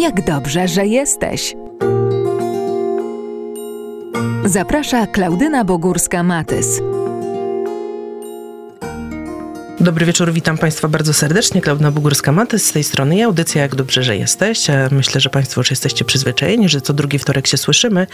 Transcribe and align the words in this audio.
Jak 0.00 0.24
dobrze, 0.24 0.68
że 0.68 0.86
jesteś. 0.86 1.56
Zaprasza 4.44 5.06
Klaudyna 5.06 5.64
Bogórska-Matys. 5.64 6.66
Dobry 9.80 10.06
wieczór, 10.06 10.32
witam 10.32 10.58
Państwa 10.58 10.88
bardzo 10.88 11.12
serdecznie. 11.12 11.60
Klaudna 11.60 11.90
Bugórska-Matys 11.90 12.58
z 12.58 12.72
tej 12.72 12.84
strony 12.84 13.16
i 13.16 13.22
audycja 13.22 13.62
Jak 13.62 13.74
dobrze, 13.74 14.02
że 14.02 14.16
jesteś. 14.16 14.66
Myślę, 14.90 15.20
że 15.20 15.30
Państwo 15.30 15.60
już 15.60 15.70
jesteście 15.70 16.04
przyzwyczajeni, 16.04 16.68
że 16.68 16.80
co 16.80 16.92
drugi 16.92 17.18
wtorek 17.18 17.46
się 17.46 17.56
słyszymy. 17.56 18.06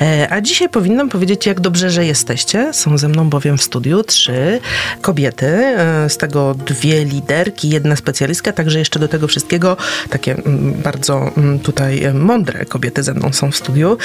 E, 0.00 0.28
a 0.30 0.40
dzisiaj 0.40 0.68
powinnam 0.68 1.08
powiedzieć 1.08 1.46
Jak 1.46 1.60
dobrze, 1.60 1.90
że 1.90 2.06
jesteście. 2.06 2.74
Są 2.74 2.98
ze 2.98 3.08
mną 3.08 3.30
bowiem 3.30 3.58
w 3.58 3.62
studiu 3.62 4.04
trzy 4.04 4.60
kobiety, 5.00 5.46
e, 5.46 6.10
z 6.10 6.16
tego 6.16 6.54
dwie 6.54 7.04
liderki, 7.04 7.68
jedna 7.68 7.96
specjalistka, 7.96 8.52
także 8.52 8.78
jeszcze 8.78 8.98
do 8.98 9.08
tego 9.08 9.28
wszystkiego 9.28 9.76
takie 10.10 10.32
mm, 10.32 10.72
bardzo 10.72 11.30
mm, 11.36 11.58
tutaj 11.58 12.04
e, 12.04 12.14
mądre 12.14 12.64
kobiety 12.64 13.02
ze 13.02 13.14
mną 13.14 13.32
są 13.32 13.50
w 13.50 13.56
studiu. 13.56 13.98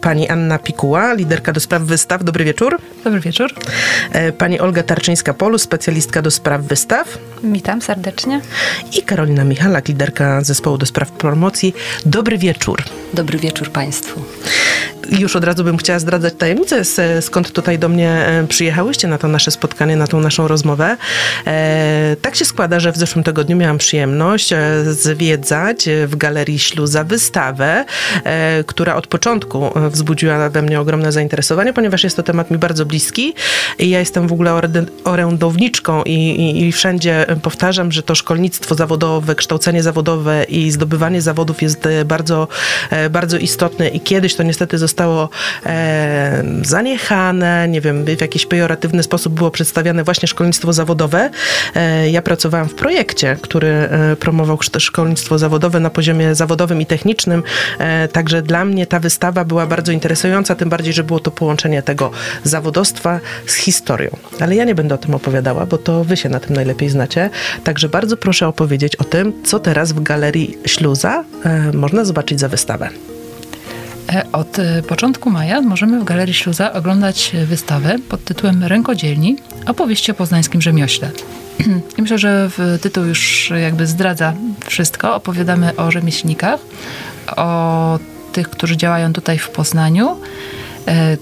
Pani 0.00 0.28
Anna 0.28 0.58
Pikuła, 0.58 1.14
liderka 1.14 1.52
do 1.52 1.60
spraw 1.60 1.82
wystaw. 1.82 2.24
Dobry 2.24 2.44
wieczór. 2.44 2.78
Dobry 3.04 3.20
wieczór. 3.20 3.54
Pani 4.38 4.60
Olga 4.60 4.82
Tarczyńska-Polu, 4.82 5.58
specjalistka 5.58 6.22
do 6.22 6.30
spraw 6.30 6.39
wystaw. 6.60 7.18
Witam 7.42 7.82
serdecznie. 7.82 8.40
I 8.98 9.02
Karolina 9.02 9.44
Michalak, 9.44 9.88
liderka 9.88 10.44
zespołu 10.44 10.78
do 10.78 10.86
spraw 10.86 11.10
promocji. 11.10 11.74
Dobry 12.06 12.38
wieczór. 12.38 12.82
Dobry 13.14 13.38
wieczór 13.38 13.70
Państwu 13.70 14.20
już 15.18 15.36
od 15.36 15.44
razu 15.44 15.64
bym 15.64 15.76
chciała 15.76 15.98
zdradzać 15.98 16.34
tajemnicę, 16.38 16.82
skąd 17.20 17.52
tutaj 17.52 17.78
do 17.78 17.88
mnie 17.88 18.10
e, 18.10 18.46
przyjechałyście 18.48 19.08
na 19.08 19.18
to 19.18 19.28
nasze 19.28 19.50
spotkanie, 19.50 19.96
na 19.96 20.06
tą 20.06 20.20
naszą 20.20 20.48
rozmowę. 20.48 20.96
E, 21.46 22.16
tak 22.22 22.36
się 22.36 22.44
składa, 22.44 22.80
że 22.80 22.92
w 22.92 22.96
zeszłym 22.96 23.24
tygodniu 23.24 23.56
miałam 23.56 23.78
przyjemność 23.78 24.52
e, 24.52 24.84
zwiedzać 24.84 25.88
w 26.06 26.16
Galerii 26.16 26.58
Śluza 26.58 27.04
wystawę, 27.04 27.84
która 28.66 28.96
od 28.96 29.06
początku 29.06 29.70
wzbudziła 29.90 30.50
we 30.50 30.62
mnie 30.62 30.80
ogromne 30.80 31.12
zainteresowanie, 31.12 31.72
ponieważ 31.72 32.04
jest 32.04 32.16
to 32.16 32.22
temat 32.22 32.50
mi 32.50 32.58
bardzo 32.58 32.86
bliski 32.86 33.34
i 33.78 33.90
ja 33.90 33.98
jestem 33.98 34.28
w 34.28 34.32
ogóle 34.32 34.60
orędowniczką 35.04 36.02
i, 36.02 36.12
i, 36.12 36.66
i 36.66 36.72
wszędzie 36.72 37.26
powtarzam, 37.42 37.92
że 37.92 38.02
to 38.02 38.14
szkolnictwo 38.14 38.74
zawodowe, 38.74 39.34
kształcenie 39.34 39.82
zawodowe 39.82 40.44
i 40.44 40.70
zdobywanie 40.70 41.22
zawodów 41.22 41.62
jest 41.62 41.88
bardzo, 42.04 42.48
bardzo 43.10 43.36
istotne 43.36 43.88
i 43.88 44.00
kiedyś 44.00 44.34
to 44.34 44.42
niestety 44.42 44.78
zostało 44.78 44.99
zostało 45.00 45.28
e, 45.66 46.44
zaniechane, 46.62 47.68
nie 47.68 47.80
wiem, 47.80 48.04
w 48.04 48.20
jakiś 48.20 48.46
pejoratywny 48.46 49.02
sposób 49.02 49.32
było 49.32 49.50
przedstawiane 49.50 50.04
właśnie 50.04 50.28
szkolnictwo 50.28 50.72
zawodowe. 50.72 51.30
E, 51.74 52.10
ja 52.10 52.22
pracowałam 52.22 52.68
w 52.68 52.74
projekcie, 52.74 53.36
który 53.42 53.68
e, 53.68 54.16
promował 54.16 54.58
szkolnictwo 54.78 55.38
zawodowe 55.38 55.80
na 55.80 55.90
poziomie 55.90 56.34
zawodowym 56.34 56.80
i 56.80 56.86
technicznym, 56.86 57.42
e, 57.78 58.08
także 58.08 58.42
dla 58.42 58.64
mnie 58.64 58.86
ta 58.86 59.00
wystawa 59.00 59.44
była 59.44 59.66
bardzo 59.66 59.92
interesująca, 59.92 60.54
tym 60.54 60.68
bardziej, 60.68 60.92
że 60.92 61.04
było 61.04 61.20
to 61.20 61.30
połączenie 61.30 61.82
tego 61.82 62.10
zawodostwa 62.44 63.20
z 63.46 63.54
historią. 63.54 64.10
Ale 64.40 64.56
ja 64.56 64.64
nie 64.64 64.74
będę 64.74 64.94
o 64.94 64.98
tym 64.98 65.14
opowiadała, 65.14 65.66
bo 65.66 65.78
to 65.78 66.04
wy 66.04 66.16
się 66.16 66.28
na 66.28 66.40
tym 66.40 66.56
najlepiej 66.56 66.88
znacie. 66.88 67.30
Także 67.64 67.88
bardzo 67.88 68.16
proszę 68.16 68.48
opowiedzieć 68.48 68.96
o 68.96 69.04
tym, 69.04 69.32
co 69.44 69.58
teraz 69.58 69.92
w 69.92 70.02
Galerii 70.02 70.58
Śluza 70.66 71.24
e, 71.44 71.72
można 71.72 72.04
zobaczyć 72.04 72.40
za 72.40 72.48
wystawę. 72.48 72.90
E, 74.12 74.32
od 74.32 74.58
e, 74.58 74.82
początku 74.82 75.30
maja 75.30 75.60
możemy 75.60 76.00
w 76.00 76.04
Galerii 76.04 76.34
Śluza 76.34 76.72
oglądać 76.72 77.32
wystawę 77.46 77.96
pod 78.08 78.24
tytułem 78.24 78.64
Rękodzielni 78.64 79.36
opowieści 79.66 80.10
o 80.10 80.14
poznańskim 80.14 80.62
rzemiośle. 80.62 81.10
I 81.98 82.02
myślę, 82.02 82.18
że 82.18 82.50
tytuł 82.80 83.04
już 83.04 83.52
jakby 83.62 83.86
zdradza 83.86 84.32
wszystko. 84.66 85.14
Opowiadamy 85.14 85.76
o 85.76 85.90
rzemieślnikach, 85.90 86.60
o 87.36 87.98
tych, 88.32 88.50
którzy 88.50 88.76
działają 88.76 89.12
tutaj 89.12 89.38
w 89.38 89.50
Poznaniu. 89.50 90.16
E, 90.88 91.16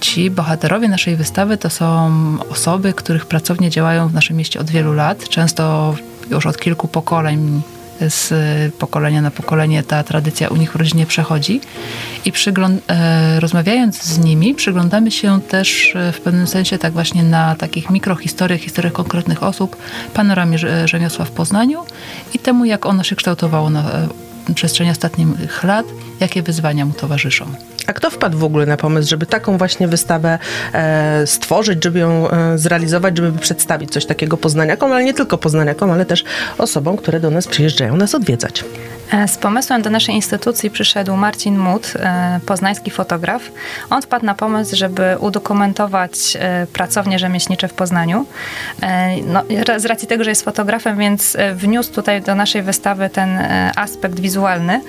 ci 0.00 0.30
bohaterowie 0.30 0.88
naszej 0.88 1.16
wystawy 1.16 1.56
to 1.56 1.70
są 1.70 2.10
osoby, 2.50 2.92
których 2.92 3.26
pracownie 3.26 3.70
działają 3.70 4.08
w 4.08 4.14
naszym 4.14 4.36
mieście 4.36 4.60
od 4.60 4.70
wielu 4.70 4.92
lat, 4.92 5.28
często 5.28 5.94
już 6.30 6.46
od 6.46 6.58
kilku 6.58 6.88
pokoleń 6.88 7.62
z 8.08 8.32
pokolenia 8.74 9.22
na 9.22 9.30
pokolenie 9.30 9.82
ta 9.82 10.02
tradycja 10.02 10.48
u 10.48 10.56
nich 10.56 10.72
w 10.72 10.76
rodzinie 10.76 11.06
przechodzi. 11.06 11.60
I 12.24 12.32
e, 12.88 13.40
rozmawiając 13.40 14.02
z 14.02 14.18
nimi, 14.18 14.54
przyglądamy 14.54 15.10
się 15.10 15.40
też 15.40 15.96
e, 15.96 16.12
w 16.12 16.20
pewnym 16.20 16.46
sensie 16.46 16.78
tak 16.78 16.92
właśnie 16.92 17.22
na 17.22 17.54
takich 17.54 17.90
mikrohistoriach, 17.90 18.60
historiach 18.60 18.92
konkretnych 18.92 19.42
osób, 19.42 19.76
panoramie 20.14 20.58
rzemiosła 20.84 21.24
w 21.24 21.30
Poznaniu 21.30 21.84
i 22.34 22.38
temu, 22.38 22.64
jak 22.64 22.86
ono 22.86 23.02
się 23.02 23.16
kształtowało 23.16 23.70
na 23.70 23.80
e, 23.80 24.08
przestrzeni 24.54 24.90
ostatnich 24.90 25.64
lat, 25.64 25.86
jakie 26.20 26.42
wyzwania 26.42 26.86
mu 26.86 26.92
towarzyszą. 26.92 27.46
A 27.86 27.92
kto 27.92 28.10
wpadł 28.10 28.38
w 28.38 28.44
ogóle 28.44 28.66
na 28.66 28.76
pomysł, 28.76 29.08
żeby 29.08 29.26
taką 29.26 29.58
właśnie 29.58 29.88
wystawę 29.88 30.38
e, 30.72 31.26
stworzyć, 31.26 31.84
żeby 31.84 31.98
ją 31.98 32.30
e, 32.30 32.58
zrealizować, 32.58 33.16
żeby 33.16 33.38
przedstawić 33.38 33.90
coś 33.90 34.06
takiego 34.06 34.36
poznaniakom, 34.36 34.92
ale 34.92 35.04
nie 35.04 35.14
tylko 35.14 35.38
poznaniakom, 35.38 35.90
ale 35.90 36.06
też 36.06 36.24
osobom, 36.58 36.96
które 36.96 37.20
do 37.20 37.30
nas 37.30 37.46
przyjeżdżają 37.48 37.96
nas 37.96 38.14
odwiedzać? 38.14 38.64
E, 39.12 39.28
z 39.28 39.36
pomysłem 39.36 39.82
do 39.82 39.90
naszej 39.90 40.14
instytucji 40.14 40.70
przyszedł 40.70 41.16
Marcin 41.16 41.58
Mut, 41.58 41.92
e, 41.96 42.40
poznański 42.46 42.90
fotograf. 42.90 43.42
On 43.90 44.02
wpadł 44.02 44.26
na 44.26 44.34
pomysł, 44.34 44.76
żeby 44.76 45.16
udokumentować 45.20 46.36
e, 46.40 46.66
pracownie 46.72 47.18
rzemieślnicze 47.18 47.68
w 47.68 47.74
Poznaniu. 47.74 48.26
No, 49.26 49.42
z 49.78 49.84
racji 49.84 50.08
tego, 50.08 50.24
że 50.24 50.30
jest 50.30 50.44
fotografem, 50.44 50.98
więc 50.98 51.36
wniósł 51.54 51.92
tutaj 51.92 52.22
do 52.22 52.34
naszej 52.34 52.62
wystawy 52.62 53.10
ten 53.10 53.38
aspekt 53.76 54.20
wizualny, 54.20 54.80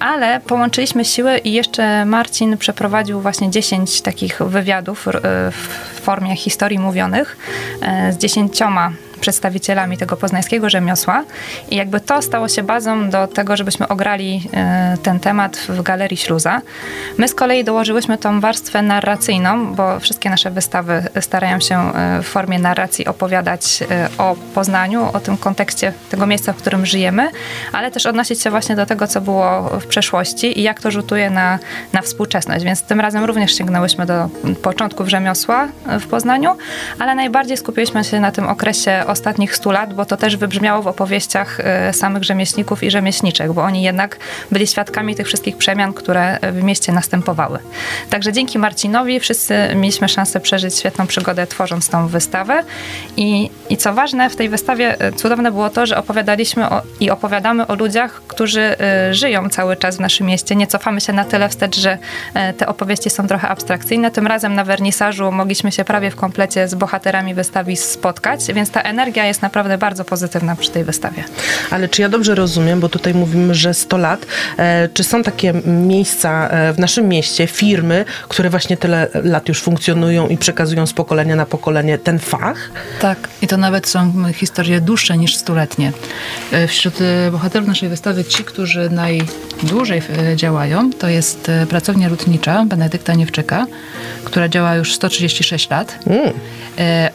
ale 0.00 0.39
połączyliśmy 0.46 1.04
siły 1.04 1.38
i 1.38 1.52
jeszcze 1.52 2.04
Marcin 2.04 2.58
przeprowadził 2.58 3.20
właśnie 3.20 3.50
10 3.50 4.02
takich 4.02 4.42
wywiadów 4.42 5.06
w 5.50 6.00
formie 6.00 6.36
historii 6.36 6.78
mówionych 6.78 7.36
z 8.10 8.16
dziesięcioma 8.16 8.92
przedstawicielami 9.20 9.96
tego 9.98 10.16
poznańskiego 10.16 10.70
rzemiosła 10.70 11.24
i 11.70 11.76
jakby 11.76 12.00
to 12.00 12.22
stało 12.22 12.48
się 12.48 12.62
bazą 12.62 13.10
do 13.10 13.26
tego, 13.26 13.56
żebyśmy 13.56 13.88
ograli 13.88 14.48
e, 14.54 14.96
ten 15.02 15.20
temat 15.20 15.56
w 15.56 15.82
Galerii 15.82 16.16
Śluza. 16.16 16.62
My 17.18 17.28
z 17.28 17.34
kolei 17.34 17.64
dołożyłyśmy 17.64 18.18
tą 18.18 18.40
warstwę 18.40 18.82
narracyjną, 18.82 19.74
bo 19.74 20.00
wszystkie 20.00 20.30
nasze 20.30 20.50
wystawy 20.50 21.02
starają 21.20 21.60
się 21.60 21.94
e, 21.94 22.22
w 22.22 22.26
formie 22.26 22.58
narracji 22.58 23.06
opowiadać 23.06 23.82
e, 23.90 24.08
o 24.18 24.36
Poznaniu, 24.54 25.10
o 25.12 25.20
tym 25.20 25.36
kontekście 25.36 25.92
tego 26.10 26.26
miejsca, 26.26 26.52
w 26.52 26.56
którym 26.56 26.86
żyjemy, 26.86 27.30
ale 27.72 27.90
też 27.90 28.06
odnosić 28.06 28.42
się 28.42 28.50
właśnie 28.50 28.76
do 28.76 28.86
tego, 28.86 29.06
co 29.06 29.20
było 29.20 29.62
w 29.80 29.86
przeszłości 29.86 30.60
i 30.60 30.62
jak 30.62 30.80
to 30.80 30.90
rzutuje 30.90 31.30
na, 31.30 31.58
na 31.92 32.02
współczesność. 32.02 32.64
Więc 32.64 32.82
tym 32.82 33.00
razem 33.00 33.24
również 33.24 33.56
sięgnęłyśmy 33.56 34.06
do 34.06 34.28
początków 34.62 35.08
rzemiosła 35.08 35.68
w 36.00 36.06
Poznaniu, 36.06 36.56
ale 36.98 37.14
najbardziej 37.14 37.56
skupiliśmy 37.56 38.04
się 38.04 38.20
na 38.20 38.32
tym 38.32 38.48
okresie 38.48 39.04
ostatnich 39.10 39.56
stu 39.56 39.70
lat, 39.70 39.94
bo 39.94 40.04
to 40.04 40.16
też 40.16 40.36
wybrzmiało 40.36 40.82
w 40.82 40.86
opowieściach 40.86 41.60
e, 41.60 41.92
samych 41.92 42.24
rzemieślników 42.24 42.82
i 42.82 42.90
rzemieślniczek, 42.90 43.52
bo 43.52 43.62
oni 43.62 43.82
jednak 43.82 44.16
byli 44.50 44.66
świadkami 44.66 45.14
tych 45.14 45.26
wszystkich 45.26 45.56
przemian, 45.56 45.92
które 45.92 46.38
w 46.52 46.62
mieście 46.62 46.92
następowały. 46.92 47.58
Także 48.10 48.32
dzięki 48.32 48.58
Marcinowi 48.58 49.20
wszyscy 49.20 49.54
mieliśmy 49.74 50.08
szansę 50.08 50.40
przeżyć 50.40 50.78
świetną 50.78 51.06
przygodę 51.06 51.46
tworząc 51.46 51.88
tą 51.88 52.08
wystawę 52.08 52.62
i, 53.16 53.50
i 53.70 53.76
co 53.76 53.92
ważne, 53.94 54.30
w 54.30 54.36
tej 54.36 54.48
wystawie 54.48 55.00
e, 55.00 55.12
cudowne 55.12 55.50
było 55.50 55.70
to, 55.70 55.86
że 55.86 55.96
opowiadaliśmy 55.96 56.70
o, 56.70 56.82
i 57.00 57.10
opowiadamy 57.10 57.66
o 57.66 57.74
ludziach, 57.74 58.22
którzy 58.26 58.76
y, 59.10 59.14
żyją 59.14 59.48
cały 59.48 59.76
czas 59.76 59.96
w 59.96 60.00
naszym 60.00 60.26
mieście. 60.26 60.56
Nie 60.56 60.66
cofamy 60.66 61.00
się 61.00 61.12
na 61.12 61.24
tyle 61.24 61.48
wstecz, 61.48 61.78
że 61.78 61.98
te 62.56 62.66
opowieści 62.66 63.10
są 63.10 63.26
trochę 63.26 63.48
abstrakcyjne. 63.48 64.10
Tym 64.10 64.26
razem 64.26 64.54
na 64.54 64.64
wernisażu 64.64 65.32
mogliśmy 65.32 65.72
się 65.72 65.84
prawie 65.84 66.10
w 66.10 66.16
komplecie 66.16 66.68
z 66.68 66.74
bohaterami 66.74 67.34
wystawy 67.34 67.76
spotkać, 67.76 68.52
więc 68.52 68.70
ta 68.70 68.82
energia 68.82 68.99
energia 69.00 69.26
jest 69.26 69.42
naprawdę 69.42 69.78
bardzo 69.78 70.04
pozytywna 70.04 70.56
przy 70.56 70.70
tej 70.70 70.84
wystawie. 70.84 71.24
Ale 71.70 71.88
czy 71.88 72.02
ja 72.02 72.08
dobrze 72.08 72.34
rozumiem, 72.34 72.80
bo 72.80 72.88
tutaj 72.88 73.14
mówimy, 73.14 73.54
że 73.54 73.74
100 73.74 73.96
lat, 73.96 74.26
e, 74.58 74.88
czy 74.94 75.04
są 75.04 75.22
takie 75.22 75.52
miejsca 75.66 76.48
e, 76.48 76.72
w 76.72 76.78
naszym 76.78 77.08
mieście, 77.08 77.46
firmy, 77.46 78.04
które 78.28 78.50
właśnie 78.50 78.76
tyle 78.76 79.08
lat 79.24 79.48
już 79.48 79.62
funkcjonują 79.62 80.28
i 80.28 80.36
przekazują 80.36 80.86
z 80.86 80.92
pokolenia 80.92 81.36
na 81.36 81.46
pokolenie 81.46 81.98
ten 81.98 82.18
fach? 82.18 82.70
Tak, 83.00 83.28
i 83.42 83.46
to 83.46 83.56
nawet 83.56 83.88
są 83.88 84.32
historie 84.32 84.80
dłuższe 84.80 85.18
niż 85.18 85.36
stuletnie. 85.36 85.92
E, 86.52 86.66
wśród 86.66 86.94
bohaterów 87.32 87.68
naszej 87.68 87.88
wystawy 87.88 88.24
ci, 88.24 88.44
którzy 88.44 88.90
najdłużej 88.90 90.02
działają, 90.36 90.90
to 90.92 91.08
jest 91.08 91.50
pracownia 91.68 92.08
lutnicza 92.08 92.64
Benedykta 92.64 93.14
Niewczyka, 93.14 93.66
która 94.24 94.48
działa 94.48 94.74
już 94.74 94.94
136 94.94 95.70
lat 95.70 95.98
mm. 96.06 96.32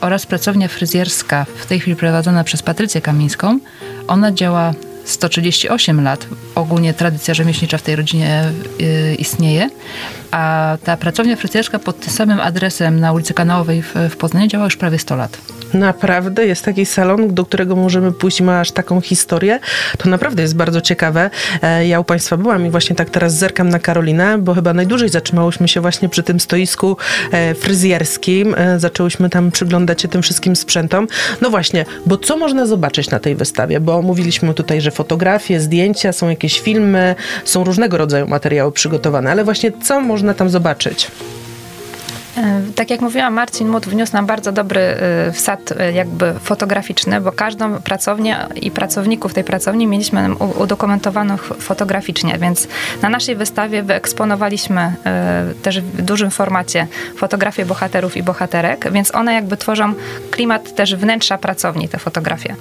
oraz 0.01 0.25
pracownia 0.25 0.67
fryzjerska 0.67 1.45
w 1.55 1.65
tej 1.65 1.74
tej 1.75 1.79
chwili 1.79 1.95
prowadzona 1.95 2.43
przez 2.43 2.63
Patrycję 2.63 3.01
Kamińską. 3.01 3.59
Ona 4.07 4.31
działa 4.31 4.73
138 5.05 6.03
lat. 6.03 6.27
Ogólnie 6.55 6.93
tradycja 6.93 7.33
rzemieślnicza 7.33 7.77
w 7.77 7.81
tej 7.81 7.95
rodzinie 7.95 8.43
y, 8.81 9.15
istnieje, 9.15 9.69
a 10.31 10.77
ta 10.83 10.97
pracownia 10.97 11.35
fryzjerska 11.35 11.79
pod 11.79 11.99
tym 11.99 12.13
samym 12.13 12.39
adresem 12.39 12.99
na 12.99 13.13
ulicy 13.13 13.33
Kanałowej 13.33 13.81
w, 13.81 13.93
w 14.09 14.17
Poznaniu 14.17 14.47
działa 14.47 14.65
już 14.65 14.77
prawie 14.77 14.99
100 14.99 15.15
lat. 15.15 15.37
Naprawdę 15.73 16.45
jest 16.45 16.65
taki 16.65 16.85
salon, 16.85 17.33
do 17.33 17.45
którego 17.45 17.75
możemy 17.75 18.11
pójść 18.11 18.41
ma 18.41 18.59
aż 18.59 18.71
taką 18.71 19.01
historię. 19.01 19.59
To 19.97 20.09
naprawdę 20.09 20.41
jest 20.41 20.55
bardzo 20.55 20.81
ciekawe. 20.81 21.29
E, 21.61 21.87
Ja 21.87 21.99
u 21.99 22.03
Państwa 22.03 22.37
byłam 22.37 22.65
i 22.65 22.69
właśnie 22.69 22.95
tak 22.95 23.09
teraz 23.09 23.33
zerkam 23.33 23.69
na 23.69 23.79
Karolinę, 23.79 24.37
bo 24.37 24.53
chyba 24.53 24.73
najdłużej 24.73 25.09
zatrzymałyśmy 25.09 25.67
się 25.67 25.81
właśnie 25.81 26.09
przy 26.09 26.23
tym 26.23 26.39
stoisku 26.39 26.97
e, 27.31 27.55
fryzjerskim. 27.55 28.55
E, 28.57 28.79
Zaczęłyśmy 28.79 29.29
tam 29.29 29.51
przyglądać 29.51 30.01
się 30.01 30.07
tym 30.07 30.21
wszystkim 30.21 30.55
sprzętom. 30.55 31.07
No 31.41 31.49
właśnie, 31.49 31.85
bo 32.05 32.17
co 32.17 32.37
można 32.37 32.65
zobaczyć 32.65 33.09
na 33.09 33.19
tej 33.19 33.35
wystawie? 33.35 33.79
Bo 33.79 34.01
mówiliśmy 34.01 34.53
tutaj, 34.53 34.81
że 34.81 34.91
fotografie, 34.91 35.59
zdjęcia, 35.59 36.13
są 36.13 36.29
jakieś 36.29 36.59
filmy, 36.59 37.15
są 37.45 37.63
różnego 37.63 37.97
rodzaju 37.97 38.27
materiały 38.27 38.71
przygotowane, 38.71 39.31
ale 39.31 39.43
właśnie 39.43 39.71
co 39.83 40.01
można 40.01 40.14
tam 40.33 40.49
zobaczyć? 40.49 41.11
E, 42.37 42.61
Tak 42.75 42.89
jak 42.89 43.01
mówiłam, 43.01 43.33
Marcin 43.33 43.69
Mut 43.69 43.85
wniósł 43.85 44.13
nam 44.13 44.25
bardzo 44.25 44.51
dobry 44.51 44.81
e, 44.81 45.31
wsad 45.31 45.73
e, 45.79 45.91
jakby 45.91 46.33
fotograficzny, 46.43 47.21
bo 47.21 47.31
każdą 47.31 47.81
pracownię 47.81 48.37
i 48.55 48.71
pracowników 48.71 49.33
tej 49.33 49.43
pracowni 49.43 49.87
mieliśmy 49.87 50.35
udokumentowanych 50.35 51.43
fotograficznie, 51.43 52.37
więc 52.37 52.67
na 53.01 53.09
naszej 53.09 53.35
wystawie 53.35 53.83
wyeksponowaliśmy 53.83 54.93
też 55.61 55.81
w 55.81 56.01
dużym 56.01 56.31
formacie 56.31 56.87
fotografie 57.17 57.65
bohaterów 57.65 58.17
i 58.17 58.23
bohaterek, 58.23 58.91
więc 58.91 59.15
one 59.15 59.33
jakby 59.33 59.57
tworzą 59.57 59.93
klimat 60.31 60.75
też 60.75 60.95
wnętrza 60.95 61.37
pracowni, 61.37 61.89
te 61.89 61.97
fotografie. 61.97 62.55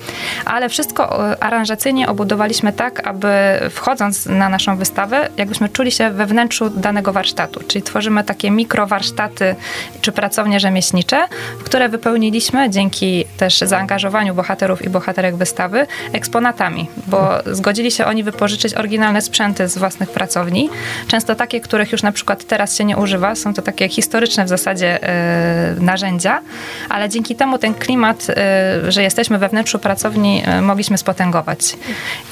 Ale 0.44 0.68
wszystko 0.68 1.30
aranżacyjnie 1.42 2.08
obudowaliśmy 2.08 2.72
tak, 2.72 3.06
aby 3.06 3.28
wchodząc 3.70 4.26
na 4.26 4.48
naszą 4.48 4.76
wystawę, 4.76 5.28
jakbyśmy 5.36 5.68
czuli 5.68 5.92
się 5.92 6.10
we 6.10 6.26
wnętrzu 6.26 6.70
danego 6.70 7.12
warsztatu, 7.12 7.60
czyli 7.68 7.82
tworzymy 7.82 8.24
takie 8.24 8.50
mikrowarsztaty 8.50 9.56
czy 10.00 10.12
pracownie 10.12 10.61
rzemieślnicze, 10.61 11.26
które 11.64 11.88
wypełniliśmy 11.88 12.70
dzięki 12.70 13.25
też 13.37 13.58
zaangażowaniu 13.58 14.34
bohaterów 14.34 14.84
i 14.84 14.90
bohaterek 14.90 15.37
wystawy 15.37 15.87
eksponatami, 16.12 16.88
bo 17.06 17.28
zgodzili 17.46 17.90
się 17.90 18.05
oni 18.05 18.22
wypożyczyć 18.22 18.75
oryginalne 18.75 19.22
sprzęty 19.22 19.69
z 19.69 19.78
własnych 19.78 20.11
pracowni, 20.11 20.70
często 21.08 21.34
takie, 21.34 21.61
których 21.61 21.93
już 21.93 22.02
na 22.02 22.12
przykład 22.12 22.44
teraz 22.44 22.76
się 22.76 22.84
nie 22.84 22.96
używa, 22.96 23.34
są 23.34 23.55
to 23.55 23.62
takie 23.62 23.88
historyczne 23.88 24.44
w 24.44 24.49
zasadzie 24.49 25.02
e, 25.02 25.75
narzędzia, 25.81 26.40
ale 26.88 27.08
dzięki 27.08 27.37
temu 27.37 27.58
ten 27.58 27.75
klimat, 27.75 28.26
e, 28.31 28.93
że 28.93 29.02
jesteśmy 29.02 29.38
we 29.38 29.49
wnętrzu 29.49 29.78
pracowni, 29.78 30.43
e, 30.46 30.60
mogliśmy 30.60 30.99
spotęgować. 30.99 31.76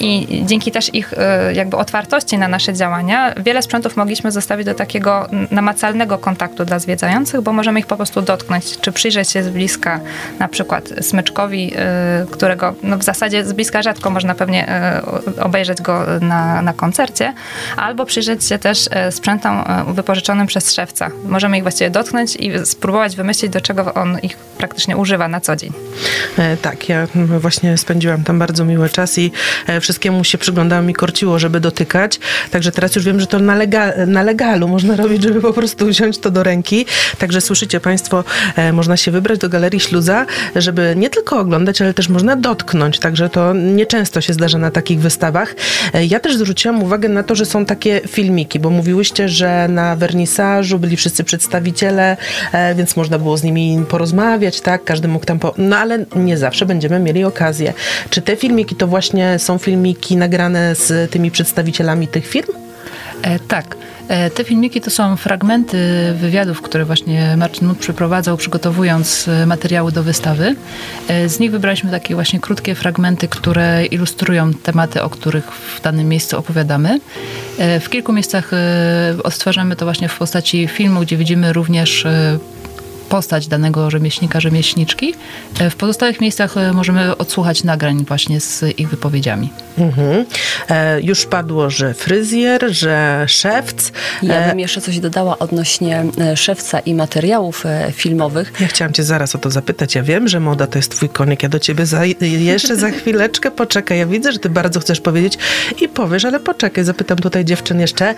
I 0.00 0.42
dzięki 0.46 0.72
też 0.72 0.94
ich 0.94 1.14
jakby 1.52 1.76
otwartości 1.76 2.38
na 2.38 2.48
nasze 2.48 2.74
działania, 2.74 3.34
wiele 3.36 3.62
sprzętów 3.62 3.96
mogliśmy 3.96 4.32
zostawić 4.32 4.66
do 4.66 4.74
takiego 4.74 5.28
namacalnego 5.50 6.18
kontaktu 6.18 6.64
dla 6.64 6.78
zwiedzających, 6.78 7.21
bo 7.42 7.52
możemy 7.52 7.80
ich 7.80 7.86
po 7.86 7.96
prostu 7.96 8.22
dotknąć, 8.22 8.80
czy 8.80 8.92
przyjrzeć 8.92 9.30
się 9.30 9.42
z 9.42 9.48
bliska, 9.48 10.00
na 10.38 10.48
przykład 10.48 10.88
smyczkowi, 11.00 11.72
e, 11.76 12.26
którego 12.30 12.74
no 12.82 12.98
w 12.98 13.02
zasadzie 13.02 13.44
z 13.44 13.52
bliska 13.52 13.82
rzadko 13.82 14.10
można 14.10 14.34
pewnie 14.34 14.68
e, 14.68 15.02
obejrzeć 15.40 15.82
go 15.82 16.06
na, 16.20 16.62
na 16.62 16.72
koncercie, 16.72 17.34
albo 17.76 18.06
przyjrzeć 18.06 18.44
się 18.44 18.58
też 18.58 18.88
e, 18.90 19.12
sprzętom 19.12 19.64
wypożyczonym 19.86 20.46
przez 20.46 20.74
szewca. 20.74 21.10
Możemy 21.24 21.56
ich 21.56 21.62
właściwie 21.62 21.90
dotknąć 21.90 22.36
i 22.36 22.66
spróbować 22.66 23.16
wymyślić, 23.16 23.52
do 23.52 23.60
czego 23.60 23.94
on 23.94 24.18
ich 24.22 24.36
praktycznie 24.36 24.96
używa 24.96 25.28
na 25.28 25.40
co 25.40 25.56
dzień. 25.56 25.72
E, 26.38 26.56
Tak, 26.56 26.88
ja 26.88 27.06
właśnie 27.38 27.78
spędziłam 27.78 28.24
tam 28.24 28.38
bardzo 28.38 28.64
miły 28.64 28.88
czas 28.88 29.18
i 29.18 29.32
e, 29.66 29.80
wszystkiemu 29.80 30.24
się 30.24 30.38
przyglądałam 30.38 30.90
i 30.90 30.94
korciło, 30.94 31.38
żeby 31.38 31.60
dotykać. 31.60 32.20
Także 32.50 32.72
teraz 32.72 32.96
już 32.96 33.04
wiem, 33.04 33.20
że 33.20 33.26
to 33.26 33.38
na, 33.38 33.54
lega, 33.54 33.92
na 34.06 34.22
legalu 34.22 34.68
można 34.68 34.96
robić, 34.96 35.22
żeby 35.22 35.40
po 35.40 35.52
prostu 35.52 35.86
wziąć 35.86 36.18
to 36.18 36.30
do 36.30 36.42
ręki. 36.42 36.86
Także 37.18 37.40
słyszycie 37.40 37.80
Państwo, 37.80 38.24
e, 38.56 38.72
można 38.72 38.96
się 38.96 39.10
wybrać 39.10 39.38
do 39.38 39.48
Galerii 39.48 39.80
Śluza, 39.80 40.26
żeby 40.56 40.94
nie 40.96 41.10
tylko 41.10 41.38
oglądać, 41.38 41.82
ale 41.82 41.94
też 41.94 42.08
można 42.08 42.36
dotknąć. 42.36 42.98
Także 42.98 43.28
to 43.28 43.54
nieczęsto 43.54 44.20
się 44.20 44.32
zdarza 44.32 44.58
na 44.58 44.70
takich 44.70 45.00
wystawach. 45.00 45.54
E, 45.94 46.04
Ja 46.04 46.20
też 46.20 46.36
zwróciłam 46.36 46.82
uwagę 46.82 47.08
na 47.08 47.22
to, 47.22 47.34
że 47.34 47.46
są 47.46 47.64
takie 47.66 48.00
filmiki, 48.08 48.58
bo 48.58 48.70
mówiłyście, 48.70 49.28
że 49.28 49.68
na 49.68 49.96
wernisażu 49.96 50.78
byli 50.78 50.96
wszyscy 50.96 51.24
przedstawiciele, 51.24 52.16
e, 52.52 52.74
więc 52.74 52.96
można 52.96 53.18
było 53.18 53.36
z 53.36 53.42
nimi 53.42 53.84
porozmawiać, 53.88 54.60
tak? 54.60 54.84
Każdy 54.84 55.08
mógł 55.08 55.26
tam 55.26 55.38
po... 55.38 55.54
No 55.58 55.76
ale 55.76 56.04
nie 56.16 56.38
zawsze 56.38 56.66
będziemy 56.66 56.98
mieli 56.98 57.24
okazję. 57.24 57.72
Czy 58.10 58.22
te 58.22 58.36
filmiki 58.36 58.76
to 58.76 58.86
właśnie 58.86 59.38
są 59.38 59.58
filmiki 59.58 60.16
nagrane 60.16 60.74
z 60.74 61.10
tymi 61.10 61.30
przedstawicielami 61.30 62.08
tych 62.08 62.26
firm? 62.26 62.61
E, 63.22 63.38
tak. 63.38 63.76
E, 64.08 64.30
Te 64.30 64.44
filmiki 64.44 64.80
to 64.80 64.90
są 64.90 65.16
fragmenty 65.16 65.78
wywiadów, 66.20 66.62
które 66.62 66.84
właśnie 66.84 67.36
Marcin 67.36 67.68
Mut 67.68 67.78
przeprowadzał, 67.78 68.36
przygotowując 68.36 69.28
e, 69.28 69.46
materiały 69.46 69.92
do 69.92 70.02
wystawy. 70.02 70.54
E, 71.08 71.28
Z 71.28 71.38
nich 71.38 71.50
wybraliśmy 71.50 71.90
takie 71.90 72.14
właśnie 72.14 72.40
krótkie 72.40 72.74
fragmenty, 72.74 73.28
które 73.28 73.86
ilustrują 73.86 74.54
tematy, 74.54 75.02
o 75.02 75.10
których 75.10 75.44
w 75.52 75.80
danym 75.82 76.08
miejscu 76.08 76.38
opowiadamy. 76.38 77.00
E, 77.58 77.80
W 77.80 77.90
kilku 77.90 78.12
miejscach 78.12 78.52
e, 78.52 79.14
odtwarzamy 79.24 79.76
to 79.76 79.84
właśnie 79.86 80.08
w 80.08 80.18
postaci 80.18 80.68
filmu, 80.68 81.00
gdzie 81.00 81.16
widzimy 81.16 81.52
również 81.52 82.06
postać 83.12 83.48
danego 83.48 83.90
rzemieślnika, 83.90 84.40
rzemieślniczki. 84.40 85.14
E, 85.60 85.70
W 85.70 85.76
pozostałych 85.76 86.20
miejscach 86.20 86.56
e, 86.56 86.72
możemy 86.72 87.16
odsłuchać 87.16 87.64
nagrań 87.64 88.04
właśnie 88.08 88.40
z 88.40 88.64
ich 88.80 88.88
wypowiedziami. 88.88 89.50
Mhm. 89.78 90.24
E, 90.68 91.00
już 91.00 91.26
padło, 91.26 91.70
że 91.70 91.94
fryzjer, 91.94 92.64
że 92.70 93.24
szewc. 93.28 93.92
Ja 94.22 94.34
E, 94.34 94.48
bym 94.48 94.60
jeszcze 94.60 94.80
coś 94.80 95.00
dodała 95.00 95.38
odnośnie 95.38 96.04
szewca 96.34 96.80
i 96.80 96.94
materiałów 96.94 97.64
filmowych. 97.92 98.52
Ja 98.60 98.66
chciałam 98.66 98.92
cię 98.92 99.04
zaraz 99.04 99.34
o 99.34 99.38
to 99.38 99.50
zapytać. 99.50 99.94
Ja 99.94 100.02
wiem, 100.02 100.28
że 100.28 100.40
moda 100.40 100.66
to 100.66 100.78
jest 100.78 100.90
twój 100.90 101.08
koniek. 101.08 101.42
Ja 101.42 101.48
do 101.48 101.58
ciebie 101.58 101.86
za, 101.86 102.04
jeszcze 102.20 102.76
za 102.76 102.90
chwileczkę 102.90 103.50
poczekaj. 103.50 103.98
Ja 103.98 104.06
widzę, 104.06 104.32
że 104.32 104.38
ty 104.38 104.50
bardzo 104.50 104.80
chcesz 104.80 105.00
powiedzieć 105.00 105.38
i 105.80 105.88
powiesz, 105.88 106.24
ale 106.24 106.40
poczekaj. 106.40 106.84
Zapytam 106.84 107.18
tutaj 107.18 107.44
dziewczyn 107.44 107.80
jeszcze, 107.80 108.14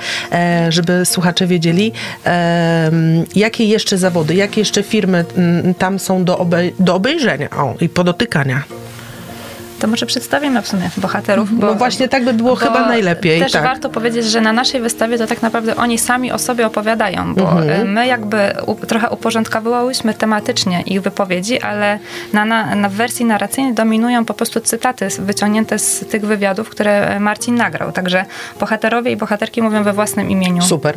żeby 0.68 1.06
słuchacze 1.06 1.46
wiedzieli, 1.46 1.92
jakie 3.34 3.64
jeszcze 3.64 3.98
zawody, 3.98 4.34
jakie 4.34 4.60
jeszcze 4.60 4.83
firmy 4.84 5.24
mm, 5.36 5.74
tam 5.74 5.98
są 5.98 6.24
do, 6.24 6.46
do 6.78 6.94
obejrzenia 6.94 7.50
o, 7.50 7.74
i 7.80 7.88
podotykania. 7.88 8.62
To 9.84 9.88
może 9.88 10.06
przedstawimy 10.06 10.62
w 10.62 10.68
sumie 10.68 10.90
bohaterów. 10.96 11.58
Bo, 11.58 11.66
No 11.66 11.74
właśnie 11.74 12.08
tak 12.08 12.24
by 12.24 12.32
było 12.32 12.50
bo 12.50 12.56
chyba 12.56 12.88
najlepiej. 12.88 13.40
Też 13.40 13.52
tak. 13.52 13.62
warto 13.62 13.88
powiedzieć, 13.88 14.24
że 14.24 14.40
na 14.40 14.52
naszej 14.52 14.80
wystawie 14.80 15.18
to 15.18 15.26
tak 15.26 15.42
naprawdę 15.42 15.76
oni 15.76 15.98
sami 15.98 16.32
o 16.32 16.38
sobie 16.38 16.66
opowiadają, 16.66 17.34
bo 17.34 17.42
Mhm. 17.52 17.70
e, 17.70 17.84
my 17.84 18.06
jakby 18.06 18.52
u, 18.66 18.74
trochę 18.74 19.10
uporządkowałyśmy 19.10 20.14
tematycznie 20.14 20.82
ich 20.86 21.02
wypowiedzi, 21.02 21.60
ale 21.60 21.98
na, 22.32 22.44
na, 22.44 22.74
na 22.74 22.88
wersji 22.88 23.24
narracyjnej 23.24 23.74
dominują 23.74 24.24
po 24.24 24.34
prostu 24.34 24.60
cytaty 24.60 25.08
wyciągnięte 25.18 25.78
z 25.78 26.04
tych 26.10 26.26
wywiadów, 26.26 26.68
które 26.68 27.20
Marcin 27.20 27.54
nagrał. 27.54 27.92
Także 27.92 28.24
bohaterowie 28.60 29.10
i 29.12 29.16
bohaterki 29.16 29.62
mówią 29.62 29.82
we 29.82 29.92
własnym 29.92 30.30
imieniu. 30.30 30.62
Super. 30.62 30.96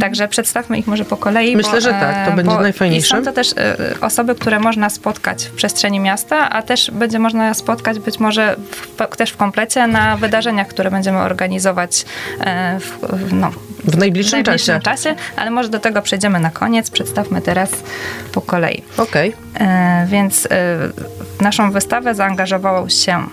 Także 0.00 0.28
przedstawmy 0.28 0.78
ich 0.78 0.86
może 0.86 1.04
po 1.04 1.16
kolei. 1.16 1.56
Myślę, 1.56 1.80
że 1.80 1.90
tak, 1.90 2.26
to 2.26 2.32
e, 2.32 2.36
będzie 2.36 2.52
bo 2.54 2.60
najfajniejsze. 2.60 3.06
I 3.06 3.10
są 3.10 3.24
to 3.24 3.32
też 3.32 3.52
e, 3.56 3.76
osoby, 4.00 4.34
które 4.34 4.60
można 4.60 4.90
spotkać 4.90 5.44
w 5.44 5.52
przestrzeni 5.52 6.00
miasta, 6.00 6.50
a 6.50 6.62
też 6.62 6.90
będzie 6.90 7.18
można 7.18 7.54
spotkać 7.54 7.98
być 7.98 8.20
może 8.20 8.23
w, 8.30 9.16
też 9.16 9.30
w 9.30 9.36
komplecie 9.36 9.86
na 9.86 10.16
wydarzeniach, 10.16 10.68
które 10.68 10.90
będziemy 10.90 11.18
organizować 11.18 12.04
e, 12.40 12.80
w, 12.80 13.32
no, 13.32 13.50
W 13.84 13.96
najbliższym, 13.96 14.42
w 14.42 14.46
najbliższym 14.46 14.80
czasie. 14.80 15.14
czasie, 15.14 15.16
ale 15.36 15.50
może 15.50 15.68
do 15.68 15.80
tego 15.80 16.02
przejdziemy 16.02 16.40
na 16.40 16.50
koniec. 16.50 16.90
Przedstawmy 16.90 17.40
teraz 17.40 17.70
po 18.32 18.40
kolei. 18.40 18.82
Okej. 18.96 19.34
E, 19.60 20.06
więc 20.10 20.46
e, 20.46 20.78
naszą 21.40 21.70
wystawę 21.70 22.14
zaangażował 22.14 22.90
się 22.90 23.26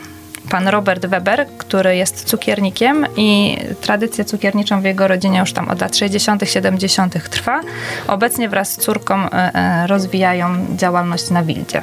pan 0.52 0.68
Robert 0.68 1.06
Weber, 1.06 1.48
który 1.58 1.96
jest 1.96 2.24
cukiernikiem 2.24 3.06
i 3.18 3.58
tradycję 3.82 4.26
cukierniczą 4.26 4.82
w 4.82 4.84
jego 4.84 5.08
rodzinie 5.08 5.40
już 5.40 5.54
tam 5.54 5.70
od 5.70 5.82
lat 5.82 5.98
60., 5.98 6.42
70. 6.46 7.30
trwa. 7.30 7.62
Obecnie 8.08 8.50
wraz 8.50 8.72
z 8.72 8.78
córką 8.78 9.30
e, 9.30 9.32
e, 9.32 9.88
rozwijają 9.88 10.66
działalność 10.76 11.30
na 11.30 11.44
Wildzie. 11.44 11.82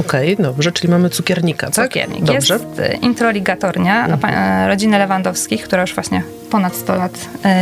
Okej, 0.00 0.36
dobrze, 0.36 0.72
czyli 0.72 0.88
mamy 0.88 1.10
cukiernika, 1.10 1.70
tak? 1.70 1.88
Cukiernik. 1.88 2.24
Dobrze. 2.24 2.54
Jest 2.54 2.78
e, 2.78 2.94
introligatornia 2.94 4.08
e, 4.08 4.68
rodziny 4.68 4.98
Lewandowskich, 4.98 5.64
która 5.64 5.82
już 5.82 5.94
właśnie 5.94 6.22
ponad 6.50 6.76
100 6.76 6.94
lat 6.94 7.12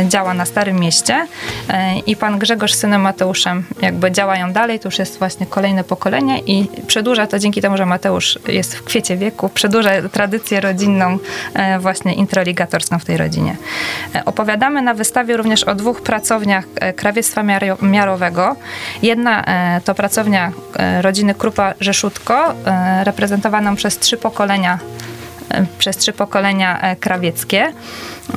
działa 0.07 0.33
na 0.33 0.45
Starym 0.45 0.79
Mieście 0.79 1.27
i 2.05 2.15
pan 2.15 2.39
Grzegorz 2.39 2.73
z 2.73 2.79
synem 2.79 3.01
Mateuszem 3.01 3.63
jakby 3.81 4.11
działają 4.11 4.53
dalej, 4.53 4.79
to 4.79 4.87
już 4.87 4.99
jest 4.99 5.19
właśnie 5.19 5.45
kolejne 5.45 5.83
pokolenie 5.83 6.39
i 6.39 6.67
przedłuża 6.87 7.27
to 7.27 7.39
dzięki 7.39 7.61
temu, 7.61 7.77
że 7.77 7.85
Mateusz 7.85 8.39
jest 8.47 8.75
w 8.75 8.83
kwiecie 8.83 9.17
wieku, 9.17 9.49
przedłuża 9.49 10.09
tradycję 10.23 10.61
rodzinną 10.61 11.17
e, 11.53 11.79
właśnie 11.79 12.13
introligatorską 12.13 12.99
w 12.99 13.05
tej 13.05 13.17
rodzinie. 13.17 13.55
E, 14.15 14.25
Opowiadamy 14.25 14.81
na 14.81 14.93
wystawie 14.93 15.37
również 15.37 15.63
o 15.63 15.75
dwóch 15.75 16.01
pracowniach 16.01 16.65
e, 16.75 16.93
krawiectwa 16.93 17.43
miaro- 17.43 17.83
miarowego. 17.83 18.55
Jedna 19.01 19.43
to 19.85 19.95
pracownia 19.95 20.51
rodziny 21.01 21.33
Krupa 21.35 21.73
Rzeszutko, 21.79 22.53
reprezentowaną 23.03 23.75
przez 23.75 23.97
trzy 23.99 24.17
pokolenia 24.17 24.79
przez 25.77 25.97
trzy 25.97 26.13
pokolenia 26.13 26.95
krawieckie. 26.99 27.71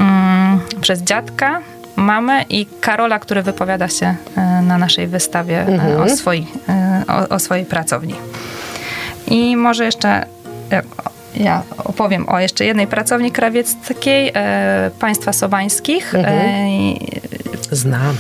Mm, 0.01 0.61
przez 0.81 1.03
dziadka, 1.03 1.61
mamę 1.97 2.45
i 2.49 2.67
Karola, 2.81 3.19
który 3.19 3.43
wypowiada 3.43 3.89
się 3.89 4.15
na 4.63 4.79
naszej 4.79 5.07
wystawie 5.07 5.61
Mhm. 5.61 6.01
o, 6.03 6.17
swojej, 6.17 6.47
e, 6.69 7.03
o, 7.09 7.35
o 7.35 7.39
swojej 7.39 7.65
pracowni. 7.65 8.15
I 9.29 9.57
może 9.57 9.85
jeszcze 9.85 10.25
ja 11.37 11.63
opowiem 11.85 12.29
o 12.29 12.39
jeszcze 12.41 12.65
jednej 12.65 12.87
pracowni 12.87 13.31
krawieckiej 13.33 14.31
e, 14.35 14.91
państwa 14.99 15.33
sobańskich. 15.33 16.15
Mhm. 16.15 16.35
E, 17.71 17.77
Znam. 17.77 18.17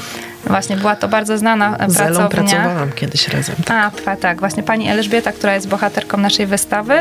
właśnie 0.46 0.76
była 0.76 0.96
to 0.96 1.08
bardzo 1.08 1.38
znana 1.38 1.76
e, 1.78 1.90
Z 1.90 2.00
Elą 2.00 2.28
pracownia. 2.28 2.28
pracowałam 2.60 2.92
kiedyś 2.92 3.28
razem. 3.28 3.56
A, 3.70 3.90
pa- 4.04 4.16
tak, 4.16 4.40
właśnie 4.40 4.62
pani 4.62 4.88
Elżbieta, 4.88 5.32
która 5.32 5.54
jest 5.54 5.68
bohaterką 5.68 6.18
naszej 6.18 6.46
wystawy, 6.46 6.94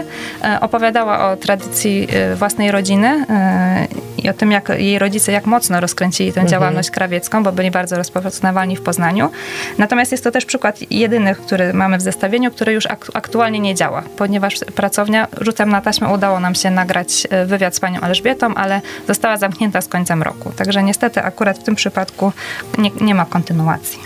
e, 0.43 0.59
opowiadała 0.61 1.31
o 1.31 1.35
tradycji 1.37 2.07
e, 2.13 2.35
własnej 2.35 2.71
rodziny 2.71 3.25
e, 3.29 3.87
i 4.23 4.29
o 4.29 4.33
tym, 4.33 4.51
jak 4.51 4.69
jej 4.69 4.99
rodzice, 4.99 5.31
jak 5.31 5.45
mocno 5.45 5.79
rozkręcili 5.79 6.33
tę 6.33 6.45
działalność 6.45 6.91
krawiecką, 6.91 7.43
bo 7.43 7.51
byli 7.51 7.71
bardzo 7.71 7.95
rozpoznawalni 7.95 8.75
w 8.75 8.81
Poznaniu. 8.81 9.29
Natomiast 9.77 10.11
jest 10.11 10.23
to 10.23 10.31
też 10.31 10.45
przykład 10.45 10.91
jedyny, 10.91 11.35
który 11.35 11.73
mamy 11.73 11.97
w 11.97 12.01
zestawieniu, 12.01 12.51
który 12.51 12.73
już 12.73 12.85
ak- 12.85 13.11
aktualnie 13.13 13.59
nie 13.59 13.75
działa, 13.75 14.03
ponieważ 14.17 14.55
pracownia, 14.75 15.27
rzutem 15.41 15.69
na 15.69 15.81
taśmę 15.81 16.09
udało 16.09 16.39
nam 16.39 16.55
się 16.55 16.71
nagrać 16.71 17.27
e, 17.29 17.45
wywiad 17.45 17.75
z 17.75 17.79
panią 17.79 18.01
Elżbietą, 18.01 18.55
ale 18.55 18.81
została 19.07 19.37
zamknięta 19.37 19.81
z 19.81 19.87
końcem 19.87 20.23
roku. 20.23 20.51
Także 20.55 20.83
niestety 20.83 21.23
akurat 21.23 21.59
w 21.59 21.63
tym 21.63 21.75
przypadku 21.75 22.31
nie, 22.77 22.91
nie 23.01 23.15
ma 23.15 23.25
kontynuacji. 23.25 23.99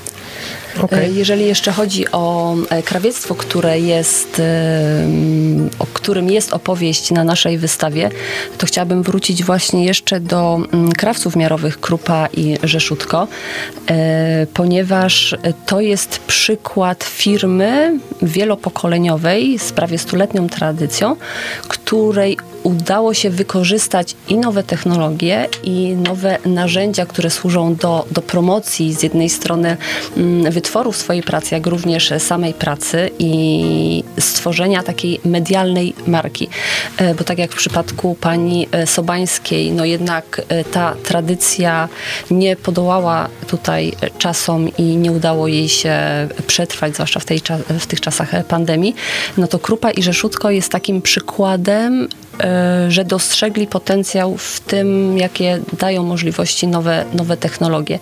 Okej. 0.81 1.05
E, 1.05 1.11
Jeżeli 1.11 1.45
jeszcze 1.45 1.71
chodzi 1.71 2.11
o 2.11 2.55
e, 2.69 2.83
krawiectwo, 2.83 3.35
które 3.35 3.79
jest, 3.79 4.39
em, 4.39 5.69
o 5.79 5.85
którym 5.85 6.29
jest 6.29 6.53
opowieść 6.53 7.11
na 7.11 7.23
naszej 7.23 7.57
wystawie, 7.57 8.09
to 8.57 8.67
chciałabym 8.67 9.03
wrócić 9.03 9.43
właśnie 9.43 9.85
jeszcze 9.85 10.19
do 10.19 10.59
mm, 10.73 10.91
krawców 10.91 11.35
miarowych 11.35 11.79
Krupa 11.79 12.27
i 12.33 12.57
Rzeszutko, 12.63 13.27
e, 13.89 14.47
ponieważ 14.53 15.35
to 15.65 15.81
jest 15.81 16.19
przykład 16.19 17.03
firmy 17.03 17.99
wielopokoleniowej 18.21 19.59
z 19.59 19.71
prawie 19.71 19.97
stuletnią 19.97 20.49
tradycją, 20.49 21.15
której 21.67 22.37
udało 22.63 23.13
się 23.13 23.29
wykorzystać 23.29 24.15
i 24.27 24.37
nowe 24.37 24.63
technologie, 24.63 25.47
i 25.63 25.95
nowe 25.95 26.37
narzędzia, 26.45 27.05
które 27.05 27.29
służą 27.29 27.75
do, 27.75 28.05
do 28.11 28.21
promocji 28.21 28.93
z 28.93 29.03
jednej 29.03 29.29
strony 29.29 29.77
mm, 30.17 30.51
wytworów 30.65 30.97
swojej 30.97 31.23
pracy, 31.23 31.55
jak 31.55 31.67
również 31.67 32.13
samej 32.19 32.53
pracy 32.53 33.09
i 33.19 34.03
stworzenia 34.19 34.83
takiej 34.83 35.19
medialnej 35.25 35.93
marki. 36.07 36.47
E, 36.97 37.15
Bo 37.15 37.23
tak 37.23 37.37
jak 37.37 37.51
w 37.51 37.55
przypadku 37.55 38.15
pani 38.21 38.67
e, 38.71 38.87
Sobańskiej, 38.87 39.71
no 39.71 39.85
jednak 39.85 40.41
e, 40.49 40.63
ta 40.63 40.95
tradycja 41.03 41.89
nie 42.31 42.55
podołała 42.55 43.29
tutaj 43.47 43.93
czasom 44.17 44.69
i 44.77 44.83
nie 44.83 45.11
udało 45.11 45.47
jej 45.47 45.69
się 45.69 45.97
przetrwać, 46.47 46.93
zwłaszcza 46.93 47.19
w, 47.19 47.25
tej, 47.25 47.41
w 47.79 47.85
tych 47.85 48.01
czasach 48.01 48.45
pandemii, 48.47 48.95
no 49.37 49.47
to 49.47 49.59
Krupa 49.59 49.91
i 49.91 50.03
Rzeszutko 50.03 50.51
jest 50.51 50.71
takim 50.71 51.01
przykładem 51.01 52.07
że 52.89 53.05
dostrzegli 53.05 53.67
potencjał 53.67 54.37
w 54.37 54.59
tym, 54.59 55.17
jakie 55.17 55.59
dają 55.79 56.03
możliwości 56.03 56.67
nowe, 56.67 57.05
nowe 57.13 57.37
technologie. 57.37 57.99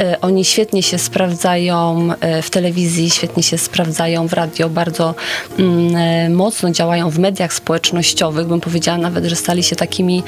E, 0.00 0.20
Oni 0.20 0.44
świetnie 0.44 0.82
się 0.82 0.98
sprawdzają 0.98 2.08
e, 2.20 2.42
w 2.42 2.50
telewizji, 2.50 3.10
świetnie 3.10 3.42
się 3.42 3.58
sprawdzają 3.58 4.28
w 4.28 4.32
radio, 4.32 4.68
bardzo 4.68 5.14
mm, 5.58 5.96
e, 5.96 6.28
mocno 6.28 6.70
działają 6.70 7.10
w 7.10 7.18
mediach 7.18 7.52
społecznościowych. 7.54 8.46
Bym 8.46 8.60
powiedziała 8.60 8.98
nawet, 8.98 9.24
że 9.24 9.36
stali 9.36 9.62
się 9.62 9.76
takimi 9.76 10.22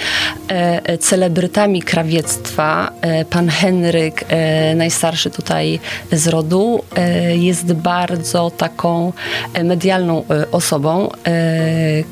e, 0.51 0.81
e, 0.85 0.99
celebrytami 0.99 1.83
krawiectwa. 1.83 2.91
E, 3.01 3.25
Pan 3.25 3.49
Henryk, 3.49 4.25
e, 4.29 4.75
najstarszy 4.75 5.31
tutaj 5.31 5.81
z 6.13 6.29
rodu, 6.29 6.83
e, 6.97 7.37
jest 7.37 7.73
bardzo 7.73 8.51
taką 8.51 9.13
e, 9.55 9.65
medialną 9.65 10.25
e, 10.31 10.51
osobą, 10.51 11.11
e, 11.27 11.37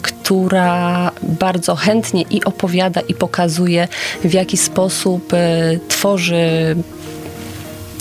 która 0.02 1.10
bardzo 1.38 1.74
chętnie 1.74 2.22
i 2.30 2.44
opowiada, 2.44 3.00
i 3.00 3.14
pokazuje, 3.14 3.88
w 4.24 4.32
jaki 4.32 4.56
sposób 4.56 5.32
e, 5.34 5.78
tworzy 5.88 6.76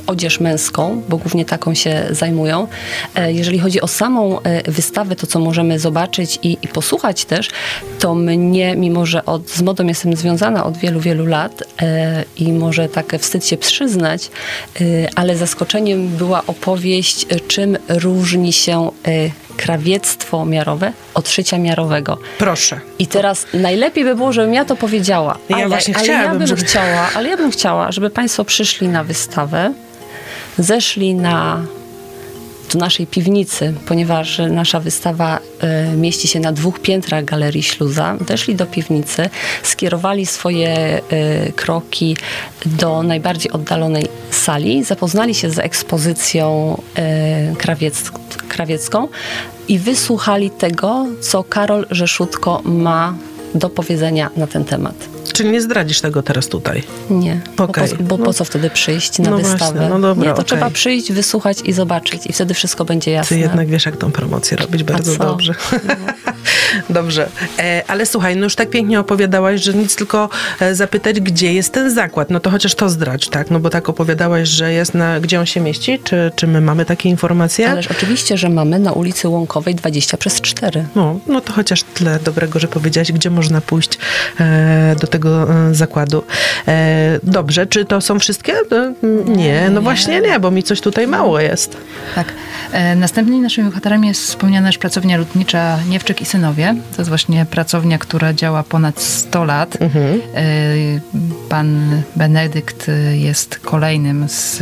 odzież 0.07 0.39
męską, 0.39 1.01
bo 1.09 1.17
głównie 1.17 1.45
taką 1.45 1.73
się 1.73 2.07
zajmują. 2.11 2.67
E, 3.15 3.33
Jeżeli 3.33 3.59
chodzi 3.59 3.81
o 3.81 3.87
samą 3.87 4.41
e, 4.41 4.71
wystawę, 4.71 5.15
to 5.15 5.27
co 5.27 5.39
możemy 5.39 5.79
zobaczyć 5.79 6.39
i, 6.43 6.57
i 6.61 6.67
posłuchać 6.67 7.25
też, 7.25 7.49
to 7.99 8.15
mnie, 8.15 8.75
mimo 8.75 9.05
że 9.05 9.25
od, 9.25 9.49
z 9.49 9.61
modą 9.61 9.87
jestem 9.87 10.15
związana 10.15 10.63
od 10.65 10.77
wielu, 10.77 10.99
wielu 10.99 11.25
lat 11.25 11.63
e, 11.81 12.23
i 12.37 12.51
może 12.51 12.89
tak 12.89 13.15
wstyd 13.19 13.45
się 13.45 13.57
przyznać, 13.57 14.29
e, 14.81 14.83
ale 15.15 15.37
zaskoczeniem 15.37 16.07
była 16.07 16.43
opowieść, 16.47 17.25
czym 17.47 17.77
różni 17.89 18.53
się 18.53 18.91
e, 19.07 19.29
krawiectwo 19.57 20.45
miarowe 20.45 20.91
od 21.13 21.29
szycia 21.29 21.57
miarowego. 21.57 22.17
Proszę. 22.37 22.79
I 22.99 23.07
teraz 23.07 23.45
najlepiej 23.53 24.03
by 24.03 24.15
było, 24.15 24.33
żebym 24.33 24.53
ja 24.53 24.65
to 24.65 24.75
powiedziała. 24.75 25.37
Ja 25.49 25.55
ale, 25.55 25.67
właśnie 25.67 25.97
ale 25.97 26.07
ja 26.07 26.35
bym 26.35 26.47
żeby- 26.47 26.61
chciała, 26.61 27.09
ale 27.15 27.29
ja 27.29 27.37
bym 27.37 27.51
chciała, 27.51 27.91
żeby 27.91 28.09
Państwo 28.09 28.45
przyszli 28.45 28.87
na 28.87 29.03
wystawę, 29.03 29.73
zeszli 30.57 31.15
na 31.15 31.61
do 32.73 32.79
naszej 32.79 33.07
piwnicy, 33.07 33.73
ponieważ 33.87 34.41
nasza 34.49 34.79
wystawa 34.79 35.39
e, 35.61 35.95
mieści 35.95 36.27
się 36.27 36.39
na 36.39 36.51
dwóch 36.51 36.79
piętrach 36.79 37.25
Galerii 37.25 37.63
Śluza. 37.63 38.15
Weszli 38.19 38.55
do 38.55 38.65
piwnicy, 38.65 39.29
skierowali 39.63 40.25
swoje 40.25 40.69
e, 40.69 41.01
kroki 41.51 42.17
do 42.65 43.03
najbardziej 43.03 43.51
oddalonej 43.51 44.07
sali, 44.31 44.83
zapoznali 44.83 45.35
się 45.35 45.49
z 45.49 45.59
ekspozycją 45.59 46.77
e, 46.95 47.55
krawiec, 47.55 48.11
krawiecką 48.53 49.07
i 49.67 49.79
wysłuchali 49.79 50.49
tego, 50.49 51.05
co 51.21 51.43
Karol 51.43 51.85
Rzeszutko 51.91 52.61
ma 52.65 53.13
do 53.55 53.69
powiedzenia 53.69 54.29
na 54.37 54.47
ten 54.47 54.65
temat. 54.65 55.12
Czyli 55.33 55.49
nie 55.49 55.61
zdradzisz 55.61 56.01
tego 56.01 56.23
teraz 56.23 56.47
tutaj? 56.47 56.83
Nie. 57.09 57.41
Okej. 57.57 57.87
Bo, 57.89 57.95
po, 57.97 58.03
bo 58.03 58.17
No. 58.17 58.25
po 58.25 58.33
co 58.33 58.45
wtedy 58.45 58.69
przyjść 58.69 59.19
na 59.19 59.29
No 59.29 59.37
wystawę? 59.37 59.57
właśnie, 59.71 59.89
no 59.89 59.99
dobra, 59.99 60.23
Nie, 60.23 60.29
to 60.29 60.33
okej. 60.33 60.45
trzeba 60.45 60.69
przyjść, 60.69 61.11
wysłuchać 61.11 61.57
i 61.65 61.73
zobaczyć 61.73 62.21
i 62.27 62.33
wtedy 62.33 62.53
wszystko 62.53 62.85
będzie 62.85 63.11
jasne. 63.11 63.35
Ty 63.37 63.41
jednak 63.41 63.67
wiesz, 63.67 63.85
jak 63.85 63.97
tą 63.97 64.11
promocję 64.11 64.57
robić 64.57 64.83
bardzo 64.83 65.17
dobrze. 65.17 65.53
dobrze. 66.89 67.29
E, 67.59 67.83
ale 67.87 68.05
słuchaj, 68.05 68.35
no 68.35 68.43
już 68.43 68.55
tak 68.55 68.69
pięknie 68.69 68.99
opowiadałaś, 68.99 69.61
że 69.63 69.73
nic 69.73 69.95
tylko 69.95 70.29
e, 70.59 70.75
zapytać, 70.75 71.19
gdzie 71.21 71.53
jest 71.53 71.73
ten 71.73 71.93
zakład. 71.93 72.29
No 72.29 72.39
to 72.39 72.49
chociaż 72.49 72.75
to 72.75 72.89
zdradź, 72.89 73.29
tak? 73.29 73.51
No 73.51 73.59
bo 73.59 73.69
tak 73.69 73.89
opowiadałaś, 73.89 74.49
że 74.49 74.73
jest 74.73 74.93
na... 74.93 75.19
Gdzie 75.19 75.39
on 75.39 75.45
się 75.45 75.59
mieści? 75.61 75.99
Czy, 76.03 76.31
czy 76.35 76.47
my 76.47 76.61
mamy 76.61 76.85
takie 76.85 77.09
informacje? 77.09 77.69
Ależ 77.69 77.87
oczywiście, 77.87 78.37
że 78.37 78.49
mamy 78.49 78.79
na 78.79 78.91
ulicy 78.91 79.27
Łąkowej 79.27 79.75
20 79.75 80.17
przez 80.17 80.41
4. 80.41 80.85
No, 80.95 81.19
no 81.27 81.41
to 81.41 81.53
chociaż 81.53 81.83
tyle 81.83 82.19
dobrego, 82.19 82.59
że 82.59 82.67
powiedziałaś, 82.67 83.11
gdzie 83.11 83.29
można 83.29 83.61
pójść 83.61 83.97
e, 84.39 84.95
do 85.01 85.07
tego 85.13 85.53
e, 85.69 85.75
zakładu. 85.75 86.23
E, 86.67 87.19
dobrze, 87.23 87.65
czy 87.65 87.85
to 87.85 88.01
są 88.01 88.19
wszystkie? 88.19 88.53
E, 88.53 88.93
nie, 89.25 89.69
no 89.69 89.81
właśnie 89.81 90.21
nie, 90.21 90.39
bo 90.39 90.51
mi 90.51 90.63
coś 90.63 90.81
tutaj 90.81 91.07
mało 91.07 91.39
jest. 91.39 91.77
Tak. 92.15 92.33
Następnymi 92.95 93.41
naszymi 93.41 93.69
bohaterami 93.69 94.07
jest 94.07 94.21
wspomniana 94.21 94.67
już 94.67 94.77
pracownia 94.77 95.17
lotnicza 95.17 95.79
Niewczyk 95.89 96.21
i 96.21 96.25
Synowie. 96.25 96.75
To 96.95 97.01
jest 97.01 97.09
właśnie 97.09 97.45
pracownia, 97.45 97.97
która 97.97 98.33
działa 98.33 98.63
ponad 98.63 99.01
100 99.01 99.45
lat. 99.45 99.77
E, 99.81 99.87
Pan 101.49 102.01
Benedykt 102.15 102.91
jest 103.13 103.59
kolejnym 103.59 104.29
z, 104.29 104.57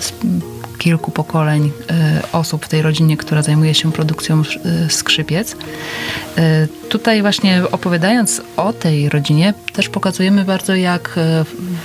z 0.00 0.12
kilku 0.78 1.10
pokoleń 1.10 1.72
e, 1.90 2.22
osób 2.32 2.66
w 2.66 2.68
tej 2.68 2.82
rodzinie, 2.82 3.16
która 3.16 3.42
zajmuje 3.42 3.74
się 3.74 3.92
produkcją 3.92 4.40
e, 4.40 4.90
skrzypiec. 4.90 5.56
E, 6.38 6.66
Tutaj 6.88 7.22
właśnie 7.22 7.62
opowiadając 7.72 8.42
o 8.56 8.72
tej 8.72 9.08
rodzinie, 9.08 9.54
też 9.72 9.88
pokazujemy 9.88 10.44
bardzo, 10.44 10.74
jak 10.74 11.18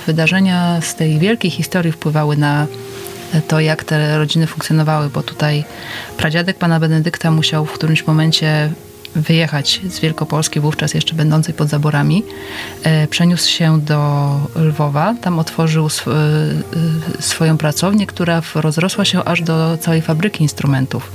wydarzenia 0.06 0.80
z 0.80 0.94
tej 0.94 1.18
wielkiej 1.18 1.50
historii 1.50 1.92
wpływały 1.92 2.36
na 2.36 2.66
to, 3.48 3.60
jak 3.60 3.84
te 3.84 4.18
rodziny 4.18 4.46
funkcjonowały, 4.46 5.10
bo 5.10 5.22
tutaj 5.22 5.64
pradziadek 6.16 6.58
pana 6.58 6.80
Benedykta 6.80 7.30
musiał 7.30 7.66
w 7.66 7.72
którymś 7.72 8.06
momencie 8.06 8.72
wyjechać 9.14 9.80
z 9.88 10.00
Wielkopolski, 10.00 10.60
wówczas 10.60 10.94
jeszcze 10.94 11.14
będącej 11.14 11.54
pod 11.54 11.68
zaborami. 11.68 12.22
E, 12.82 13.06
Przeniósł 13.06 13.50
się 13.50 13.80
do 13.80 14.30
Lwowa, 14.56 15.14
tam 15.20 15.38
otworzył 15.38 15.86
sw- 15.86 16.12
e, 17.18 17.22
swoją 17.22 17.58
pracownię, 17.58 18.06
która 18.06 18.42
rozrosła 18.54 19.04
się 19.04 19.24
aż 19.24 19.42
do 19.42 19.78
całej 19.80 20.02
fabryki 20.02 20.42
instrumentów. 20.42 21.12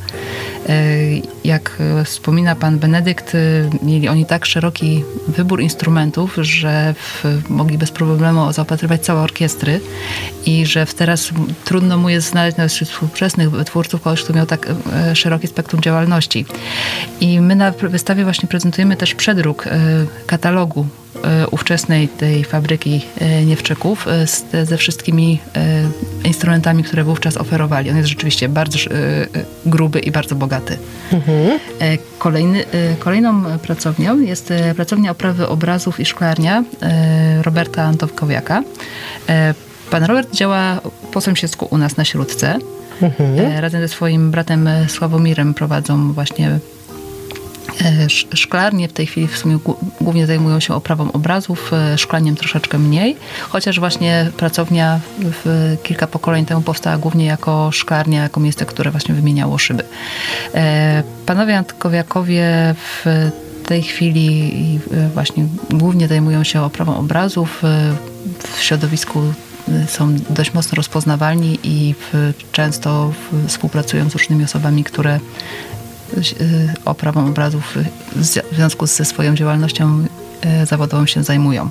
Jak 1.44 1.78
wspomina 2.06 2.56
pan 2.56 2.80
Benedykt, 2.80 3.38
mieli 3.84 4.10
oni 4.10 4.26
tak 4.26 4.46
szeroki 4.46 5.04
wybór 5.28 5.62
instrumentów, 5.62 6.36
że 6.42 6.94
w, 6.98 7.24
mogli 7.50 7.78
bez 7.78 7.92
problemu 7.92 8.54
zaopatrywać 8.54 9.02
całe 9.02 9.22
orkiestry 9.22 9.80
i 10.46 10.66
że 10.66 10.86
teraz 10.86 11.30
trudno 11.66 11.98
mu 11.98 12.10
jest 12.10 12.30
znaleźć 12.30 12.58
nawet 12.58 12.72
wśród 12.72 12.90
współczesnych 12.90 13.50
twórców 13.66 14.02
kogoś, 14.02 14.24
kto 14.24 14.34
miał 14.34 14.46
tak 14.46 14.68
szerokie 15.14 15.48
spektrum 15.48 15.82
działalności. 15.82 16.46
I 17.22 17.42
my 17.42 17.56
na 17.56 17.72
wystawie 17.72 18.24
właśnie 18.24 18.50
prezentujemy 18.50 18.96
też 18.96 19.16
przedruk 19.16 19.66
katalogu 20.26 20.86
E, 21.07 21.07
ówczesnej 21.52 22.08
tej 22.08 22.44
fabryki 22.44 23.02
e, 23.20 23.46
Niewczyków 23.46 24.08
e, 24.08 24.28
z, 24.28 24.46
ze 24.64 24.78
wszystkimi 24.78 25.40
instrumentami, 26.24 26.84
które 26.84 27.04
wówczas 27.04 27.38
oferowali. 27.38 27.90
On 27.90 27.98
jest 27.98 28.10
rzeczywiście 28.10 28.50
bardzo 28.50 28.80
gruby 29.66 30.00
i 30.00 30.12
bardzo 30.12 30.36
bogaty. 30.36 30.78
Mhm. 31.14 31.60
Kolejny, 32.20 32.64
kolejną 33.00 33.44
pracownią 33.60 34.20
jest 34.20 34.54
pracownia 34.76 35.12
oprawy 35.12 35.48
obrazów 35.48 36.00
i 36.00 36.06
szklarnia 36.06 36.64
Roberta 37.42 37.84
Antowkowiaka. 37.84 38.64
Pan 39.92 40.04
Robert 40.04 40.34
działa 40.34 40.82
po 41.14 41.22
sąsiedzku 41.22 41.68
u 41.72 41.78
nas 41.78 41.98
na 41.98 42.06
Śródce. 42.06 42.58
Mhm. 43.02 43.60
Razem 43.60 43.82
ze 43.82 43.88
swoim 43.88 44.32
bratem 44.32 44.70
Sławomirem 44.88 45.54
prowadzą 45.54 46.14
właśnie 46.14 46.48
E, 46.50 46.77
szklarnie 48.36 48.88
w 48.88 48.94
tej 48.94 49.06
chwili 49.06 49.28
w 49.28 49.38
sumie 49.38 49.60
głównie 50.02 50.28
zajmują 50.28 50.60
się 50.60 50.74
oprawą 50.74 51.12
obrazów, 51.12 51.72
e, 51.74 51.98
szklaniem 51.98 52.36
troszeczkę 52.36 52.80
mniej, 52.80 53.16
chociaż 53.50 53.80
właśnie 53.80 54.32
pracownia 54.38 55.00
w 55.20 55.76
kilka 55.84 56.08
pokoleń 56.08 56.46
temu 56.46 56.62
powstała 56.62 56.98
głównie 56.98 57.26
jako 57.26 57.72
szklarnia, 57.72 58.24
jako 58.24 58.40
miejsce, 58.40 58.66
które 58.66 58.92
właśnie 58.92 59.16
wymieniało 59.16 59.58
szyby. 59.58 59.84
E, 60.56 61.04
panowie 61.26 61.58
Antkowiakowie 61.58 62.76
w 62.78 63.32
tej 63.66 63.84
chwili 63.84 64.80
właśnie 65.14 65.46
głównie 65.70 66.08
zajmują 66.08 66.44
się 66.44 66.62
oprawą 66.62 66.98
obrazów. 66.98 67.64
W 68.56 68.62
środowisku 68.62 69.22
są 69.88 70.16
dość 70.30 70.54
mocno 70.54 70.76
rozpoznawalni 70.76 71.60
i 71.64 71.96
często 72.52 73.14
współpracują 73.48 74.10
z 74.10 74.14
różnymi 74.14 74.44
osobami, 74.44 74.84
które 74.84 75.20
oprawą 76.86 77.28
obrazów 77.28 77.78
w 78.16 78.56
związku 78.56 78.88
ze 78.88 79.06
swoją 79.06 79.36
działalnością 79.36 80.06
y, 80.62 80.66
zawodową 80.66 81.06
się 81.06 81.24
zajmują. 81.24 81.70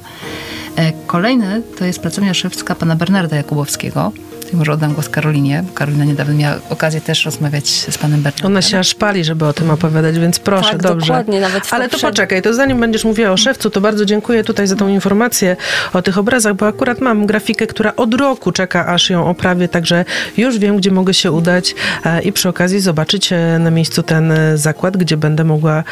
E, 0.77 0.93
kolejny 1.07 1.63
to 1.79 1.85
jest 1.85 2.01
pracownia 2.01 2.35
szewska 2.35 2.75
pana 2.75 2.97
Bernarda 2.97 3.37
Jakubowskiego, 3.37 4.13
może 4.53 4.73
oddam 4.73 4.93
głos 4.93 5.09
Karolinie. 5.09 5.65
Karolina 5.75 6.05
niedawno 6.05 6.35
miała 6.35 6.57
okazję 6.71 7.01
też 7.01 7.25
rozmawiać 7.25 7.69
z 7.69 7.99
panem 7.99 8.23
Bernardem. 8.23 8.47
Ona 8.47 8.63
się 8.63 8.79
aż 8.79 8.95
pali, 8.95 9.25
żeby 9.25 9.47
o 9.47 9.53
tym 9.53 9.71
opowiadać, 9.71 10.19
więc 10.19 10.39
proszę, 10.39 10.71
tak, 10.71 10.83
dobrze. 10.83 11.07
dokładnie. 11.07 11.41
Nawet 11.41 11.63
Ale 11.71 11.89
to 11.89 11.99
poczekaj, 11.99 12.43
to 12.43 12.55
zanim 12.55 12.81
będziesz 12.81 13.05
mówiła 13.05 13.31
o 13.31 13.37
szewcu, 13.37 13.71
to 13.71 13.81
bardzo 13.81 14.05
dziękuję 14.05 14.45
tutaj 14.45 14.67
za 14.67 14.77
tą 14.77 14.89
informację 14.89 15.57
o 15.93 16.03
tych 16.03 16.19
obrazach, 16.19 16.55
bo 16.55 16.67
akurat 16.67 17.01
mam 17.01 17.27
grafikę, 17.27 17.67
która 17.67 17.97
od 17.97 18.15
roku 18.15 18.53
czeka, 18.53 18.87
aż 18.87 19.11
ją 19.11 19.27
oprawię, 19.27 19.69
także 19.69 20.05
już 20.37 20.59
wiem, 20.59 20.77
gdzie 20.77 20.91
mogę 20.91 21.15
się 21.15 21.33
udać 21.33 21.75
e, 22.05 22.23
i 22.23 22.33
przy 22.33 22.49
okazji 22.49 22.81
zobaczyć 22.81 23.33
e, 23.33 23.59
na 23.59 23.71
miejscu 23.71 24.03
ten 24.03 24.33
e, 24.33 24.59
zakład, 24.59 24.97
gdzie 24.97 25.17
będę 25.17 25.45
mogła 25.45 25.85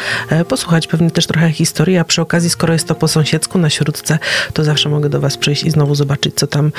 posłuchać 0.49 0.87
pewnie 0.87 1.11
też 1.11 1.26
trochę 1.26 1.50
historii, 1.50 1.99
a 1.99 2.04
przy 2.04 2.23
okazji, 2.23 2.50
skoro 2.50 2.73
jest 2.73 2.88
to 2.88 2.94
po 2.94 3.08
sąsiedzku 3.08 3.58
na 3.58 3.70
Śródce, 3.70 4.18
to 4.52 4.64
zawsze 4.64 4.88
mogę 4.88 5.08
do 5.08 5.20
was 5.20 5.37
przyjść 5.37 5.64
i 5.64 5.70
znowu 5.70 5.94
zobaczyć, 5.94 6.34
co 6.34 6.46
tam, 6.46 6.73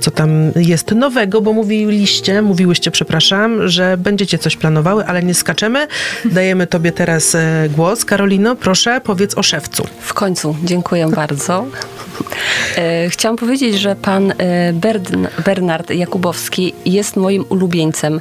co 0.00 0.10
tam 0.10 0.30
jest 0.56 0.90
nowego 0.90 1.11
nowego, 1.12 1.40
bo 1.40 1.52
mówiliście, 1.52 2.42
mówiłyście, 2.42 2.90
przepraszam, 2.90 3.68
że 3.68 3.96
będziecie 3.96 4.38
coś 4.38 4.56
planowały, 4.56 5.06
ale 5.06 5.22
nie 5.22 5.34
skaczemy. 5.34 5.86
Dajemy 6.24 6.66
tobie 6.66 6.92
teraz 6.92 7.34
e, 7.34 7.68
głos. 7.76 8.04
Karolino, 8.04 8.56
proszę, 8.56 9.00
powiedz 9.04 9.38
o 9.38 9.42
szewcu. 9.42 9.86
W 10.00 10.14
końcu, 10.14 10.56
dziękuję 10.64 11.08
bardzo. 11.08 11.66
E, 12.76 13.10
chciałam 13.10 13.36
powiedzieć, 13.36 13.80
że 13.80 13.96
pan 13.96 14.30
e, 14.30 14.34
Bernard 15.44 15.90
Jakubowski 15.90 16.74
jest 16.84 17.16
moim 17.16 17.44
ulubieńcem. 17.48 18.20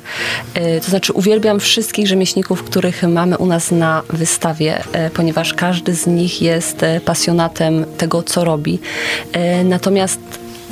To 0.83 0.89
znaczy 0.89 1.13
uwielbiam 1.13 1.60
wszystkich 1.60 2.07
rzemieślników, 2.07 2.63
których 2.63 3.03
mamy 3.03 3.38
u 3.38 3.45
nas 3.45 3.71
na 3.71 4.01
wystawie, 4.10 4.83
ponieważ 5.13 5.53
każdy 5.53 5.95
z 5.95 6.07
nich 6.07 6.41
jest 6.41 6.86
pasjonatem 7.05 7.86
tego, 7.98 8.24
co 8.24 8.43
robi. 8.43 8.79
Natomiast 9.63 10.19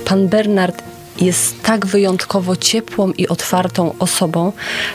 pan 0.05 0.27
Bernard 0.27 0.83
jest 1.21 1.63
tak 1.63 1.85
wyjątkowo 1.85 2.55
ciepłą 2.55 3.11
i 3.11 3.27
otwartą 3.27 3.95
osobą, 3.99 4.51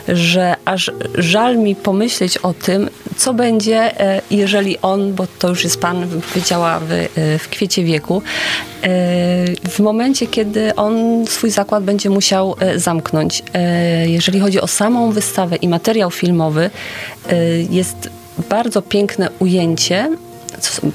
że 0.08 0.54
aż 0.64 0.90
żal 1.14 1.58
mi 1.58 1.76
pomyśleć 1.76 2.38
o 2.38 2.54
tym, 2.54 2.90
co 3.16 3.34
będzie, 3.34 4.00
e, 4.00 4.22
jeżeli 4.30 4.78
on, 4.78 5.14
bo 5.14 5.26
to 5.38 5.48
już 5.48 5.64
jest 5.64 5.80
pan, 5.80 6.06
wydziała 6.34 6.80
w, 6.80 6.92
e, 6.92 7.08
w 7.38 7.48
kwiecie 7.48 7.84
wieku, 7.84 8.22
e, 8.82 8.88
w 9.70 9.78
momencie, 9.78 10.26
kiedy 10.26 10.74
on 10.74 11.26
swój 11.26 11.50
zakład 11.50 11.84
będzie 11.84 12.10
musiał 12.10 12.56
zamknąć. 12.76 13.42
Jeżeli 14.06 14.40
chodzi 14.40 14.60
o 14.60 14.66
samą 14.66 15.12
wystawę 15.12 15.56
i 15.56 15.68
materiał 15.68 16.10
filmowy, 16.10 16.70
jest 17.70 18.10
bardzo 18.50 18.82
piękne 18.82 19.28
ujęcie 19.38 20.10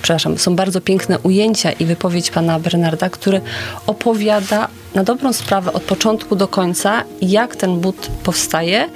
przepraszam, 0.02 0.38
są 0.38 0.56
bardzo 0.56 0.82
piękne 0.82 1.19
ujęcia 1.19 1.72
i 1.72 1.86
wypowiedź 1.86 2.32
pana 2.32 2.60
Bernarda, 2.60 3.10
który 3.10 3.41
opowiada 3.88 4.67
na 4.95 5.04
dobrą 5.04 5.34
sprawę 5.34 5.74
od 5.74 5.84
początku 5.84 6.36
do 6.36 6.48
końca, 6.48 7.04
jak 7.22 7.56
ten 7.56 7.80
but 7.80 8.08
powstaje, 8.24 8.89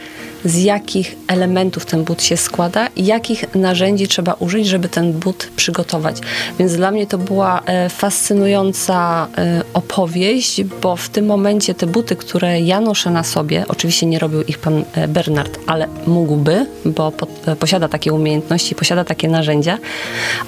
z 0.45 0.63
jakich 0.63 1.15
elementów 1.27 1.85
ten 1.85 2.03
but 2.03 2.23
się 2.23 2.37
składa 2.37 2.87
i 2.95 3.05
jakich 3.05 3.55
narzędzi 3.55 4.07
trzeba 4.07 4.33
użyć, 4.33 4.67
żeby 4.67 4.89
ten 4.89 5.13
but 5.13 5.47
przygotować. 5.55 6.17
Więc 6.59 6.75
dla 6.75 6.91
mnie 6.91 7.07
to 7.07 7.17
była 7.17 7.61
e, 7.65 7.89
fascynująca 7.89 9.27
e, 9.37 9.61
opowieść, 9.73 10.63
bo 10.63 10.95
w 10.95 11.09
tym 11.09 11.25
momencie 11.25 11.73
te 11.73 11.87
buty, 11.87 12.15
które 12.15 12.61
ja 12.61 12.81
noszę 12.81 13.09
na 13.11 13.23
sobie, 13.23 13.65
oczywiście 13.67 14.05
nie 14.05 14.19
robił 14.19 14.41
ich 14.41 14.59
pan 14.59 14.83
e, 14.93 15.07
Bernard, 15.07 15.59
ale 15.67 15.87
mógłby, 16.07 16.65
bo 16.85 17.11
posiada 17.59 17.87
takie 17.87 18.13
umiejętności, 18.13 18.75
posiada 18.75 19.03
takie 19.03 19.27
narzędzia, 19.27 19.77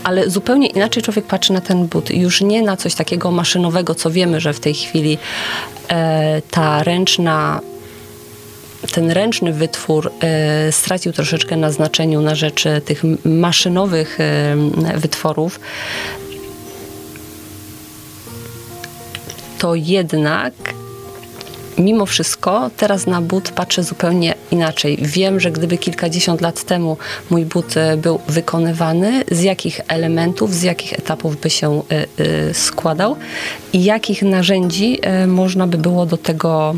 ale 0.04 0.30
zupełnie 0.30 0.68
inaczej 0.68 1.04
człowiek 1.04 1.26
patrzy 1.26 1.54
na 1.54 1.62
ten 1.62 1.88
but. 1.88 2.10
Już 2.10 2.42
nie 2.42 2.62
na 2.62 2.78
coś 2.78 2.96
takiego 2.96 3.32
maszynowego, 3.32 3.96
co 3.96 4.12
wiemy, 4.12 4.40
że 4.40 4.54
w 4.54 4.60
tej 4.60 4.74
chwili 4.74 5.18
ta 6.52 6.84
ręczna 6.84 7.62
ten 8.92 9.12
ręczny 9.12 9.54
wytwór 9.54 10.12
e, 10.22 10.72
stracił 10.72 11.14
troszeczkę 11.14 11.58
na 11.58 11.72
znaczeniu 11.72 12.22
na 12.22 12.36
rzecz 12.36 12.64
tych 12.86 13.04
maszynowych 13.26 14.20
e, 14.20 14.56
wytworów, 14.98 15.60
to 19.58 19.76
jednak 19.76 20.54
mimo 21.78 22.06
wszystko 22.06 22.70
teraz 22.78 23.08
na 23.08 23.22
but 23.22 23.52
patrzę 23.52 23.84
zupełnie 23.84 24.36
inaczej. 24.52 24.98
Wiem, 25.02 25.40
że 25.40 25.52
gdyby 25.52 25.78
kilkadziesiąt 25.78 26.42
lat 26.42 26.64
temu 26.64 26.98
mój 27.30 27.46
but 27.46 27.78
e, 27.78 27.98
był 27.98 28.20
wykonywany, 28.28 29.24
z 29.32 29.42
jakich 29.42 29.82
elementów, 29.88 30.54
z 30.54 30.62
jakich 30.62 30.94
etapów 30.94 31.42
by 31.42 31.50
się 31.50 31.82
składał 32.54 33.16
i 33.74 33.84
jakich 33.84 34.22
narzędzi 34.24 35.00
można 35.28 35.68
by 35.68 35.78
było 35.78 36.06
do 36.06 36.18
tego 36.18 36.76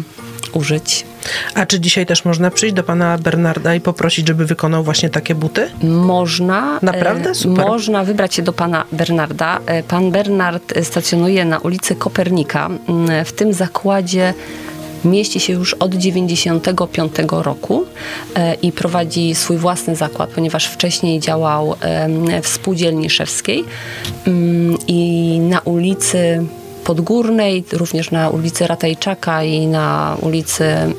użyć. 0.53 1.05
A 1.55 1.65
czy 1.65 1.79
dzisiaj 1.79 2.05
też 2.05 2.25
można 2.25 2.51
przyjść 2.51 2.75
do 2.75 2.83
pana 2.83 3.17
Bernarda 3.17 3.75
i 3.75 3.81
poprosić, 3.81 4.27
żeby 4.27 4.45
wykonał 4.45 4.83
właśnie 4.83 5.09
takie 5.09 5.35
buty? 5.35 5.69
Można. 5.83 6.79
Naprawdę? 6.81 7.35
Super. 7.35 7.65
Można 7.65 8.03
wybrać 8.03 8.35
się 8.35 8.41
do 8.41 8.53
pana 8.53 8.85
Bernarda. 8.91 9.59
E, 9.65 9.83
pan 9.83 10.11
Bernard 10.11 10.73
stacjonuje 10.83 11.45
na 11.45 11.59
ulicy 11.59 11.95
Kopernika. 11.95 12.69
Mm, 12.89 13.25
w 13.25 13.33
tym 13.33 13.53
zakładzie 13.53 14.33
mieści 15.05 15.39
się 15.39 15.53
już 15.53 15.73
od 15.73 15.95
95 15.95 17.13
roku 17.29 17.85
e, 18.35 18.53
i 18.53 18.71
prowadzi 18.71 19.35
swój 19.35 19.57
własny 19.57 19.95
zakład, 19.95 20.29
ponieważ 20.29 20.67
wcześniej 20.67 21.19
działał 21.19 21.75
w 22.43 22.47
spółdzielni 22.47 23.09
szewskiej 23.09 23.65
mm, 24.27 24.77
i 24.87 25.39
na 25.39 25.59
ulicy 25.59 26.45
Podgórnej, 26.87 27.63
również 27.71 28.11
na 28.11 28.29
ulicy 28.29 28.67
Ratajczaka 28.67 29.43
i 29.43 29.67
na 29.67 30.17
ulicy 30.21 30.63
mm, 30.63 30.93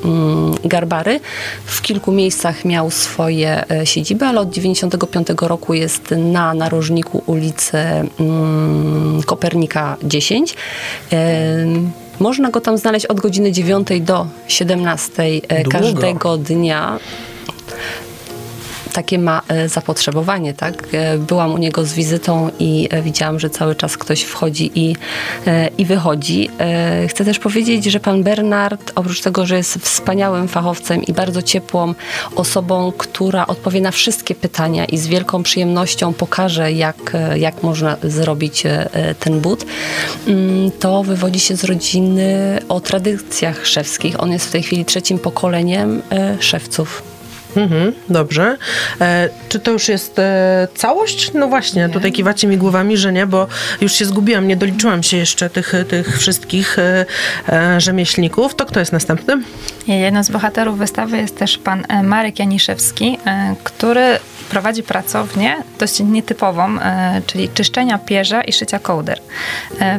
Garbary. 0.65 1.19
W 1.65 1.81
kilku 1.81 2.11
miejscach 2.11 2.65
miał 2.65 2.91
swoje 2.91 3.71
e, 3.71 3.85
siedziby, 3.85 4.25
ale 4.25 4.39
od 4.39 4.49
95 4.49 5.27
roku 5.41 5.73
jest 5.73 6.11
na 6.17 6.53
narożniku 6.53 7.23
ulicy 7.25 7.77
mm, 7.77 9.23
Kopernika 9.25 9.97
10. 10.03 10.55
Można 12.19 12.49
go 12.51 12.61
tam 12.61 12.77
znaleźć 12.77 13.05
od 13.05 13.19
godziny 13.19 13.51
9 13.51 13.87
do 14.01 14.27
17 14.47 15.23
e, 15.23 15.63
Długo. 15.63 15.79
każdego 15.79 16.37
dnia 16.37 16.99
takie 18.99 19.19
ma 19.19 19.41
zapotrzebowanie, 19.67 20.53
tak? 20.53 20.87
Byłam 21.17 21.53
u 21.53 21.57
niego 21.57 21.85
z 21.85 21.93
wizytą 21.93 22.51
i 22.59 22.89
widziałam, 23.03 23.39
że 23.39 23.49
cały 23.49 23.75
czas 23.75 23.97
ktoś 23.97 24.21
wchodzi 24.21 24.71
i, 24.75 24.95
i 25.77 25.85
wychodzi. 25.85 26.49
Chcę 27.07 27.25
też 27.25 27.39
powiedzieć, 27.39 27.85
że 27.85 27.99
pan 27.99 28.23
Bernard, 28.23 28.91
oprócz 28.95 29.21
tego, 29.21 29.45
że 29.45 29.57
jest 29.57 29.77
wspaniałym 29.77 30.47
fachowcem 30.47 31.03
i 31.03 31.13
bardzo 31.13 31.41
ciepłą 31.41 31.93
osobą, 32.35 32.91
która 32.97 33.47
odpowie 33.47 33.81
na 33.81 33.91
wszystkie 33.91 34.35
pytania 34.35 34.85
i 34.85 34.97
z 34.97 35.07
wielką 35.07 35.43
przyjemnością 35.43 36.13
pokaże, 36.13 36.71
jak, 36.71 37.13
jak 37.35 37.63
można 37.63 37.97
zrobić 38.03 38.63
ten 39.19 39.39
but, 39.39 39.65
mm, 40.27 40.71
to 40.79 41.03
wywodzi 41.03 41.39
się 41.39 41.55
z 41.55 41.63
rodziny 41.63 42.59
o 42.69 42.79
tradycjach 42.79 43.67
szewskich. 43.67 44.23
On 44.23 44.31
jest 44.31 44.47
w 44.47 44.51
tej 44.51 44.63
chwili 44.63 44.85
trzecim 44.85 45.19
pokoleniem 45.19 46.01
szewców. 46.39 47.18
Mhm, 47.55 47.93
dobrze. 48.09 48.57
E, 49.01 49.29
czy 49.49 49.59
to 49.59 49.71
już 49.71 49.87
jest 49.87 50.19
e, 50.19 50.67
całość? 50.75 51.31
No 51.33 51.47
właśnie, 51.47 51.81
nie. 51.81 51.89
tutaj 51.89 52.11
kiwacie 52.11 52.47
mi 52.47 52.57
głowami, 52.57 52.97
że 52.97 53.13
nie, 53.13 53.27
bo 53.27 53.47
już 53.81 53.93
się 53.93 54.05
zgubiłam, 54.05 54.47
nie 54.47 54.55
doliczyłam 54.55 55.03
się 55.03 55.17
jeszcze 55.17 55.49
tych, 55.49 55.73
tych 55.87 56.17
wszystkich 56.19 56.79
e, 56.79 57.05
e 57.49 57.81
rzemieślników. 57.81 58.55
To 58.55 58.65
kto 58.65 58.79
jest 58.79 58.91
następny? 58.91 59.41
Jednym 59.87 60.23
z 60.23 60.29
bohaterów 60.29 60.77
wystawy 60.77 61.17
jest 61.17 61.37
też 61.37 61.57
pan 61.57 61.83
e, 61.89 62.03
Marek 62.03 62.39
Janiszewski, 62.39 63.17
e, 63.25 63.55
który 63.63 64.19
prowadzi 64.49 64.83
pracownię 64.83 65.57
dość 65.79 65.99
nietypową, 65.99 66.79
e, 66.79 67.21
czyli 67.27 67.49
czyszczenia 67.49 67.97
pierza 67.97 68.41
i 68.41 68.53
szycia 68.53 68.79
kołder. 68.79 69.19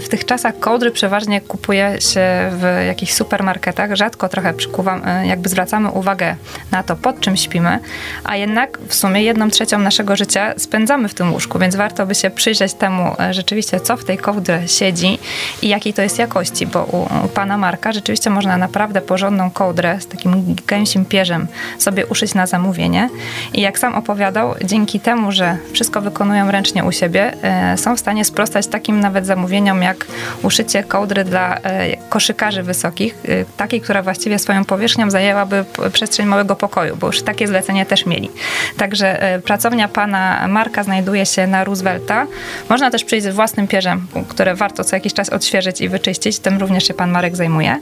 W 0.01 0.09
tych 0.09 0.25
czasach 0.25 0.59
kołdry 0.59 0.91
przeważnie 0.91 1.41
kupuje 1.41 2.01
się 2.01 2.21
w 2.53 2.85
jakichś 2.87 3.13
supermarketach. 3.13 3.95
Rzadko 3.95 4.29
trochę 4.29 4.55
przykuwam, 4.55 5.03
jakby 5.25 5.49
zwracamy 5.49 5.91
uwagę 5.91 6.37
na 6.71 6.83
to, 6.83 6.97
pod 6.97 7.21
czym 7.21 7.37
śpimy, 7.37 7.79
a 8.25 8.37
jednak 8.37 8.79
w 8.89 8.95
sumie 8.95 9.23
jedną 9.23 9.51
trzecią 9.51 9.79
naszego 9.79 10.17
życia 10.17 10.55
spędzamy 10.57 11.09
w 11.09 11.15
tym 11.15 11.33
łóżku, 11.33 11.59
więc 11.59 11.77
warto 11.77 12.07
by 12.07 12.15
się 12.15 12.31
przyjrzeć 12.31 12.75
temu 12.75 13.17
rzeczywiście, 13.31 13.81
co 13.81 13.97
w 13.97 14.05
tej 14.05 14.19
kołdrze 14.19 14.69
siedzi 14.69 15.19
i 15.63 15.69
jakiej 15.69 15.95
to 15.95 16.03
jest 16.03 16.19
jakości, 16.19 16.67
bo 16.67 16.85
u, 16.85 17.25
u 17.25 17.29
pana 17.29 17.59
Marka 17.59 17.93
rzeczywiście 17.93 18.31
można 18.31 18.57
naprawdę 18.57 19.01
porządną 19.01 19.51
kołdrę 19.51 20.01
z 20.01 20.07
takim 20.07 20.57
gęsim 20.67 21.05
pierzem 21.05 21.47
sobie 21.79 22.07
uszyć 22.07 22.35
na 22.35 22.47
zamówienie. 22.47 23.09
I 23.53 23.61
jak 23.61 23.79
sam 23.79 23.95
opowiadał, 23.95 24.40
dzięki 24.65 25.01
temu, 25.01 25.33
że 25.33 25.57
wszystko 25.73 26.01
wykonują 26.01 26.51
ręcznie 26.51 26.85
u 26.85 26.93
siebie, 26.93 27.33
e, 27.43 27.79
są 27.79 27.97
w 27.97 28.01
stanie 28.01 28.25
sprostać 28.25 28.67
takim 28.67 29.01
nawet 29.01 29.27
zamówieniom 29.27 29.83
jak 29.83 30.07
uszycie 30.43 30.85
kołdry 30.85 31.25
dla 31.25 31.57
e, 31.57 31.97
koszykarzy 31.97 32.63
wysokich, 32.63 33.15
e, 33.29 33.45
takiej, 33.57 33.81
która 33.81 34.03
właściwie 34.03 34.39
swoją 34.39 34.65
powierzchnią 34.65 35.11
zajęłaby 35.11 35.65
przestrzeń 35.93 36.27
małego 36.27 36.57
pokoju, 36.57 36.97
bo 36.97 37.07
już 37.07 37.23
takie 37.23 37.47
zlecenie 37.47 37.87
też 37.87 38.07
mieli. 38.07 38.31
Także 38.77 39.41
pracownia 39.45 39.89
pana 39.89 40.49
Marka 40.49 40.83
znajduje 40.83 41.27
się 41.27 41.47
na 41.47 41.65
Roosevelta. 41.65 42.27
Można 42.69 42.91
też 42.91 43.05
przyjść 43.05 43.27
z 43.27 43.35
własnym 43.35 43.69
pierzem, 43.69 44.07
które 44.29 44.55
warto 44.55 44.85
co 44.85 44.97
jakiś 44.97 45.15
czas 45.15 45.29
odświeżyć 45.29 45.81
i 45.81 45.89
wyczyścić. 45.89 46.39
Tym 46.39 46.59
również 46.59 46.89
się 46.89 46.95
pan 46.95 47.11
Marek 47.11 47.37
zajmuje. 47.37 47.77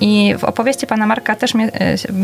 I 0.00 0.34
w 0.38 0.44
opowieści 0.44 0.86
pana 0.86 1.06
Marka 1.06 1.36
też 1.36 1.54
mnie 1.54 1.70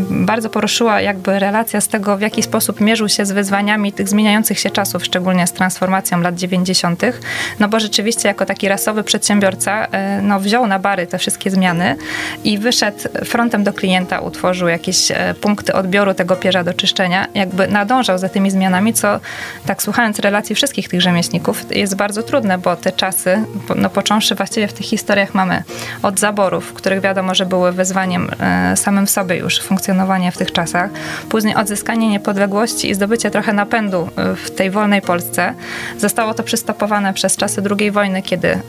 bardzo 0.09 0.49
poruszyła 0.49 1.01
jakby 1.01 1.39
relacja 1.39 1.81
z 1.81 1.87
tego, 1.87 2.17
w 2.17 2.21
jaki 2.21 2.43
sposób 2.43 2.81
mierzył 2.81 3.09
się 3.09 3.14
z 3.23 3.31
wyzwaniami 3.31 3.93
tych 3.93 4.09
zmieniających 4.09 4.59
się 4.59 4.69
czasów, 4.69 5.05
szczególnie 5.05 5.47
z 5.47 5.51
transformacją 5.51 6.21
lat 6.21 6.35
90., 6.35 7.01
no 7.59 7.67
bo 7.67 7.79
rzeczywiście 7.79 8.27
jako 8.27 8.45
taki 8.45 8.67
rasowy 8.67 9.03
przedsiębiorca 9.03 9.87
e, 9.91 10.21
no, 10.21 10.39
wziął 10.39 10.67
na 10.67 10.79
bary 10.79 11.07
te 11.07 11.17
wszystkie 11.17 11.51
zmiany 11.51 11.95
i 12.43 12.57
wyszedł 12.57 12.97
frontem 13.25 13.63
do 13.63 13.73
klienta, 13.73 14.19
utworzył 14.19 14.67
jakieś 14.67 15.11
e, 15.11 15.33
punkty 15.41 15.73
odbioru 15.73 16.13
tego 16.13 16.35
pierza 16.35 16.63
do 16.63 16.73
czyszczenia, 16.73 17.27
jakby 17.33 17.67
nadążał 17.67 18.17
za 18.17 18.29
tymi 18.29 18.51
zmianami, 18.51 18.93
co 18.93 19.19
tak 19.65 19.83
słuchając 19.83 20.19
relacji 20.19 20.55
wszystkich 20.55 20.89
tych 20.89 21.01
rzemieślników 21.01 21.65
jest 21.71 21.95
bardzo 21.95 22.23
trudne, 22.23 22.57
bo 22.57 22.75
te 22.75 22.91
czasy, 22.91 23.43
no 23.75 23.89
począwszy 23.89 24.35
właściwie 24.35 24.67
w 24.67 24.73
tych 24.73 24.85
historiach 24.85 25.33
mamy 25.33 25.63
od 26.03 26.19
zaborów, 26.19 26.73
których 26.73 27.01
wiadomo, 27.01 27.35
że 27.35 27.45
były 27.45 27.71
wyzwaniem 27.71 28.25
E, 28.39 28.77
samym 28.77 29.07
sobie 29.07 29.35
już 29.35 29.61
funkcjonowanie 29.61 30.31
w 30.31 30.37
tych 30.37 30.51
czasach. 30.51 30.91
Później 31.29 31.55
odzyskanie 31.55 32.09
niepodległości 32.09 32.89
i 32.89 32.93
zdobycie 32.93 33.04
trochę 33.31 33.53
napędu 33.53 34.09
e, 34.15 34.35
w 34.35 34.51
tej 34.51 34.71
wolnej 34.71 35.01
Polsce. 35.01 35.53
Zostało 35.97 36.33
to 36.33 36.43
przystopowane 36.43 37.13
przez 37.13 37.37
czasy 37.37 37.61
II 37.79 37.91
wojny, 37.91 38.21
kiedy 38.21 38.47
e, 38.47 38.61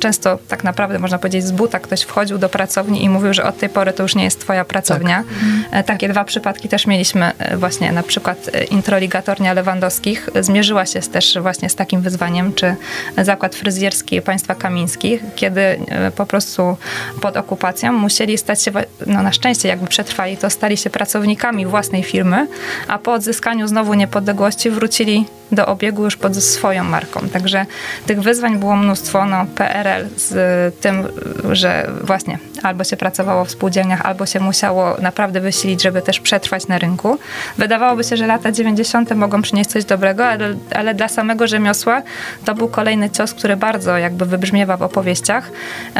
często 0.00 0.38
tak 0.48 0.64
naprawdę 0.64 0.98
można 0.98 1.18
powiedzieć 1.18 1.44
z 1.44 1.52
buta 1.52 1.78
ktoś 1.78 2.02
wchodził 2.02 2.38
do 2.38 2.48
pracowni 2.48 3.04
i 3.04 3.08
mówił, 3.08 3.34
że 3.34 3.44
od 3.44 3.58
tej 3.58 3.68
pory 3.68 3.92
to 3.92 4.02
już 4.02 4.14
nie 4.14 4.24
jest 4.24 4.40
twoja 4.40 4.64
pracownia. 4.64 5.24
Tak. 5.70 5.86
Takie 5.86 6.08
dwa 6.08 6.24
przypadki 6.24 6.68
też 6.68 6.86
mieliśmy 6.86 7.32
właśnie 7.56 7.92
na 7.92 8.02
przykład 8.02 8.50
introligatornia 8.70 9.52
Lewandowskich 9.52 10.28
zmierzyła 10.40 10.86
się 10.86 11.00
też 11.00 11.38
właśnie 11.40 11.68
z 11.70 11.74
takim 11.74 12.00
wyzwaniem, 12.00 12.54
czy 12.54 12.76
zakład 13.18 13.54
fryzjerski 13.54 14.22
państwa 14.22 14.54
kamińskich, 14.54 15.22
kiedy 15.36 15.78
po 16.16 16.26
prostu 16.26 16.76
pod 17.20 17.36
okupacją 17.36 17.92
musieli 17.92 18.38
stać 18.38 18.62
się 18.62 18.70
no 19.06 19.22
na 19.22 19.32
szczęście 19.32 19.68
jakby 19.68 19.86
przetrwali, 19.86 20.36
to 20.36 20.50
stali 20.50 20.76
się 20.76 20.90
pracownikami 20.90 21.66
własnej 21.66 22.02
firmy, 22.02 22.46
a 22.88 22.98
po 22.98 23.12
odzyskaniu 23.12 23.68
znowu 23.74 23.94
niepodległości 23.94 24.70
wrócili 24.70 25.26
do 25.52 25.66
obiegu 25.66 26.04
już 26.04 26.16
pod 26.16 26.36
swoją 26.36 26.84
marką. 26.84 27.28
Także 27.28 27.66
tych 28.06 28.22
wyzwań 28.22 28.58
było 28.58 28.76
mnóstwo. 28.76 29.26
No, 29.26 29.46
PRL 29.54 30.08
z 30.16 30.80
tym, 30.80 31.08
że 31.52 31.90
właśnie 32.02 32.38
albo 32.62 32.84
się 32.84 32.96
pracowało 32.96 33.44
w 33.44 33.50
spółdzielniach, 33.50 34.06
albo 34.06 34.26
się 34.26 34.40
musiało 34.40 34.96
naprawdę 35.00 35.40
wysilić, 35.40 35.82
żeby 35.82 36.02
też 36.02 36.20
przetrwać 36.20 36.68
na 36.68 36.78
rynku. 36.78 37.18
Wydawałoby 37.58 38.04
się, 38.04 38.16
że 38.16 38.26
lata 38.26 38.52
90. 38.52 39.14
mogą 39.14 39.42
przynieść 39.42 39.70
coś 39.70 39.84
dobrego, 39.84 40.26
ale, 40.26 40.54
ale 40.74 40.94
dla 40.94 41.08
samego 41.08 41.46
rzemiosła 41.46 42.02
to 42.44 42.54
był 42.54 42.68
kolejny 42.68 43.10
cios, 43.10 43.34
który 43.34 43.56
bardzo 43.56 43.98
jakby 43.98 44.26
wybrzmiewa 44.26 44.76
w 44.76 44.82
opowieściach, 44.82 45.50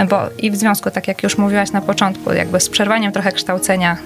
bo 0.09 0.21
i 0.39 0.51
w 0.51 0.57
związku, 0.57 0.91
tak 0.91 1.09
jak 1.09 1.23
już 1.23 1.39
mówiłaś 1.39 1.73
na 1.73 1.81
początku, 1.81 2.33
jakby 2.33 2.61
z 2.61 2.69
przerwaniem 2.69 3.13
trochę 3.13 3.33
kształcenia 3.33 3.97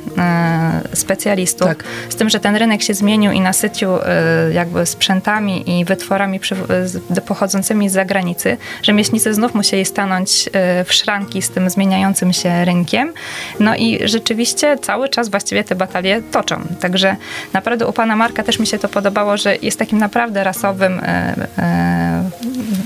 y, 0.92 0.96
specjalistów, 0.96 1.68
tak. 1.68 1.84
z 2.08 2.16
tym, 2.16 2.30
że 2.30 2.40
ten 2.40 2.56
rynek 2.56 2.82
się 2.82 2.94
zmienił 2.94 3.32
i 3.32 3.40
nasycił 3.48 3.96
y, 3.96 4.00
jakby 4.52 4.86
sprzętami 4.86 5.78
i 5.78 5.84
wytworami 5.84 6.40
y, 7.16 7.20
pochodzącymi 7.20 7.88
z 7.88 7.92
zagranicy, 7.92 8.56
rzemieślnicy 8.82 9.34
znów 9.34 9.54
musieli 9.54 9.84
stanąć 9.84 10.48
w 10.84 10.92
szranki 10.92 11.42
z 11.42 11.50
tym 11.50 11.70
zmieniającym 11.70 12.32
się 12.32 12.64
rynkiem. 12.64 13.12
No 13.60 13.76
i 13.76 13.98
rzeczywiście 14.04 14.78
cały 14.78 15.08
czas 15.08 15.28
właściwie 15.28 15.64
te 15.64 15.74
batalie 15.74 16.22
toczą. 16.22 16.62
Także 16.80 17.16
naprawdę 17.52 17.86
u 17.86 17.92
pana 17.92 18.16
Marka 18.16 18.42
też 18.42 18.58
mi 18.58 18.66
się 18.66 18.78
to 18.78 18.88
podobało, 18.88 19.36
że 19.36 19.56
jest 19.62 19.78
takim 19.78 19.98
naprawdę 19.98 20.44
rasowym 20.44 21.00
e, 21.00 21.34
e, 21.58 22.30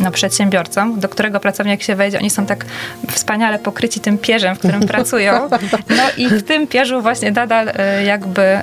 no, 0.01 0.11
przedsiębiorcą, 0.11 1.01
do 1.01 1.09
którego 1.09 1.41
pracownik 1.41 1.83
się 1.83 1.95
wejdzie, 1.97 2.19
oni 2.19 2.31
są 2.31 2.47
tak 2.47 2.65
wspaniale 3.09 3.59
pokryci 3.59 4.01
tym 4.01 4.19
pierzem, 4.19 4.55
w 4.57 4.59
którym 4.59 4.81
pracują. 4.95 5.49
No 5.89 6.03
i 6.17 6.29
w 6.29 6.43
tym 6.43 6.67
pierzu 6.67 7.03
właśnie 7.03 7.31
nadal 7.31 7.69
e, 7.69 8.05
jakby 8.05 8.59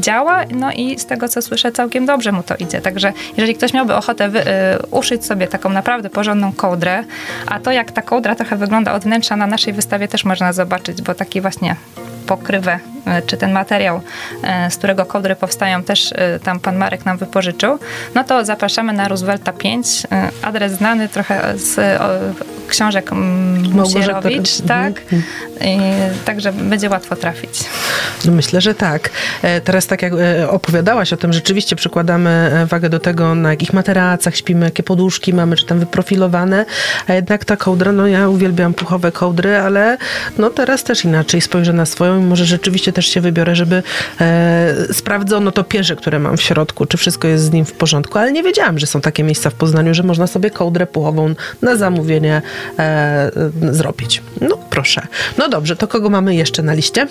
działa, 0.00 0.44
no 0.50 0.72
i 0.72 0.98
z 0.98 1.06
tego 1.06 1.28
co 1.28 1.41
słyszę 1.42 1.72
całkiem 1.72 2.06
dobrze 2.06 2.32
mu 2.32 2.42
to 2.42 2.54
idzie. 2.56 2.80
Także 2.80 3.12
jeżeli 3.36 3.54
ktoś 3.54 3.72
miałby 3.72 3.94
ochotę 3.94 4.28
wy, 4.28 4.44
uszyć 4.90 5.24
sobie 5.26 5.46
taką 5.46 5.68
naprawdę 5.68 6.10
porządną 6.10 6.52
kołdrę, 6.52 7.04
a 7.46 7.60
to 7.60 7.72
jak 7.72 7.90
ta 7.90 8.02
kołdra 8.02 8.34
trochę 8.34 8.56
wygląda 8.56 8.92
od 8.94 9.02
wnętrza 9.02 9.36
na 9.36 9.46
naszej 9.46 9.72
wystawie 9.72 10.08
też 10.08 10.24
można 10.24 10.52
zobaczyć, 10.52 11.02
bo 11.02 11.14
taki 11.14 11.40
właśnie 11.40 11.76
pokrywę, 12.26 12.78
e, 13.06 13.22
czy 13.22 13.36
ten 13.36 13.52
materiał, 13.52 14.00
e, 14.42 14.70
z 14.70 14.76
którego 14.76 15.06
kołdry 15.06 15.36
powstają, 15.36 15.82
też 15.82 16.12
e, 16.12 16.38
tam 16.38 16.60
pan 16.60 16.76
Marek 16.76 17.06
nam 17.06 17.18
wypożyczył, 17.18 17.78
no 18.14 18.24
to 18.24 18.44
zapraszamy 18.44 18.92
na 18.92 19.08
Roosevelta 19.08 19.52
5. 19.52 20.02
Adres 20.42 20.72
znany 20.72 21.08
trochę 21.08 21.58
z 21.58 22.00
książek 22.68 23.10
Musierowicz, 23.72 24.60
tak? 24.68 24.92
Mhm. 24.98 25.22
I, 25.60 25.78
także 26.24 26.52
będzie 26.52 26.90
łatwo 26.90 27.16
trafić. 27.16 27.50
Myślę, 28.24 28.60
że 28.60 28.74
tak. 28.74 29.10
Teraz 29.64 29.86
tak 29.86 30.02
jak 30.02 30.12
opowiadałaś 30.48 31.12
o 31.12 31.16
tym, 31.16 31.32
rzeczywiście 31.32 31.76
przykładamy 31.76 32.50
wagę 32.70 32.88
do 32.88 33.00
tego, 33.00 33.34
na 33.34 33.50
jakich 33.50 33.72
materacach 33.72 34.36
śpimy, 34.36 34.64
jakie 34.64 34.82
poduszki 34.82 35.34
mamy, 35.34 35.56
czy 35.56 35.66
tam 35.66 35.78
wyprofilowane, 35.78 36.64
a 37.08 37.14
jednak 37.14 37.44
ta 37.44 37.56
kołdra, 37.56 37.92
no 37.92 38.06
ja 38.06 38.28
uwielbiam 38.28 38.74
puchowe 38.74 39.12
kołdry, 39.12 39.56
ale 39.56 39.98
no 40.38 40.50
teraz 40.50 40.84
też 40.84 41.04
inaczej 41.04 41.40
spojrzę 41.40 41.72
na 41.72 41.86
swoją 41.86 42.11
i 42.18 42.22
może 42.22 42.44
rzeczywiście 42.44 42.92
też 42.92 43.06
się 43.06 43.20
wybiorę, 43.20 43.56
żeby 43.56 43.82
e, 44.20 44.74
sprawdzono 44.92 45.52
to 45.52 45.64
pierze, 45.64 45.96
które 45.96 46.18
mam 46.18 46.36
w 46.36 46.42
środku, 46.42 46.86
czy 46.86 46.96
wszystko 46.96 47.28
jest 47.28 47.44
z 47.44 47.50
nim 47.50 47.64
w 47.64 47.72
porządku, 47.72 48.18
ale 48.18 48.32
nie 48.32 48.42
wiedziałam, 48.42 48.78
że 48.78 48.86
są 48.86 49.00
takie 49.00 49.22
miejsca 49.22 49.50
w 49.50 49.54
Poznaniu, 49.54 49.94
że 49.94 50.02
można 50.02 50.26
sobie 50.26 50.50
kołdrę 50.50 50.86
puchową 50.86 51.34
na 51.62 51.76
zamówienie 51.76 52.42
e, 52.78 53.30
zrobić. 53.70 54.22
No 54.40 54.58
proszę. 54.70 55.06
No 55.38 55.48
dobrze, 55.48 55.76
to 55.76 55.88
kogo 55.88 56.10
mamy 56.10 56.34
jeszcze 56.34 56.62
na 56.62 56.74
liście? 56.74 57.06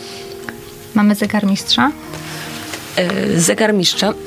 Mamy 0.95 1.15
zegarmistrza. 1.15 1.91
E, 2.95 3.39
zegarmistrza. 3.39 4.13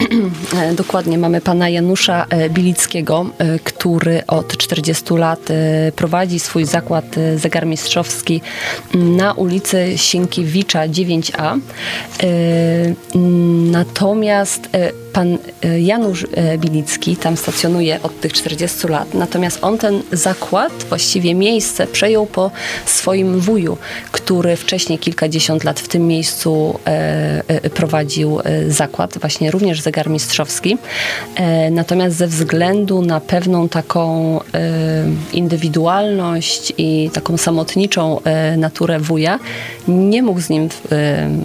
E, 0.62 0.74
dokładnie 0.74 1.18
mamy 1.18 1.40
pana 1.40 1.68
Janusza 1.68 2.27
e, 2.31 2.50
Bilickiego, 2.50 3.27
który 3.64 4.27
od 4.27 4.57
40 4.57 5.14
lat 5.14 5.40
prowadzi 5.96 6.40
swój 6.40 6.64
zakład 6.64 7.05
zegarmistrzowski 7.37 8.40
na 8.94 9.33
ulicy 9.33 9.92
Sienkiewicza 9.96 10.88
9A. 10.88 11.59
Natomiast 13.70 14.68
pan 15.14 15.38
e, 15.62 15.81
Janusz 15.81 16.27
e, 16.35 16.59
Bilicki 16.59 17.16
tam 17.16 17.37
stacjonuje 17.37 18.03
od 18.03 18.20
tych 18.20 18.33
40 18.33 18.88
lat, 18.88 19.14
natomiast 19.14 19.59
on 19.62 19.79
ten 19.79 20.03
zakład, 20.12 20.72
właściwie 20.88 21.35
miejsce 21.35 21.87
przejął 21.87 22.27
po 22.27 22.50
swoim 22.87 23.40
wuju, 23.40 23.79
który 24.12 24.57
wcześniej 24.57 24.98
kilkadziesiąt 24.98 25.64
lat 25.64 25.81
w 25.81 25.88
tym 25.88 26.07
miejscu 26.07 26.79
prowadził 27.74 28.38
zakład, 28.68 29.18
właśnie 29.18 29.50
również 29.50 29.81
zegarmistrzowski. 29.81 30.79
Natomiast 31.70 32.16
ze 32.16 32.27
względu 32.27 33.03
na 33.03 33.20
pewną 33.20 33.68
taką 33.68 34.40
indywidualność 35.33 36.72
i 36.79 37.11
taką 37.12 37.37
samotniczą 37.37 38.20
naturę 38.57 39.00
wuja, 39.00 39.38
nie 39.88 40.22
mógł 40.22 40.40
z 40.40 40.50
nim 40.50 40.68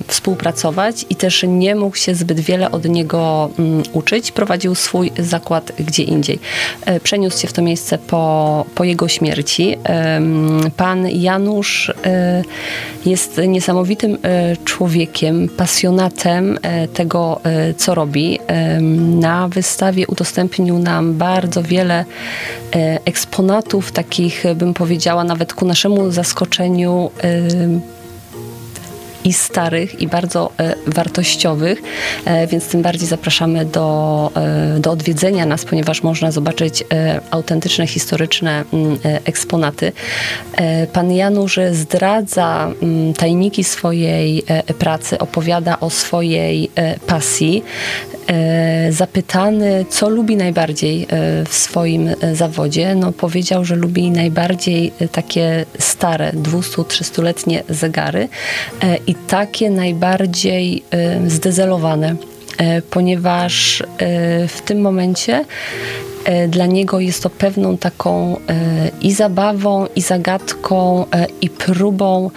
współpracować 0.08 1.06
i 1.10 1.16
też 1.16 1.46
nie 1.48 1.76
mógł 1.76 1.96
się 1.96 2.16
zbyt 2.16 2.40
wiele 2.40 2.72
od 2.72 2.86
niego 2.86 3.50
uczyć. 3.94 4.32
Prowadził 4.32 4.76
swój 4.76 5.12
zakład 5.20 5.72
gdzie 5.80 6.04
indziej. 6.04 6.40
E, 6.86 7.00
przeniósł 7.00 7.42
się 7.42 7.48
w 7.48 7.54
to 7.54 7.62
miejsce 7.62 7.98
po, 7.98 8.66
po 8.76 8.84
jego 8.84 9.08
śmierci. 9.08 9.76
Pan 10.78 11.10
Janusz 11.10 11.90
e, 11.90 12.44
jest 13.06 13.42
niesamowitym 13.48 14.18
e, 14.24 14.58
człowiekiem, 14.66 15.50
pasjonatem 15.58 16.60
tego, 16.94 17.42
co 17.78 17.96
robi. 17.96 18.40
Na 19.20 19.48
wystawie 19.48 20.08
udostępnił 20.08 20.80
nam 20.80 21.14
bardzo 21.14 21.64
wiele 21.64 22.06
eksponatów, 23.06 23.92
takich 23.92 24.44
bym 24.56 24.74
powiedziała, 24.74 25.24
nawet 25.24 25.54
ku 25.54 25.66
naszemu 25.66 26.12
zaskoczeniu 26.12 27.12
i 29.24 29.34
starych, 29.34 30.02
i 30.02 30.08
bardzo 30.08 30.52
e, 30.60 30.76
wartościowych, 30.88 31.82
e, 32.26 32.48
więc 32.48 32.68
tym 32.68 32.82
bardziej 32.82 33.08
zapraszamy 33.08 33.66
do, 33.66 34.32
e, 34.36 34.80
do 34.80 34.92
odwiedzenia 34.92 35.46
nas, 35.46 35.66
ponieważ 35.66 36.04
można 36.04 36.32
zobaczyć 36.32 36.84
autentyczne, 37.32 37.88
historyczne 37.88 38.64
mm, 38.74 38.98
eksponaty. 39.04 39.92
Pan 40.94 41.12
Janusz 41.12 41.60
zdradza 41.72 42.72
mm, 42.82 43.14
tajniki 43.14 43.64
swojej 43.64 44.44
pracy, 44.80 45.20
opowiada 45.20 45.80
o 45.80 45.90
swojej 45.90 46.72
pasji. 47.08 47.64
Zapytany, 48.90 49.86
co 49.90 50.10
lubi 50.10 50.36
najbardziej 50.36 51.08
w 51.50 51.54
swoim 51.54 52.10
zawodzie, 52.34 52.96
no 52.96 53.12
powiedział, 53.12 53.66
że 53.66 53.76
lubi 53.76 54.12
najbardziej 54.12 54.92
takie 55.12 55.66
stare, 55.80 56.32
200-300-letnie 56.34 57.64
zegary 57.70 58.30
i 59.08 59.16
takie 59.16 59.70
najbardziej 59.70 60.84
zdezelowane, 61.28 62.16
ponieważ 62.90 63.84
w 64.48 64.62
tym 64.66 64.82
momencie 64.82 65.46
dla 66.48 66.66
niego 66.66 67.00
jest 67.00 67.24
to 67.24 67.30
pewną 67.30 67.78
taką 67.78 68.40
i 69.02 69.14
zabawą, 69.14 69.88
i 69.96 70.02
zagadką, 70.02 71.06
i 71.42 71.50
próbą 71.50 72.32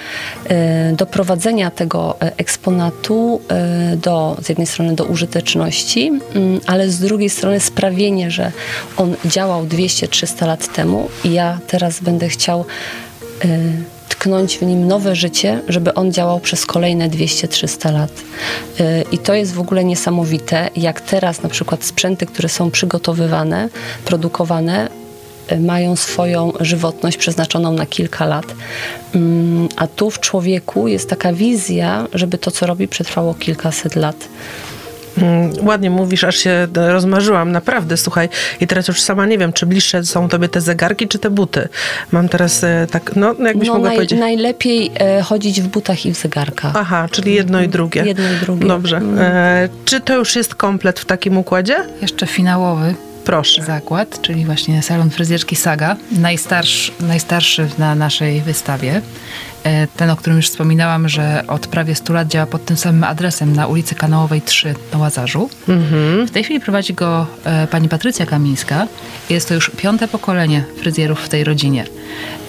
doprowadzenia 0.93 1.71
tego 1.71 2.17
eksponatu 2.21 3.41
do, 3.97 4.37
z 4.43 4.49
jednej 4.49 4.67
strony 4.67 4.95
do 4.95 5.05
użyteczności, 5.05 6.13
mm, 6.35 6.61
ale 6.67 6.91
z 6.91 6.99
drugiej 6.99 7.31
strony 7.31 7.61
sprawienie, 7.61 8.31
że 8.31 8.53
on 8.97 9.15
działał 9.25 9.67
200-300 9.67 10.47
lat 10.47 10.73
temu 10.73 11.09
i 11.25 11.33
ja 11.33 11.59
teraz 11.67 12.01
będę 12.01 12.29
chciał 12.29 12.65
tknąć 14.23 14.59
w 14.59 14.63
nim 14.63 14.89
nowe 14.89 15.17
życie, 15.17 15.61
żeby 15.69 15.95
on 15.95 16.13
działał 16.13 16.41
przez 16.41 16.67
kolejne 16.67 17.11
200-300 17.11 17.93
lat. 17.93 18.11
Y, 18.81 19.05
I 19.13 19.19
to 19.19 19.35
jest 19.35 19.55
w 19.55 19.61
ogóle 19.61 19.85
niesamowite, 19.85 20.71
jak 20.77 21.01
teraz 21.01 21.43
na 21.43 21.49
przykład 21.49 21.85
sprzęty, 21.85 22.27
które 22.27 22.49
są 22.49 22.71
przygotowywane, 22.71 23.69
produkowane, 24.05 24.89
y, 25.53 25.61
mają 25.61 25.97
swoją 25.97 26.53
żywotność 26.61 27.17
przeznaczoną 27.17 27.73
na 27.73 27.87
kilka 27.87 28.27
lat. 28.27 28.45
Mm, 29.15 29.69
a 29.77 29.87
tu 29.87 30.11
w 30.11 30.21
człowieku 30.21 30.89
jest 30.89 31.09
taka 31.09 31.33
wizja, 31.33 32.07
żeby 32.15 32.39
to, 32.39 32.51
co 32.51 32.67
robi, 32.67 32.89
przetrwało 32.89 33.35
kilkaset 33.35 33.97
lat. 33.97 34.29
Mm, 35.19 35.67
ładnie 35.67 35.91
mówisz, 35.91 36.25
aż 36.25 36.37
się 36.37 36.69
rozmarzyłam, 36.75 37.53
naprawdę, 37.53 37.97
słuchaj. 37.97 38.29
I 38.61 38.67
teraz 38.67 38.89
już 38.89 39.01
sama 39.01 39.27
nie 39.27 39.39
wiem, 39.39 39.53
czy 39.53 39.67
bliższe 39.67 40.05
są 40.05 40.29
tobie 40.29 40.49
te 40.49 40.61
zegarki, 40.61 41.09
czy 41.09 41.19
te 41.19 41.31
buty. 41.31 41.69
Mam 42.13 42.29
teraz 42.29 42.65
e, 42.65 42.87
tak, 42.91 43.17
no 43.17 43.35
jakbyś 43.47 43.69
no, 43.69 43.75
mogła 43.75 43.89
naj, 43.89 43.97
powiedzieć. 43.97 44.19
Najlepiej 44.19 44.91
e, 44.95 45.23
chodzić 45.23 45.61
w 45.61 45.69
butach 45.69 46.07
i 46.07 46.15
w 46.15 46.17
zegarkach. 46.17 46.73
Aha, 46.77 47.09
czyli 47.11 47.35
jedno 47.35 47.63
i 47.63 47.69
drugie. 47.69 48.03
Jedno 48.07 48.33
i 48.33 48.37
drugie. 48.45 48.67
Dobrze. 48.67 48.97
Mm. 48.97 49.19
E, 49.19 49.69
czy 49.85 50.01
to 50.01 50.15
już 50.15 50.37
jest 50.37 50.55
komplet 50.55 51.01
w 51.01 51.05
takim 51.05 51.39
układzie? 51.39 51.77
Jeszcze 52.03 52.27
finałowy. 52.27 52.95
Proszę. 53.25 53.63
Zakład, 53.63 54.23
czyli 54.23 54.45
właśnie 54.45 54.83
salon 54.83 55.11
fryzjerski 55.11 55.57
Saga, 55.57 55.97
najstarszy, 56.13 56.93
najstarszy 57.01 57.69
na 57.79 57.95
naszej 57.95 58.41
wystawie. 58.41 59.03
E, 59.65 59.87
ten, 59.87 60.11
o 60.11 60.17
którym 60.17 60.37
już 60.37 60.49
wspominałam, 60.49 61.09
że 61.09 61.45
od 61.49 61.67
prawie 61.67 61.95
100 61.95 62.13
lat 62.13 62.29
działa 62.29 62.47
pod 62.47 62.65
tym 62.65 62.77
samym 62.77 63.05
adresem 63.05 63.57
na 63.57 63.67
ulicy 63.67 63.95
Kanałowej 63.95 64.43
3 64.43 64.75
na 64.93 64.99
Łazarzu. 64.99 65.51
Mhm. 65.69 66.27
W 66.27 66.31
tej 66.31 66.45
chwili 66.45 66.61
prowadzi 66.61 66.95
go 66.95 67.27
e, 67.45 67.67
pani 67.67 67.89
Patrycja 67.89 68.27
Kamińska. 68.27 68.87
Jest 69.31 69.49
to 69.49 69.55
już 69.55 69.71
piąte 69.71 70.09
pokolenie 70.09 70.65
fryzjerów 70.81 71.21
w 71.21 71.29
tej 71.29 71.45
rodzinie. 71.45 71.85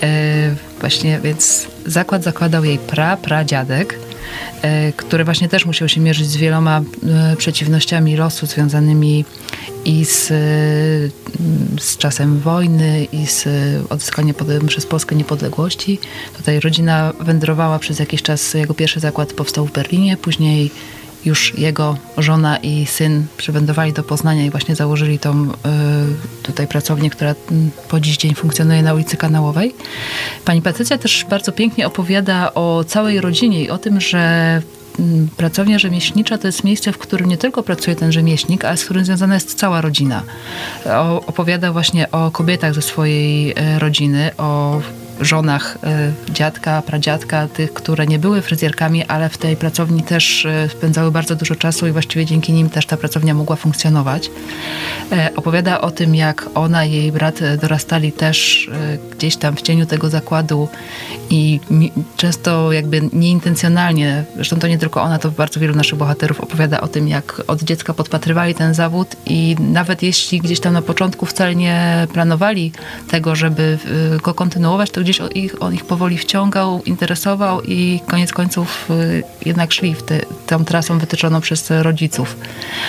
E, 0.04 0.56
właśnie, 0.80 1.20
więc 1.24 1.68
zakład 1.86 2.24
zakładał 2.24 2.64
jej 2.64 2.78
pra, 2.78 3.18
pradziadek 3.18 4.00
który 4.98 5.24
właśnie 5.24 5.50
też 5.50 5.66
musiał 5.66 5.90
się 5.90 6.02
mierzyć 6.02 6.28
z 6.28 6.38
wieloma 6.38 6.82
przeciwnościami 7.38 8.16
losu 8.16 8.46
związanymi 8.46 9.26
i 9.86 10.06
z, 10.06 10.28
z 11.80 11.98
czasem 11.98 12.40
wojny, 12.40 13.08
i 13.12 13.28
z 13.28 13.48
odzyskaniem 13.90 14.36
przez 14.68 14.86
Polskę 14.86 15.16
niepodległości. 15.16 16.00
Tutaj 16.38 16.60
rodzina 16.60 17.14
wędrowała 17.20 17.80
przez 17.80 18.00
jakiś 18.00 18.22
czas. 18.22 18.54
Jego 18.54 18.74
pierwszy 18.74 19.00
zakład 19.00 19.34
powstał 19.34 19.66
w 19.66 19.72
Berlinie, 19.72 20.18
później 20.18 20.72
już 21.26 21.58
jego 21.58 21.98
żona 22.18 22.58
i 22.58 22.86
syn 22.86 23.26
przywędrowali 23.38 23.94
do 23.94 24.04
Poznania 24.04 24.46
i 24.46 24.50
właśnie 24.50 24.76
założyli 24.76 25.20
tą 25.20 25.50
y, 25.50 25.54
tutaj 26.44 26.68
pracownię, 26.68 27.10
która 27.10 27.36
po 27.90 28.00
dziś 28.00 28.18
dzień 28.18 28.36
funkcjonuje 28.36 28.84
na 28.84 28.94
ulicy 28.94 29.18
Kanałowej. 29.18 29.76
Pani 30.46 30.62
Patrycja 30.62 30.98
też 30.98 31.26
bardzo 31.30 31.52
pięknie 31.52 31.88
opowiada 31.88 32.54
o 32.54 32.84
całej 32.88 33.22
rodzinie 33.22 33.64
i 33.64 33.70
o 33.70 33.78
tym, 33.78 34.02
że 34.02 34.62
Mm, 35.00 35.28
pracownia 35.38 35.80
rzemieślnicza 35.80 36.38
to 36.38 36.48
jest 36.48 36.64
miejsce, 36.64 36.92
w 36.92 36.98
którym 36.98 37.30
nie 37.30 37.38
tylko 37.38 37.64
pracuje 37.64 37.96
ten 37.96 38.12
rzemieślnik, 38.12 38.66
ale 38.66 38.78
z 38.78 38.86
którym 38.86 39.06
związana 39.06 39.34
jest 39.34 39.56
cała 39.56 39.82
rodzina. 39.82 40.24
opowiada 41.28 41.72
właśnie 41.72 42.12
o 42.12 42.32
kobietach 42.32 42.74
ze 42.74 42.82
swojej 42.82 43.54
e, 43.56 43.80
rodziny, 43.80 44.32
o 44.38 44.82
żonach 45.22 45.78
e, 45.84 46.12
dziadka, 46.34 46.82
pradziadka, 46.82 47.48
tych, 47.48 47.74
które 47.74 48.08
nie 48.08 48.20
były 48.20 48.42
fryzjerkami, 48.42 49.04
ale 49.04 49.30
w 49.30 49.38
tej 49.38 49.56
pracowni 49.56 50.04
też 50.04 50.46
e, 50.46 50.70
spędzały 50.70 51.12
bardzo 51.12 51.36
dużo 51.36 51.56
czasu 51.56 51.88
i 51.88 51.92
właściwie 51.92 52.26
dzięki 52.26 52.54
nim 52.54 52.70
też 52.70 52.86
ta 52.86 52.98
pracownia 52.98 53.34
mogła 53.34 53.56
funkcjonować. 53.56 54.30
Opowiada 55.36 55.82
o 55.82 55.92
tym, 55.92 56.16
jak 56.16 56.50
ona 56.56 56.86
i 56.86 56.92
jej 56.92 57.12
brat 57.12 57.40
dorastali 57.62 58.12
też 58.12 58.70
gdzieś 59.12 59.38
tam 59.38 59.56
w 59.56 59.62
cieniu 59.62 59.86
tego 59.86 60.10
zakładu 60.10 60.68
i 61.30 61.60
często 62.18 62.72
jakby 62.72 63.02
nieintencjonalnie, 63.14 64.24
zresztą 64.36 64.60
to 64.60 64.68
nie 64.68 64.78
tylko 64.78 65.02
ona, 65.02 65.20
to 65.20 65.32
bardzo 65.32 65.60
wielu 65.60 65.76
naszych 65.76 65.98
bohaterów 65.98 66.42
opowiada 66.42 66.82
o 66.82 66.88
tym, 66.88 67.08
jak 67.08 67.42
od 67.48 67.64
dziecka 67.64 67.94
podpatrywali 67.94 68.56
ten 68.56 68.74
zawód 68.74 69.08
i 69.26 69.56
nawet 69.60 70.04
jeśli 70.04 70.40
gdzieś 70.40 70.60
tam 70.60 70.74
na 70.74 70.82
początku 70.82 71.26
wcale 71.26 71.56
nie 71.56 72.08
planowali 72.14 72.72
tego, 73.10 73.36
żeby 73.36 73.78
y, 74.16 74.18
go 74.18 74.34
kontynuować, 74.34 74.92
to 74.92 75.03
gdzieś 75.04 75.22
on 75.22 75.30
ich, 75.30 75.56
on 75.60 75.74
ich 75.74 75.86
powoli 75.86 76.18
wciągał, 76.18 76.82
interesował 76.86 77.62
i 77.62 78.00
koniec 78.08 78.34
końców 78.34 78.90
y, 78.90 79.24
jednak 79.46 79.74
szli 79.74 79.96
w 79.96 80.04
te, 80.04 80.20
tą 80.48 80.66
trasą 80.66 81.00
wytyczoną 81.00 81.42
przez 81.42 81.72
rodziców. 81.72 82.36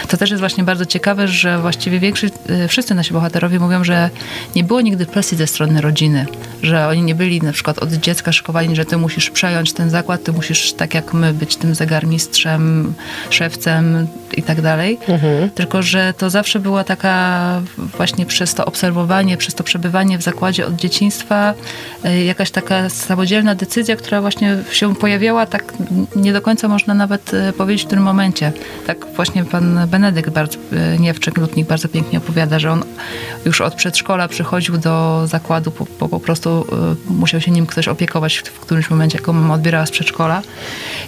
To 0.08 0.16
też 0.16 0.30
jest 0.30 0.40
właśnie 0.40 0.64
bardzo 0.64 0.86
ciekawe, 0.86 1.28
że 1.28 1.58
właściwie 1.58 2.00
większość, 2.00 2.34
y, 2.64 2.68
wszyscy 2.68 2.94
nasi 2.94 3.12
bohaterowie 3.12 3.58
mówią, 3.58 3.84
że 3.84 4.10
nie 4.56 4.64
było 4.64 4.80
nigdy 4.80 5.06
presji 5.06 5.36
ze 5.36 5.46
strony 5.46 5.80
rodziny, 5.80 6.26
że 6.62 6.88
oni 6.88 7.02
nie 7.02 7.14
byli 7.14 7.42
na 7.42 7.52
przykład 7.52 7.78
od 7.78 7.92
dziecka 7.92 8.32
szykowani, 8.32 8.76
że 8.76 8.84
ty 8.84 8.96
musisz 8.96 9.30
przejąć 9.30 9.72
ten 9.72 9.90
zakład, 9.90 10.24
ty 10.24 10.32
musisz 10.32 10.72
tak 10.72 10.94
jak 10.94 11.14
my 11.14 11.32
być 11.32 11.56
tym 11.56 11.74
zegarmistrzem, 11.74 12.94
szewcem 13.30 14.06
i 14.36 14.42
tak 14.42 14.60
dalej. 14.60 14.98
Mhm. 15.08 15.50
Tylko, 15.50 15.82
że 15.82 16.14
to 16.18 16.30
zawsze 16.30 16.60
była 16.60 16.84
taka 16.84 17.60
właśnie 17.78 18.26
przez 18.26 18.54
to 18.54 18.64
obserwowanie, 18.64 19.36
przez 19.36 19.54
to 19.54 19.64
przebywanie 19.64 20.18
w 20.18 20.22
zakładzie 20.22 20.66
od 20.66 20.76
dzieciństwa 20.76 21.54
jakaś 22.10 22.50
taka 22.50 22.88
samodzielna 22.88 23.54
decyzja, 23.54 23.96
która 23.96 24.20
właśnie 24.20 24.56
się 24.72 24.94
pojawiała, 24.94 25.46
tak 25.46 25.72
nie 26.16 26.32
do 26.32 26.42
końca 26.42 26.68
można 26.68 26.94
nawet 26.94 27.34
e, 27.34 27.52
powiedzieć 27.52 27.86
w 27.86 27.90
tym 27.90 28.02
momencie. 28.02 28.52
Tak 28.86 29.06
właśnie 29.16 29.44
pan 29.44 29.88
Benedykt 29.88 30.30
bardzo, 30.30 30.58
e, 30.72 30.98
Niewczyk, 30.98 31.38
lutnik, 31.38 31.68
bardzo 31.68 31.88
pięknie 31.88 32.18
opowiada, 32.18 32.58
że 32.58 32.72
on 32.72 32.84
już 33.44 33.60
od 33.60 33.74
przedszkola 33.74 34.28
przychodził 34.28 34.78
do 34.78 35.22
zakładu, 35.26 35.72
bo 36.00 36.08
po 36.08 36.20
prostu 36.20 36.66
musiał 37.08 37.40
się 37.40 37.50
nim 37.50 37.66
ktoś 37.66 37.88
opiekować 37.88 38.38
w 38.38 38.60
którymś 38.60 38.90
momencie, 38.90 39.18
jako 39.18 39.32
mama 39.32 39.54
odbierała 39.54 39.86
z 39.86 39.90
przedszkola. 39.90 40.42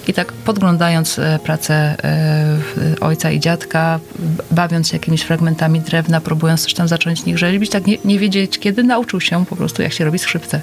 I 0.08 0.12
tak 0.12 0.32
podglądając 0.32 1.20
pracę 1.44 1.96
ojca 3.00 3.30
i 3.30 3.40
dziadka, 3.40 4.00
bawiąc 4.50 4.88
się 4.88 4.96
jakimiś 4.96 5.22
fragmentami 5.22 5.80
drewna, 5.80 6.20
próbując 6.20 6.62
coś 6.62 6.74
tam 6.74 6.88
zacząć 6.88 7.20
z 7.20 7.26
nich 7.26 7.38
rzeźbić, 7.38 7.70
tak 7.70 7.86
nie, 7.86 7.98
nie 8.04 8.18
wiedzieć 8.18 8.58
kiedy, 8.58 8.82
nauczył 8.82 9.20
się 9.20 9.46
po 9.46 9.56
prostu, 9.56 9.82
jak 9.82 9.92
się 9.92 10.04
robi 10.04 10.18
skrzypce. 10.18 10.60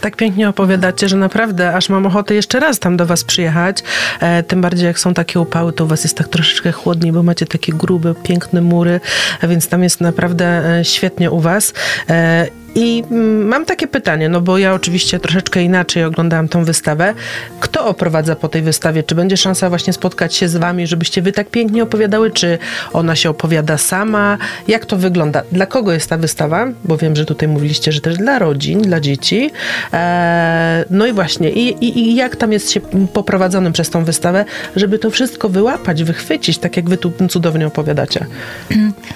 Tak 0.00 0.16
pięknie 0.16 0.48
opowiadacie, 0.48 1.08
że 1.08 1.16
naprawdę 1.16 1.74
aż 1.74 1.88
mam 1.88 2.06
ochotę 2.06 2.34
jeszcze 2.34 2.60
raz 2.60 2.78
tam 2.78 2.96
do 2.96 3.06
was 3.06 3.24
przyjechać. 3.24 3.82
E, 4.20 4.42
tym 4.42 4.60
bardziej 4.60 4.86
jak 4.86 4.98
są 4.98 5.14
takie 5.14 5.40
upały, 5.40 5.72
to 5.72 5.84
u 5.84 5.86
was 5.86 6.04
jest 6.04 6.16
tak 6.16 6.28
troszeczkę 6.28 6.72
chłodniej, 6.72 7.12
bo 7.12 7.22
macie 7.22 7.46
takie 7.46 7.72
grube, 7.72 8.14
piękne 8.14 8.60
mury, 8.60 9.00
więc 9.42 9.68
tam 9.68 9.82
jest 9.82 10.00
naprawdę 10.00 10.78
e, 10.78 10.84
świetnie 10.84 11.30
u 11.30 11.40
was. 11.40 11.72
E, 12.10 12.46
i 12.76 13.04
mm, 13.10 13.48
mam 13.48 13.64
takie 13.64 13.86
pytanie, 13.86 14.28
no 14.28 14.40
bo 14.40 14.58
ja 14.58 14.74
oczywiście 14.74 15.20
troszeczkę 15.20 15.62
inaczej 15.62 16.04
oglądałam 16.04 16.48
tą 16.48 16.64
wystawę. 16.64 17.14
Kto 17.60 17.86
oprowadza 17.86 18.36
po 18.36 18.48
tej 18.48 18.62
wystawie? 18.62 19.02
Czy 19.02 19.14
będzie 19.14 19.36
szansa 19.36 19.68
właśnie 19.68 19.92
spotkać 19.92 20.34
się 20.34 20.48
z 20.48 20.56
wami, 20.56 20.86
żebyście 20.86 21.22
wy 21.22 21.32
tak 21.32 21.50
pięknie 21.50 21.82
opowiadały? 21.82 22.30
Czy 22.30 22.58
ona 22.92 23.16
się 23.16 23.30
opowiada 23.30 23.78
sama? 23.78 24.38
Jak 24.68 24.86
to 24.86 24.96
wygląda? 24.96 25.42
Dla 25.52 25.66
kogo 25.66 25.92
jest 25.92 26.10
ta 26.10 26.18
wystawa? 26.18 26.66
Bo 26.84 26.96
wiem, 26.96 27.16
że 27.16 27.24
tutaj 27.24 27.48
mówiliście, 27.48 27.92
że 27.92 28.00
też 28.00 28.16
dla 28.16 28.38
rodzin, 28.38 28.82
dla 28.82 29.00
dzieci. 29.00 29.50
Eee, 29.92 30.84
no 30.90 31.06
i 31.06 31.12
właśnie, 31.12 31.50
i, 31.50 31.84
i, 31.84 31.98
i 31.98 32.14
jak 32.14 32.36
tam 32.36 32.52
jest 32.52 32.70
się 32.70 32.80
poprowadzonym 33.12 33.72
przez 33.72 33.90
tą 33.90 34.04
wystawę, 34.04 34.44
żeby 34.76 34.98
to 34.98 35.10
wszystko 35.10 35.48
wyłapać, 35.48 36.04
wychwycić, 36.04 36.58
tak 36.58 36.76
jak 36.76 36.88
wy 36.88 36.96
tu 36.96 37.12
cudownie 37.28 37.66
opowiadacie? 37.66 38.26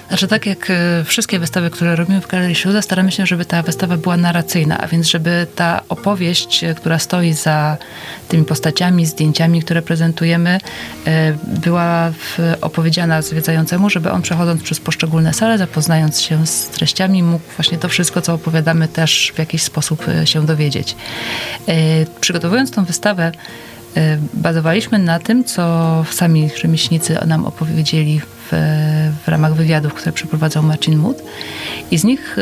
Znaczy 0.07 0.27
tak 0.27 0.45
jak 0.45 0.69
e, 0.69 1.03
wszystkie 1.03 1.39
wystawy, 1.39 1.69
które 1.69 1.95
robimy 1.95 2.21
w 2.21 2.27
Galerii 2.27 2.55
Śluza, 2.55 2.81
staramy 2.81 3.11
się, 3.11 3.25
żeby 3.25 3.45
ta 3.51 3.61
wystawa 3.61 3.97
była 3.97 4.17
narracyjna, 4.17 4.77
a 4.77 4.87
więc 4.87 5.07
żeby 5.07 5.47
ta 5.55 5.81
opowieść, 5.89 6.63
e, 6.63 6.75
która 6.75 6.99
stoi 6.99 7.33
za 7.33 7.77
tymi 8.27 8.45
postaciami, 8.45 9.05
zdjęciami, 9.05 9.61
które 9.61 9.81
prezentujemy, 9.81 10.57
e, 11.07 11.33
była 11.47 12.11
opowiedziana 12.61 13.21
zwiedzającemu, 13.21 13.89
żeby 13.89 14.11
on 14.11 14.21
przechodząc 14.21 14.63
przez 14.63 14.79
poszczególne 14.79 15.33
sale, 15.33 15.57
zapoznając 15.57 16.21
się 16.21 16.47
z 16.47 16.67
treściami, 16.67 17.23
mógł 17.23 17.45
właśnie 17.57 17.77
to 17.77 17.89
wszystko, 17.89 18.21
co 18.21 18.33
opowiadamy, 18.33 18.87
też 18.87 19.31
w 19.35 19.39
jakiś 19.39 19.63
sposób 19.63 20.07
e, 20.07 20.27
się 20.27 20.45
dowiedzieć. 20.45 20.95
Przygotowując 22.21 22.71
tą 22.71 22.85
wystawę, 22.85 23.31
bazowaliśmy 24.33 24.99
na 24.99 25.19
tym, 25.19 25.43
co 25.43 26.05
sami 26.11 26.49
rzemieślnicy 26.61 27.17
nam 27.25 27.45
opowiedzieli 27.45 28.21
w, 28.51 29.27
ramach 29.27 29.53
wywiadów, 29.53 29.93
które 29.93 30.11
przeprowadzał 30.11 30.63
Marcin 30.63 30.97
Mut. 30.97 31.17
I 31.91 31.97
z 31.97 32.03
nich 32.03 32.37
y, 32.37 32.41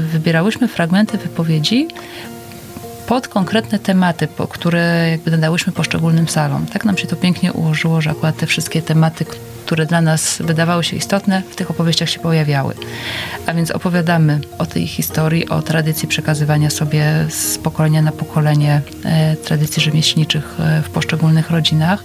wybierałyśmy 0.00 0.68
fragmenty 0.68 1.18
wypowiedzi 1.18 1.88
pod 3.08 3.28
konkretne 3.28 3.78
tematy, 3.78 4.26
po 4.26 4.48
które 4.48 5.08
jakby 5.10 5.30
nadałyśmy 5.30 5.72
poszczególnym 5.72 6.28
salom. 6.28 6.66
Tak 6.66 6.84
nam 6.84 6.98
się 6.98 7.06
to 7.06 7.16
pięknie 7.16 7.52
ułożyło, 7.52 8.00
że 8.00 8.10
akurat 8.10 8.36
te 8.36 8.46
wszystkie 8.46 8.82
tematy, 8.82 9.24
które 9.66 9.86
dla 9.86 10.00
nas 10.00 10.42
wydawały 10.42 10.84
się 10.84 10.96
istotne, 10.96 11.42
w 11.50 11.56
tych 11.56 11.70
opowieściach 11.70 12.10
się 12.10 12.20
pojawiały. 12.20 12.74
A 13.46 13.54
więc 13.54 13.70
opowiadamy 13.70 14.40
o 14.58 14.66
tej 14.66 14.86
historii, 14.86 15.48
o 15.48 15.62
tradycji 15.62 16.08
przekazywania 16.08 16.70
sobie 16.70 17.26
z 17.28 17.58
pokolenia 17.58 18.02
na 18.02 18.12
pokolenie 18.12 18.80
e, 19.04 19.36
tradycji 19.36 19.82
rzemieślniczych 19.82 20.56
e, 20.60 20.82
w 20.82 20.90
poszczególnych 20.90 21.50
rodzinach. 21.50 22.04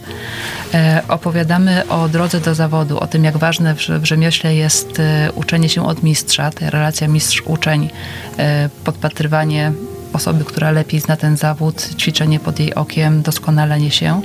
E, 0.74 1.04
opowiadamy 1.08 1.88
o 1.88 2.10
drodze 2.10 2.40
do 2.40 2.56
zawodu, 2.56 3.00
o 3.00 3.08
tym, 3.08 3.24
jak 3.24 3.38
ważne 3.38 3.76
w, 3.76 3.80
w 3.80 4.06
rzemiośle 4.06 4.56
jest 4.56 5.00
e, 5.00 5.32
uczenie 5.36 5.70
się 5.70 5.86
od 5.86 6.04
mistrza, 6.04 6.52
ta 6.52 6.70
relacja 6.70 7.08
mistrz-uczeń, 7.08 7.90
e, 8.38 8.70
podpatrywanie 8.84 9.72
osoby, 10.14 10.46
która 10.46 10.72
lepiej 10.72 11.00
zna 11.00 11.18
ten 11.18 11.38
zawód, 11.38 11.90
ćwiczenie 11.98 12.40
pod 12.40 12.60
jej 12.60 12.76
okiem, 12.76 13.22
doskonalenie 13.22 13.92
się. 13.92 14.22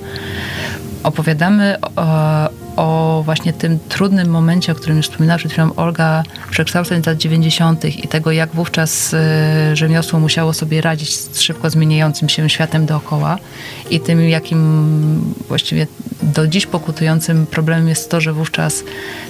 Opowiadamy 1.03 1.77
o, 1.96 2.48
o 2.77 3.22
właśnie 3.24 3.53
tym 3.53 3.79
trudnym 3.88 4.29
momencie, 4.29 4.72
o 4.72 4.74
którym 4.74 4.96
już 4.96 5.07
wspominała 5.09 5.38
przed 5.38 5.53
chwilą 5.53 5.74
Olga, 5.74 6.22
przekształceń 6.51 7.03
lat 7.07 7.18
90. 7.18 7.85
i 7.85 8.09
tego, 8.09 8.33
jak 8.33 8.51
wówczas 8.51 9.14
y, 9.14 9.77
rzemiosło 9.77 10.20
musiało 10.20 10.53
sobie 10.53 10.81
radzić 10.81 11.16
z 11.16 11.40
szybko 11.40 11.70
zmieniającym 11.70 12.29
się 12.29 12.51
światem 12.51 12.87
dookoła 12.87 13.38
i 13.90 14.01
tym, 14.01 14.29
jakim 14.29 15.35
właściwie 15.48 15.87
do 16.22 16.46
dziś 16.46 16.66
pokutującym 16.66 17.46
problemem 17.46 17.88
jest 17.88 18.11
to, 18.11 18.20
że 18.20 18.33
wówczas 18.33 18.85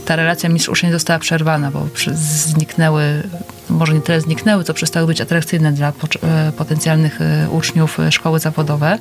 ta 0.05 0.17
relacja 0.17 0.49
mistrz-uczeń 0.49 0.93
została 0.93 1.19
przerwana, 1.19 1.71
bo 1.71 1.89
zniknęły, 2.15 3.23
może 3.71 3.95
nie 3.95 4.01
tyle 4.01 4.21
zniknęły, 4.21 4.65
co 4.65 4.75
przestały 4.75 5.07
być 5.07 5.21
atrakcyjne 5.21 5.73
dla 5.73 5.89
e, 6.23 6.53
potencjalnych 6.53 7.21
e, 7.21 7.51
uczniów 7.51 8.01
e, 8.01 8.13
szkoły 8.13 8.41
zawodowe, 8.41 8.99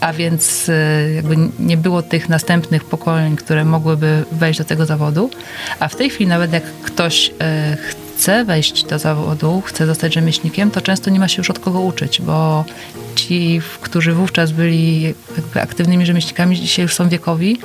a 0.00 0.12
więc 0.12 0.70
jakby 1.14 1.36
nie 1.58 1.76
było 1.76 2.02
tych 2.02 2.28
następnych 2.28 2.84
pokoleń, 2.84 3.36
które 3.36 3.64
mogłyby 3.64 4.24
wejść 4.32 4.58
do 4.58 4.64
tego 4.64 4.86
zawodu, 4.86 5.30
a 5.80 5.88
w 5.88 5.96
tej 5.96 6.10
chwili 6.10 6.30
nawet 6.30 6.52
jak 6.52 6.64
ktoś 6.82 7.30
chce 7.88 8.01
wejść 8.46 8.84
do 8.84 8.98
zawodu, 8.98 9.62
chce 9.66 9.86
zostać 9.86 10.14
rzemieślnikiem, 10.14 10.70
to 10.70 10.80
często 10.80 11.10
nie 11.10 11.20
ma 11.20 11.28
się 11.28 11.38
już 11.38 11.50
od 11.50 11.58
kogo 11.58 11.80
uczyć, 11.80 12.20
bo 12.20 12.64
ci, 13.14 13.60
którzy 13.80 14.12
wówczas 14.12 14.52
byli 14.52 15.14
aktywnymi 15.54 16.06
rzemieślnikami, 16.06 16.60
dzisiaj 16.60 16.82
już 16.82 16.94
są 16.94 17.08
wiekowi 17.08 17.58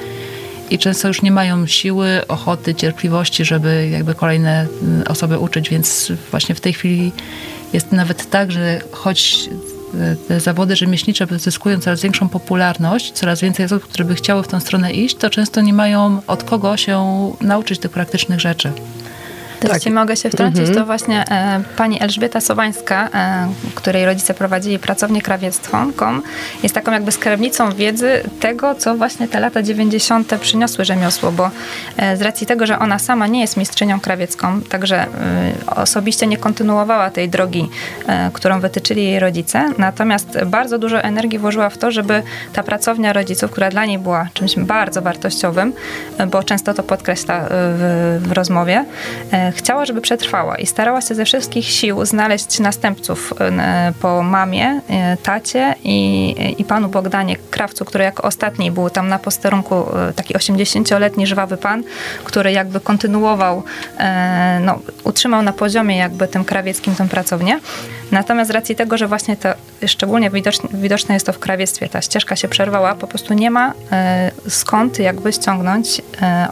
i 0.69 0.77
często 0.77 1.07
już 1.07 1.21
nie 1.21 1.31
mają 1.31 1.67
siły, 1.67 2.21
ochoty, 2.27 2.75
cierpliwości, 2.75 3.45
żeby 3.45 3.89
jakby 3.91 4.15
kolejne 4.15 4.67
mm, 4.81 5.03
osoby 5.07 5.39
uczyć, 5.39 5.69
więc 5.69 6.11
właśnie 6.31 6.55
w 6.55 6.61
tej 6.61 6.73
chwili 6.73 7.11
jest 7.73 7.91
nawet 7.91 8.29
tak, 8.29 8.51
że 8.51 8.81
choć 8.91 9.49
te 10.27 10.39
zawody 10.39 10.75
rzemieślnicze 10.75 11.27
zyskują 11.31 11.79
coraz 11.79 12.01
większą 12.01 12.29
popularność, 12.29 13.11
coraz 13.11 13.41
więcej 13.41 13.65
osób, 13.65 13.83
które 13.83 14.05
by 14.05 14.15
chciały 14.15 14.43
w 14.43 14.47
tą 14.47 14.59
stronę 14.59 14.91
iść, 14.91 15.15
to 15.15 15.29
często 15.29 15.61
nie 15.61 15.73
mają 15.73 16.21
od 16.27 16.43
kogo 16.43 16.77
się 16.77 17.31
nauczyć 17.41 17.79
tych 17.79 17.91
praktycznych 17.91 18.39
rzeczy. 18.39 18.71
To 19.59 19.67
tak. 19.67 19.85
Mogę 19.93 20.15
się 20.15 20.29
wtrącić, 20.29 20.65
-hmm. 20.65 20.75
to 20.75 20.85
właśnie 20.85 21.25
e, 21.31 21.61
pani 21.77 22.03
Elżbieta 22.03 22.41
Sowańska, 22.41 23.09
e, 23.13 23.47
której 23.75 24.05
rodzice 24.05 24.33
prowadzili 24.33 24.79
pracownię 24.79 25.21
krawiecką, 25.21 25.91
jest 26.63 26.75
taką 26.75 26.91
jakby 26.91 27.11
skarbnicą 27.11 27.71
wiedzy 27.71 28.23
tego, 28.39 28.75
co 28.75 28.95
właśnie 28.95 29.27
te 29.27 29.39
lata 29.39 29.63
90. 29.63 30.35
przyniosły 30.39 30.85
rzemiosło, 30.85 31.31
bo 31.31 31.51
e, 31.97 32.17
z 32.17 32.21
racji 32.21 32.47
tego, 32.47 32.65
że 32.65 32.79
ona 32.79 32.99
sama 32.99 33.27
nie 33.27 33.41
jest 33.41 33.57
mistrzynią 33.57 33.99
krawiecką, 33.99 34.61
także 34.61 34.97
e, 34.97 35.07
osobiście 35.75 36.27
nie 36.27 36.37
kontynuowała 36.37 37.09
tej 37.09 37.29
drogi, 37.29 37.69
e, 38.07 38.31
którą 38.33 38.59
wytyczyli 38.59 39.03
jej 39.03 39.19
rodzice, 39.19 39.69
natomiast 39.77 40.43
bardzo 40.45 40.79
dużo 40.79 41.01
energii 41.01 41.39
włożyła 41.39 41.69
w 41.69 41.77
to, 41.77 41.91
żeby 41.91 42.23
ta 42.53 42.63
pracownia 42.63 43.13
rodziców, 43.13 43.51
która 43.51 43.69
dla 43.69 43.85
niej 43.85 43.99
była 43.99 44.27
czymś 44.33 44.55
bardzo 44.55 45.01
wartościowym, 45.01 45.73
e, 46.17 46.27
bo 46.27 46.43
często 46.43 46.73
to 46.73 46.83
podkreśla 46.83 47.45
w, 47.49 48.19
w 48.21 48.31
rozmowie, 48.31 48.85
chciała, 49.51 49.86
żeby 49.86 50.01
przetrwała 50.01 50.55
i 50.55 50.65
starała 50.65 51.01
się 51.01 51.15
ze 51.15 51.25
wszystkich 51.25 51.65
sił 51.65 52.05
znaleźć 52.05 52.60
następców 52.60 53.33
e, 53.39 53.93
po 54.01 54.23
mamie, 54.23 54.81
e, 54.89 55.17
tacie 55.17 55.75
i, 55.83 56.36
i 56.57 56.65
panu 56.65 56.89
Bogdanie 56.89 57.36
Krawcu, 57.51 57.86
który 57.86 58.03
jako 58.03 58.23
ostatni 58.23 58.71
był 58.71 58.89
tam 58.89 59.07
na 59.07 59.19
posterunku 59.19 59.75
e, 59.75 60.13
taki 60.13 60.33
80-letni 60.33 61.27
żwawy 61.27 61.57
pan, 61.57 61.83
który 62.23 62.51
jakby 62.51 62.79
kontynuował, 62.79 63.63
no, 64.62 64.79
utrzymał 65.03 65.41
na 65.41 65.53
poziomie 65.53 65.97
jakby 65.97 66.27
tym 66.27 66.45
krawieckim 66.45 66.95
tą 66.95 67.07
pracownię. 67.07 67.60
Natomiast 68.12 68.47
z 68.47 68.53
racji 68.53 68.75
tego, 68.75 68.97
że 68.97 69.07
właśnie 69.07 69.38
to 69.38 69.49
szczególnie 69.88 70.29
widoczne, 70.29 70.69
widoczne 70.73 71.13
jest 71.13 71.25
to 71.25 71.33
w 71.33 71.39
krawiectwie, 71.39 71.89
ta 71.89 72.01
ścieżka 72.01 72.36
się 72.36 72.47
przerwała, 72.47 72.95
po 72.95 73.07
prostu 73.07 73.33
nie 73.33 73.51
ma 73.51 73.73
skąd 74.49 74.99
jakby 74.99 75.33
ściągnąć 75.33 76.01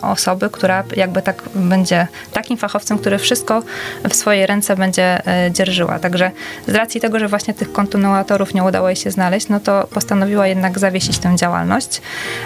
osoby, 0.02 0.50
która 0.50 0.84
jakby 0.96 1.22
tak 1.22 1.44
będzie 1.56 2.08
takim 2.34 2.58
fachowcem 2.58 2.85
fachowcem, 2.86 2.98
który 2.98 3.18
wszystko 3.18 3.64
w 4.10 4.16
swojej 4.16 4.46
ręce 4.46 4.76
będzie 4.76 5.28
e, 5.28 5.52
dzierżyła. 5.52 6.00
Także 6.00 6.32
z 6.68 6.76
racji 6.76 7.02
tego, 7.02 7.20
że 7.20 7.28
właśnie 7.28 7.54
tych 7.54 7.72
kontynuatorów 7.72 8.54
nie 8.54 8.64
udało 8.64 8.90
jej 8.90 8.96
się 8.96 9.12
znaleźć, 9.12 9.50
no 9.50 9.60
to 9.60 9.88
postanowiła 9.94 10.48
jednak 10.48 10.80
zawiesić 10.80 11.18
tę 11.18 11.36
działalność, 11.36 12.02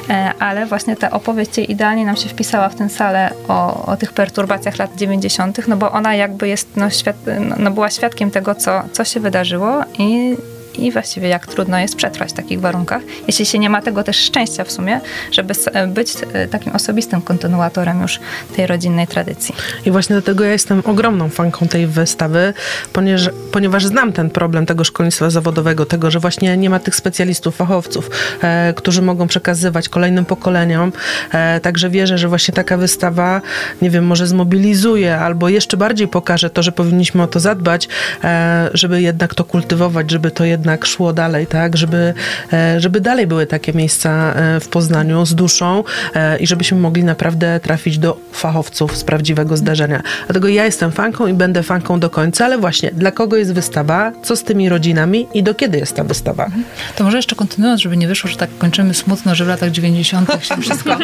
e, 0.10 0.34
ale 0.40 0.66
właśnie 0.66 0.96
ta 0.96 1.12
opowieść 1.12 1.58
jej 1.58 1.72
idealnie 1.72 2.06
nam 2.06 2.16
się 2.16 2.30
wpisała 2.30 2.70
w 2.70 2.76
tę 2.76 2.90
salę 2.90 3.30
o, 3.48 3.86
o 3.86 3.98
tych 3.98 4.14
perturbacjach 4.14 4.78
lat 4.78 4.96
90., 4.96 5.68
no 5.68 5.78
bo 5.78 5.92
ona 5.92 6.16
jakby 6.16 6.48
jest, 6.48 6.68
no, 6.76 6.90
świat, 6.90 7.16
no 7.58 7.72
była 7.72 7.90
świadkiem 7.90 8.32
tego, 8.32 8.56
co, 8.56 8.84
co 8.92 9.04
się 9.06 9.20
wydarzyło 9.20 9.84
i 9.98 10.38
i 10.78 10.92
właściwie 10.92 11.28
jak 11.28 11.48
trudno 11.48 11.80
jest 11.80 11.96
przetrwać 11.96 12.30
w 12.30 12.34
takich 12.34 12.60
warunkach, 12.60 13.02
jeśli 13.28 13.46
się 13.46 13.60
nie 13.60 13.70
ma 13.70 13.82
tego 13.82 14.04
też 14.04 14.18
szczęścia 14.18 14.64
w 14.64 14.72
sumie, 14.72 15.02
żeby 15.32 15.54
być 15.88 16.14
takim 16.52 16.76
osobistym 16.76 17.22
kontynuatorem 17.22 18.02
już 18.02 18.20
tej 18.56 18.68
rodzinnej 18.68 19.08
tradycji. 19.08 19.56
I 19.86 19.92
właśnie 19.92 20.14
dlatego 20.14 20.44
ja 20.44 20.52
jestem 20.52 20.82
ogromną 20.86 21.30
fanką 21.30 21.68
tej 21.68 21.88
wystawy, 21.88 22.54
ponieważ, 22.94 23.30
ponieważ 23.52 23.86
znam 23.86 24.14
ten 24.14 24.30
problem 24.30 24.66
tego 24.66 24.84
szkolnictwa 24.84 25.30
zawodowego, 25.30 25.86
tego, 25.86 26.12
że 26.12 26.20
właśnie 26.20 26.58
nie 26.58 26.70
ma 26.70 26.80
tych 26.80 26.96
specjalistów, 26.96 27.56
fachowców, 27.56 28.10
e, 28.42 28.74
którzy 28.74 29.02
mogą 29.02 29.28
przekazywać 29.28 29.90
kolejnym 29.90 30.26
pokoleniom. 30.26 30.92
E, 31.32 31.60
także 31.60 31.90
wierzę, 31.90 32.18
że 32.18 32.28
właśnie 32.28 32.54
taka 32.54 32.78
wystawa, 32.78 33.42
nie 33.82 33.90
wiem, 33.90 34.06
może 34.06 34.28
zmobilizuje 34.28 35.18
albo 35.18 35.50
jeszcze 35.50 35.78
bardziej 35.78 36.08
pokaże 36.08 36.50
to, 36.50 36.64
że 36.64 36.72
powinniśmy 36.72 37.24
o 37.24 37.28
to 37.28 37.40
zadbać, 37.40 37.88
e, 38.24 38.70
żeby 38.74 39.02
jednak 39.02 39.36
to 39.36 39.44
kultywować, 39.44 40.12
żeby 40.12 40.32
to 40.32 40.46
jednak 40.46 40.69
szło 40.78 41.14
dalej, 41.14 41.48
tak, 41.48 41.78
żeby, 41.78 42.14
e, 42.54 42.80
żeby 42.80 43.02
dalej 43.02 43.28
były 43.28 43.46
takie 43.46 43.74
miejsca 43.74 44.34
e, 44.34 44.60
w 44.60 44.68
Poznaniu 44.68 45.26
z 45.26 45.36
duszą 45.36 45.84
e, 46.16 46.38
i 46.38 46.48
żebyśmy 46.48 46.78
mogli 46.78 47.04
naprawdę 47.04 47.60
trafić 47.60 47.98
do 47.98 48.18
fachowców 48.32 48.98
z 48.98 49.04
prawdziwego 49.04 49.58
zdarzenia. 49.58 50.02
Dlatego 50.26 50.48
ja 50.48 50.66
jestem 50.66 50.92
fanką 50.92 51.28
i 51.28 51.34
będę 51.34 51.64
fanką 51.64 52.00
do 52.00 52.10
końca, 52.10 52.46
ale 52.46 52.58
właśnie 52.58 52.92
dla 52.92 53.12
kogo 53.12 53.38
jest 53.38 53.54
wystawa, 53.54 54.12
co 54.24 54.36
z 54.36 54.44
tymi 54.44 54.70
rodzinami 54.70 55.28
i 55.34 55.44
do 55.44 55.56
kiedy 55.56 55.78
jest 55.78 55.96
ta 55.96 56.04
wystawa? 56.04 56.46
Mhm. 56.46 56.64
To 56.96 57.04
może 57.04 57.18
jeszcze 57.18 57.36
kontynuując, 57.36 57.82
żeby 57.82 57.98
nie 57.98 58.08
wyszło, 58.08 58.30
że 58.30 58.38
tak 58.38 58.50
kończymy 58.58 58.94
smutno, 58.94 59.36
że 59.36 59.46
w 59.46 59.48
latach 59.48 59.72
90. 59.72 60.30
się 60.42 60.58
wszystko 60.62 60.98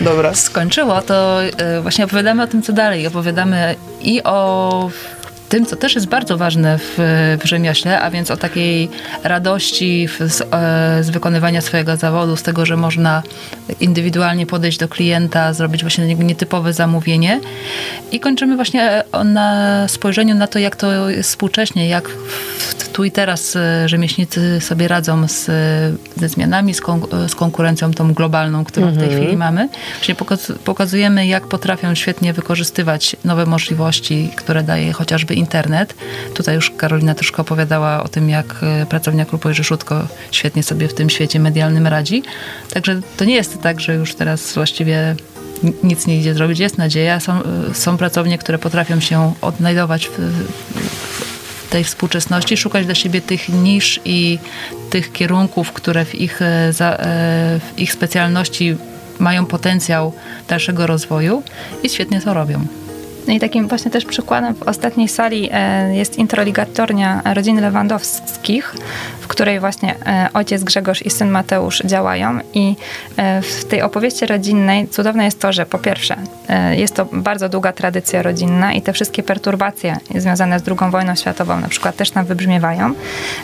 Dobra. 0.00 0.34
skończyło, 0.34 1.02
to 1.02 1.40
właśnie 1.82 2.04
opowiadamy 2.04 2.42
o 2.42 2.46
tym, 2.46 2.62
co 2.62 2.72
dalej. 2.72 3.06
Opowiadamy 3.06 3.74
i 4.02 4.22
o 4.22 4.90
tym, 5.54 5.66
co 5.66 5.76
też 5.76 5.94
jest 5.94 6.06
bardzo 6.06 6.36
ważne 6.36 6.78
w, 6.78 6.98
w 7.40 7.44
rzemiośle, 7.44 8.00
a 8.00 8.10
więc 8.10 8.30
o 8.30 8.36
takiej 8.36 8.88
radości 9.24 10.08
w, 10.08 10.18
z, 10.18 10.40
e, 10.40 11.04
z, 11.04 11.10
wykonywania 11.10 11.60
swojego 11.60 11.96
zawodu, 11.96 12.36
z 12.36 12.42
tego, 12.42 12.66
że 12.66 12.76
można 12.76 13.22
indywidualnie 13.80 14.46
podejść 14.46 14.78
do 14.78 14.88
klienta, 14.88 15.52
zrobić 15.52 15.82
właśnie 15.82 16.14
nietypowe 16.14 16.72
zamówienie. 16.72 17.40
I 18.12 18.20
kończymy 18.20 18.56
właśnie 18.56 19.02
na 19.24 19.88
spojrzeniu 19.88 20.34
na 20.34 20.46
to, 20.46 20.58
jak 20.58 20.76
to 20.76 21.10
jest 21.10 21.30
współcześnie, 21.30 21.88
jak 21.88 22.10
tu 22.94 23.04
i 23.04 23.10
teraz 23.10 23.56
e, 23.56 23.88
rzemieślnicy 23.88 24.60
sobie 24.60 24.88
radzą 24.88 25.28
z, 25.28 25.44
ze 26.16 26.28
zmianami, 26.28 26.74
z, 26.74 26.80
kon, 26.80 27.00
z 27.28 27.34
konkurencją 27.34 27.90
tą 27.90 28.14
globalną, 28.14 28.64
którą 28.64 28.90
w 28.90 28.94
tej 28.94 29.04
mhm. 29.04 29.22
chwili 29.22 29.36
mamy. 29.36 29.68
Właśnie 29.96 30.14
pokazujemy, 30.64 31.26
jak 31.26 31.46
potrafią 31.46 31.94
świetnie 31.94 32.32
wykorzystywać 32.32 33.16
nowe 33.24 33.46
możliwości, 33.46 34.30
które 34.36 34.62
daje 34.62 34.92
chociażby 34.92 35.34
internet. 35.44 35.94
Tutaj 36.34 36.54
już 36.54 36.70
Karolina 36.70 37.14
troszkę 37.14 37.42
opowiadała 37.42 38.02
o 38.02 38.08
tym, 38.08 38.28
jak 38.28 38.46
e, 38.62 38.86
pracownia 38.86 39.24
Krupo 39.24 39.54
Rzeszutko 39.54 40.06
świetnie 40.30 40.62
sobie 40.62 40.88
w 40.88 40.94
tym 40.94 41.10
świecie 41.10 41.40
medialnym 41.40 41.86
radzi. 41.86 42.22
Także 42.74 43.00
to 43.16 43.24
nie 43.24 43.34
jest 43.34 43.60
tak, 43.62 43.80
że 43.80 43.94
już 43.94 44.14
teraz 44.14 44.54
właściwie 44.54 45.16
nic 45.82 46.06
nie 46.06 46.18
idzie 46.18 46.34
zrobić. 46.34 46.58
Jest 46.58 46.78
nadzieja. 46.78 47.20
Są, 47.20 47.32
e, 47.32 47.74
są 47.74 47.96
pracownie, 47.96 48.38
które 48.38 48.58
potrafią 48.58 49.00
się 49.00 49.34
odnajdować 49.40 50.08
w, 50.08 50.18
w 51.66 51.70
tej 51.70 51.84
współczesności, 51.84 52.56
szukać 52.56 52.86
dla 52.86 52.94
siebie 52.94 53.20
tych 53.20 53.48
nisz 53.48 54.00
i 54.04 54.38
tych 54.90 55.12
kierunków, 55.12 55.72
które 55.72 56.04
w 56.04 56.14
ich, 56.14 56.42
e, 56.42 56.72
w 57.60 57.78
ich 57.78 57.92
specjalności 57.92 58.76
mają 59.18 59.46
potencjał 59.46 60.12
dalszego 60.48 60.86
rozwoju 60.86 61.42
i 61.82 61.88
świetnie 61.88 62.20
to 62.20 62.34
robią. 62.34 62.83
No 63.26 63.34
i 63.34 63.40
takim 63.40 63.68
właśnie 63.68 63.90
też 63.90 64.04
przykładem 64.04 64.54
w 64.54 64.62
ostatniej 64.62 65.08
sali 65.08 65.48
e, 65.52 65.96
jest 65.96 66.18
introligatornia 66.18 67.22
rodziny 67.34 67.60
Lewandowskich, 67.60 68.74
w 69.20 69.26
której 69.26 69.60
właśnie 69.60 69.94
e, 70.06 70.28
ojciec 70.34 70.64
Grzegorz 70.64 71.02
i 71.02 71.10
syn 71.10 71.30
Mateusz 71.30 71.82
działają. 71.84 72.38
I 72.54 72.76
e, 73.16 73.42
w 73.42 73.64
tej 73.64 73.82
opowieści 73.82 74.26
rodzinnej 74.26 74.88
cudowne 74.88 75.24
jest 75.24 75.40
to, 75.40 75.52
że 75.52 75.66
po 75.66 75.78
pierwsze 75.78 76.16
jest 76.76 76.94
to 76.94 77.04
bardzo 77.12 77.48
długa 77.48 77.72
tradycja 77.72 78.22
rodzinna 78.22 78.72
i 78.72 78.82
te 78.82 78.92
wszystkie 78.92 79.22
perturbacje 79.22 79.96
związane 80.14 80.58
z 80.58 80.62
II 80.68 80.90
wojną 80.90 81.14
światową 81.14 81.60
na 81.60 81.68
przykład 81.68 81.96
też 81.96 82.14
nam 82.14 82.26
wybrzmiewają. 82.26 82.94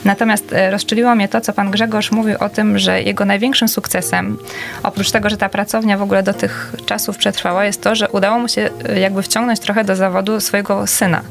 Natomiast 0.05 0.55
rozczyliło 0.71 1.15
mnie 1.15 1.27
to, 1.27 1.41
co 1.41 1.53
pan 1.53 1.71
Grzegorz 1.71 2.11
mówił 2.11 2.35
o 2.39 2.49
tym, 2.49 2.79
że 2.79 3.01
jego 3.01 3.25
największym 3.25 3.67
sukcesem, 3.67 4.37
oprócz 4.83 5.11
tego, 5.11 5.29
że 5.29 5.37
ta 5.37 5.49
pracownia 5.49 5.97
w 5.97 6.01
ogóle 6.01 6.23
do 6.23 6.33
tych 6.33 6.73
czasów 6.85 7.17
przetrwała, 7.17 7.65
jest 7.65 7.81
to, 7.81 7.95
że 7.95 8.09
udało 8.09 8.39
mu 8.39 8.47
się 8.47 8.69
jakby 8.95 9.23
wciągnąć 9.23 9.59
trochę 9.59 9.70
trochę 9.71 9.83
do 9.83 9.95
zawodu 9.95 10.39
swojego 10.39 10.87
syna, 10.87 11.21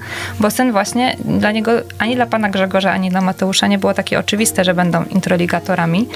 bo 0.41 0.51
syn 0.51 0.73
właśnie 0.73 1.17
dla 1.25 1.53
niego, 1.53 1.73
ani 1.99 2.17
dla 2.17 2.27
pana 2.27 2.49
Grzegorza, 2.49 2.93
ani 2.93 3.11
dla 3.11 3.21
Mateusza 3.21 3.67
nie 3.67 3.79
było 3.79 3.95
takie 3.95 4.19
oczywiste, 4.19 4.65
że 4.65 4.75
będą 4.75 5.05
introligatorami. 5.05 6.09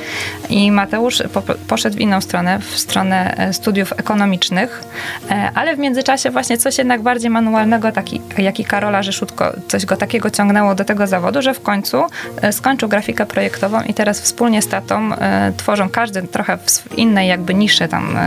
I 0.50 0.72
Mateusz 0.72 1.22
po, 1.32 1.42
poszedł 1.42 1.96
w 1.96 2.00
inną 2.00 2.20
stronę, 2.20 2.58
w 2.58 2.78
stronę 2.78 3.36
e, 3.36 3.52
studiów 3.52 3.92
ekonomicznych, 3.92 4.84
e, 5.30 5.50
ale 5.54 5.76
w 5.76 5.78
międzyczasie 5.78 6.30
właśnie 6.30 6.58
coś 6.58 6.78
jednak 6.78 7.02
bardziej 7.02 7.30
manualnego, 7.30 7.92
taki, 7.92 8.20
jak 8.38 8.60
i 8.60 8.64
Karola 8.64 9.02
Rzeszutko, 9.02 9.52
coś 9.68 9.86
go 9.86 9.96
takiego 9.96 10.30
ciągnęło 10.30 10.74
do 10.74 10.84
tego 10.84 11.06
zawodu, 11.06 11.42
że 11.42 11.54
w 11.54 11.60
końcu 11.60 12.04
e, 12.42 12.52
skończył 12.52 12.88
grafikę 12.88 13.26
projektową 13.26 13.82
i 13.82 13.94
teraz 13.94 14.20
wspólnie 14.20 14.62
z 14.62 14.68
tatą 14.68 15.10
tworzą, 15.56 15.88
każdy 15.88 16.22
trochę 16.22 16.58
w 16.58 16.98
innej 16.98 17.28
jakby 17.28 17.54
niszy 17.54 17.88
tam 17.88 18.18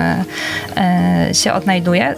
się 1.33 1.53
odnajduje, 1.53 2.15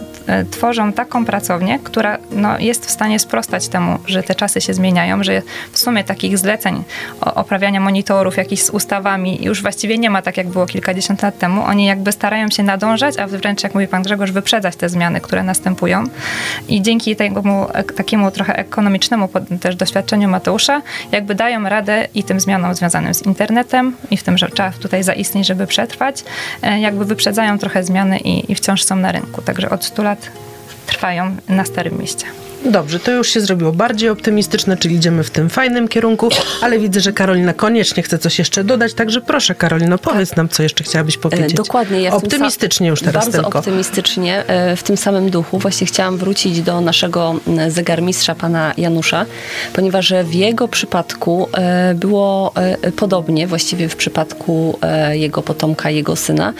tworzą 0.50 0.92
taką 0.92 1.24
pracownię, 1.24 1.78
która 1.84 2.18
no, 2.30 2.58
jest 2.58 2.86
w 2.86 2.90
stanie 2.90 3.18
sprostać 3.18 3.68
temu, 3.68 3.98
że 4.06 4.22
te 4.22 4.34
czasy 4.34 4.60
się 4.60 4.74
zmieniają, 4.74 5.24
że 5.24 5.42
w 5.72 5.78
sumie 5.78 6.04
takich 6.04 6.38
zleceń 6.38 6.84
oprawiania 7.20 7.80
monitorów 7.80 8.36
jakichś 8.36 8.62
z 8.62 8.70
ustawami 8.70 9.44
już 9.44 9.62
właściwie 9.62 9.98
nie 9.98 10.10
ma 10.10 10.22
tak, 10.22 10.36
jak 10.36 10.48
było 10.48 10.66
kilkadziesiąt 10.66 11.22
lat 11.22 11.38
temu. 11.38 11.64
Oni 11.64 11.86
jakby 11.86 12.12
starają 12.12 12.50
się 12.50 12.62
nadążać, 12.62 13.18
a 13.18 13.26
wręcz, 13.26 13.62
jak 13.62 13.74
mówi 13.74 13.88
pan 13.88 14.02
Grzegorz, 14.02 14.30
wyprzedzać 14.30 14.76
te 14.76 14.88
zmiany, 14.88 15.20
które 15.20 15.42
następują. 15.42 16.04
I 16.68 16.82
dzięki 16.82 17.16
temu 17.16 17.66
takiemu 17.96 18.30
trochę 18.30 18.56
ekonomicznemu 18.56 19.28
też 19.60 19.76
doświadczeniu 19.76 20.28
Mateusza, 20.28 20.82
jakby 21.12 21.34
dają 21.34 21.68
radę 21.68 22.08
i 22.14 22.24
tym 22.24 22.40
zmianom 22.40 22.74
związanym 22.74 23.14
z 23.14 23.22
internetem 23.22 23.96
i 24.10 24.16
w 24.16 24.22
tym, 24.22 24.38
że 24.38 24.48
trzeba 24.48 24.70
tutaj 24.70 25.02
zaistnieć, 25.02 25.46
żeby 25.46 25.66
przetrwać, 25.66 26.24
e, 26.62 26.80
jakby 26.80 27.04
wyprzedzają 27.04 27.58
trochę 27.58 27.84
zmiany 27.84 28.18
i, 28.18 28.52
i 28.52 28.54
wciąż 28.54 28.82
są 28.82 28.96
na 28.96 29.12
rynku. 29.12 29.42
Także 29.42 29.70
od 29.70 29.84
100 29.84 30.02
lat 30.02 30.19
trwają 30.86 31.36
na 31.48 31.64
Starym 31.64 31.98
Mieście. 31.98 32.26
Dobrze, 32.64 33.00
to 33.00 33.10
już 33.10 33.28
się 33.28 33.40
zrobiło 33.40 33.72
bardziej 33.72 34.08
optymistyczne, 34.08 34.76
czyli 34.76 34.94
idziemy 34.94 35.24
w 35.24 35.30
tym 35.30 35.50
fajnym 35.50 35.88
kierunku, 35.88 36.28
ale 36.62 36.78
widzę, 36.78 37.00
że 37.00 37.12
Karolina 37.12 37.52
koniecznie 37.52 38.02
chce 38.02 38.18
coś 38.18 38.38
jeszcze 38.38 38.64
dodać, 38.64 38.94
także 38.94 39.20
proszę 39.20 39.54
Karolino, 39.54 39.98
powiedz 39.98 40.36
nam, 40.36 40.48
co 40.48 40.62
jeszcze 40.62 40.84
chciałabyś 40.84 41.18
powiedzieć. 41.18 41.54
Dokładnie. 41.54 42.00
Ja 42.00 42.12
optymistycznie 42.12 42.88
już 42.88 43.00
teraz 43.00 43.24
bardzo 43.24 43.42
tylko. 43.42 43.58
optymistycznie, 43.58 44.46
e, 44.46 44.76
w 44.76 44.82
tym 44.82 44.96
samym 44.96 45.30
duchu. 45.30 45.58
Właśnie 45.58 45.86
chciałam 45.86 46.16
wrócić 46.16 46.62
do 46.62 46.80
naszego 46.80 47.40
zegarmistrza, 47.68 48.34
pana 48.34 48.74
Janusza, 48.76 49.26
ponieważ 49.72 50.12
w 50.24 50.34
jego 50.34 50.68
przypadku 50.68 51.48
e, 51.52 51.94
było 51.94 52.52
e, 52.54 52.92
podobnie, 52.92 53.46
właściwie 53.46 53.88
w 53.88 53.96
przypadku 53.96 54.78
jego 55.12 55.42
potomka, 55.42 55.90
jego 55.90 56.16
syna, 56.16 56.52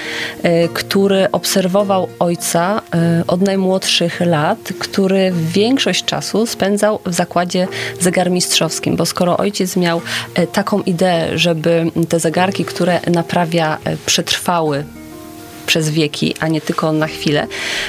który 0.74 1.30
obserwował 1.32 2.08
ojca 2.18 2.82
od 3.26 3.40
najmłodszych 3.40 4.20
lat, 4.20 4.58
który 4.78 5.32
większość 5.52 5.89
większość 5.90 6.04
czasu 6.04 6.46
spędzał 6.46 7.00
w 7.06 7.14
zakładzie 7.14 7.68
zegarmistrzowskim, 8.00 8.96
bo 8.96 9.06
skoro 9.06 9.36
ojciec 9.36 9.76
miał 9.76 10.00
e, 10.34 10.46
taką 10.46 10.82
ideę, 10.82 11.38
żeby 11.38 11.90
te 12.08 12.20
zegarki, 12.20 12.64
które 12.64 13.00
naprawia, 13.06 13.78
e, 13.84 13.96
przetrwały 14.06 14.84
przez 15.70 15.90
wieki, 15.90 16.34
a 16.40 16.48
nie 16.48 16.60
tylko 16.60 16.92
na 16.92 17.06
chwilę. 17.06 17.46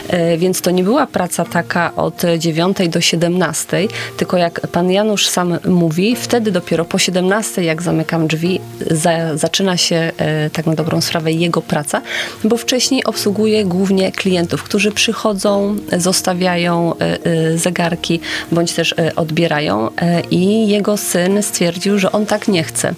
E, 0.08 0.38
więc 0.38 0.62
to 0.62 0.72
nie 0.72 0.84
była 0.84 1.08
praca 1.08 1.46
taka 1.46 1.96
od 1.96 2.22
9 2.38 2.78
do 2.90 3.02
17, 3.02 3.88
tylko 4.18 4.38
jak 4.38 4.68
pan 4.68 4.92
Janusz 4.92 5.28
sam 5.28 5.58
mówi, 5.66 6.16
wtedy 6.16 6.52
dopiero 6.52 6.86
po 6.86 6.98
17, 6.98 7.64
jak 7.64 7.82
zamykam 7.82 8.28
drzwi, 8.28 8.60
za, 8.92 9.38
zaczyna 9.38 9.78
się 9.78 10.12
e, 10.18 10.50
tak 10.50 10.66
na 10.66 10.76
dobrą 10.76 11.02
sprawę 11.02 11.32
jego 11.32 11.62
praca, 11.62 12.02
bo 12.44 12.58
wcześniej 12.58 13.04
obsługuje 13.04 13.66
głównie 13.66 14.12
klientów, 14.12 14.64
którzy 14.64 14.92
przychodzą, 14.92 15.76
zostawiają 15.98 16.94
e, 16.98 17.58
zegarki, 17.58 18.20
bądź 18.52 18.74
też 18.74 18.96
odbierają 19.16 19.90
i 20.32 20.68
jego 20.68 20.98
syn 20.98 21.44
stwierdził, 21.44 22.00
że 22.00 22.12
on 22.12 22.26
tak 22.26 22.48
nie 22.48 22.64
chce. 22.64 22.94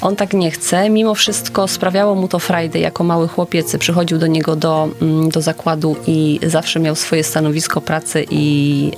On 0.00 0.16
tak 0.16 0.32
nie 0.32 0.50
chce, 0.50 0.90
mimo 0.90 1.14
wszystko 1.14 1.68
sprawiało 1.68 2.14
mu 2.14 2.28
to 2.28 2.38
frajdę 2.38 2.78
jako 2.78 3.04
mały 3.04 3.28
chłopiec, 3.28 3.76
przychodził 3.78 4.15
do 4.18 4.26
niego 4.26 4.56
do, 4.56 4.88
mm, 5.02 5.28
do 5.28 5.40
zakładu 5.40 5.96
i 6.06 6.40
zawsze 6.46 6.80
miał 6.80 6.94
swoje 6.94 7.24
stanowisko 7.24 7.80
pracy 7.80 8.24
i, 8.30 8.90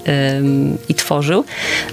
i 0.88 0.94
tworzył. 0.94 1.44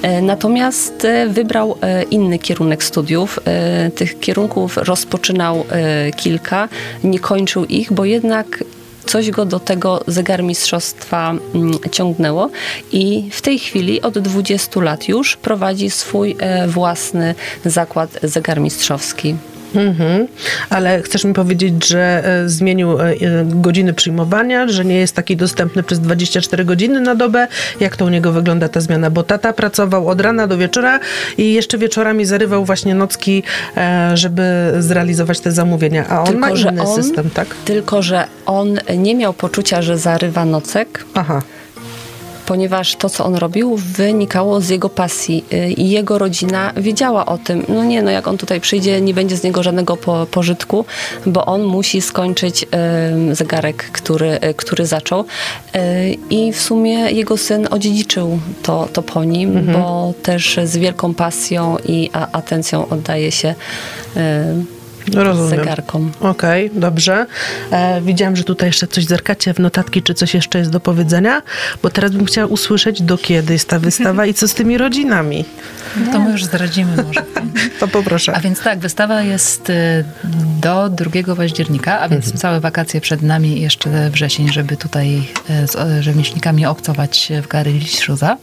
E, 0.01 0.21
natomiast 0.21 1.05
e, 1.05 1.27
wybrał 1.27 1.77
e, 1.81 2.03
inny 2.03 2.39
kierunek 2.39 2.83
studiów. 2.83 3.39
Tych 3.95 4.19
kierunków 4.19 4.77
rozpoczynał 4.77 5.65
kilka, 6.15 6.69
nie 7.03 7.19
kończył 7.19 7.65
ich, 7.65 7.93
bo 7.93 8.05
jednak 8.05 8.63
coś 9.05 9.31
go 9.31 9.45
do 9.45 9.59
tego 9.59 10.03
zegarmistrzostwa 10.07 11.31
mm, 11.55 11.71
ciągnęło 11.91 12.49
i 12.91 13.29
w 13.31 13.41
tej 13.41 13.59
chwili 13.59 14.01
od 14.01 14.19
20 14.19 14.81
lat 14.81 15.07
już 15.07 15.37
prowadzi 15.37 15.89
swój 15.89 16.35
własny 16.67 17.35
zakład 17.65 18.09
zegarmistrzowski. 18.23 19.35
Mhm. 19.75 20.27
Ale 20.69 21.01
chcesz 21.01 21.23
mi 21.23 21.33
powiedzieć, 21.33 21.87
że 21.87 22.23
e, 22.25 22.49
zmienił 22.49 22.99
e, 22.99 23.03
e, 23.03 23.15
godziny 23.45 23.93
przyjmowania, 23.93 24.67
że 24.67 24.85
nie 24.85 24.95
jest 24.95 25.15
taki 25.15 25.37
dostępny 25.37 25.83
przez 25.83 25.99
24 25.99 26.65
godziny 26.65 27.01
na 27.01 27.15
dobę? 27.15 27.47
Jak 27.79 27.97
to 27.97 28.05
u 28.05 28.09
niego 28.09 28.31
wygląda 28.31 28.69
ta 28.69 28.81
zmiana? 28.81 29.09
Bo 29.09 29.23
tata 29.23 29.53
pracował 29.53 30.07
od 30.07 30.21
rana 30.21 30.47
do 30.47 30.57
wieczora 30.57 30.99
i 31.37 31.53
jeszcze 31.53 31.77
wieczorami 31.77 32.25
zarywał 32.25 32.65
właśnie 32.65 32.95
nocki, 32.95 33.43
żeby 34.13 34.73
zrealizować 34.79 35.39
te 35.39 35.51
zamówienia. 35.51 36.07
A 36.09 36.19
on 36.19 36.25
tylko, 36.25 36.39
ma 36.39 36.49
inny 36.49 36.81
on, 36.81 37.03
system, 37.03 37.29
tak? 37.29 37.47
Tylko, 37.65 38.01
że 38.01 38.27
on 38.45 38.79
nie 38.97 39.15
miał 39.15 39.33
poczucia, 39.33 39.81
że 39.81 39.97
zarywa 39.97 40.45
nocek. 40.45 41.05
Aha 41.13 41.41
ponieważ 42.45 42.95
to, 42.95 43.09
co 43.09 43.25
on 43.25 43.35
robił, 43.35 43.77
wynikało 43.77 44.61
z 44.61 44.69
jego 44.69 44.89
pasji 44.89 45.45
y, 45.53 45.71
i 45.71 45.89
jego 45.89 46.17
rodzina 46.17 46.73
wiedziała 46.77 47.25
o 47.25 47.37
tym. 47.37 47.65
No 47.69 47.83
nie, 47.83 48.01
no 48.01 48.11
jak 48.11 48.27
on 48.27 48.37
tutaj 48.37 48.61
przyjdzie, 48.61 49.01
nie 49.01 49.13
będzie 49.13 49.37
z 49.37 49.43
niego 49.43 49.63
żadnego 49.63 49.97
po, 49.97 50.25
pożytku, 50.31 50.85
bo 51.25 51.45
on 51.45 51.63
musi 51.63 52.01
skończyć 52.01 52.63
y, 52.63 53.35
zegarek, 53.35 53.91
który, 53.91 54.39
y, 54.49 54.53
który 54.53 54.85
zaczął. 54.85 55.21
Y, 55.75 55.77
I 56.29 56.53
w 56.53 56.61
sumie 56.61 57.11
jego 57.11 57.37
syn 57.37 57.67
odziedziczył 57.71 58.39
to, 58.63 58.87
to 58.93 59.03
po 59.03 59.23
nim, 59.23 59.57
mhm. 59.57 59.81
bo 59.81 60.13
też 60.23 60.59
z 60.63 60.77
wielką 60.77 61.13
pasją 61.13 61.77
i 61.85 62.09
a, 62.13 62.31
atencją 62.31 62.89
oddaje 62.89 63.31
się 63.31 63.55
y, 64.17 64.21
Rozumiem. 65.13 65.49
zegarkom. 65.49 66.11
Okej, 66.19 66.67
okay, 66.67 66.79
dobrze. 66.79 67.25
E, 67.71 68.01
widziałam, 68.01 68.35
że 68.35 68.43
tutaj 68.43 68.69
jeszcze 68.69 68.87
coś 68.87 69.05
zerkacie 69.05 69.53
w 69.53 69.59
notatki, 69.59 70.03
czy 70.03 70.13
coś 70.13 70.33
jeszcze 70.33 70.59
jest 70.59 70.71
do 70.71 70.79
powiedzenia, 70.79 71.41
bo 71.83 71.89
teraz 71.89 72.11
bym 72.11 72.25
chciała 72.25 72.47
usłyszeć, 72.47 73.01
do 73.01 73.17
kiedy 73.17 73.53
jest 73.53 73.69
ta 73.69 73.79
wystawa 73.79 74.25
i 74.25 74.33
co 74.33 74.47
z 74.47 74.53
tymi 74.53 74.77
rodzinami. 74.77 75.45
No 75.97 76.11
to 76.11 76.19
my 76.19 76.31
już 76.31 76.43
zdradzimy 76.43 77.03
może. 77.03 77.23
to 77.79 77.87
poproszę. 77.87 78.33
A 78.35 78.39
więc 78.39 78.59
tak, 78.59 78.79
wystawa 78.79 79.21
jest 79.21 79.69
y, 79.69 80.05
do 80.61 80.89
2 80.89 81.35
października, 81.35 81.99
a 81.99 82.09
więc 82.09 82.25
mhm. 82.25 82.41
całe 82.41 82.59
wakacje 82.59 83.01
przed 83.01 83.21
nami 83.21 83.61
jeszcze 83.61 84.09
wrzesień, 84.09 84.53
żeby 84.53 84.77
tutaj 84.77 85.17
y, 85.63 85.67
z 85.67 86.03
rzemieślnikami 86.03 86.65
obcować 86.65 87.31
w 87.43 87.47
Galerii 87.47 87.85
Śruza. 87.85 88.37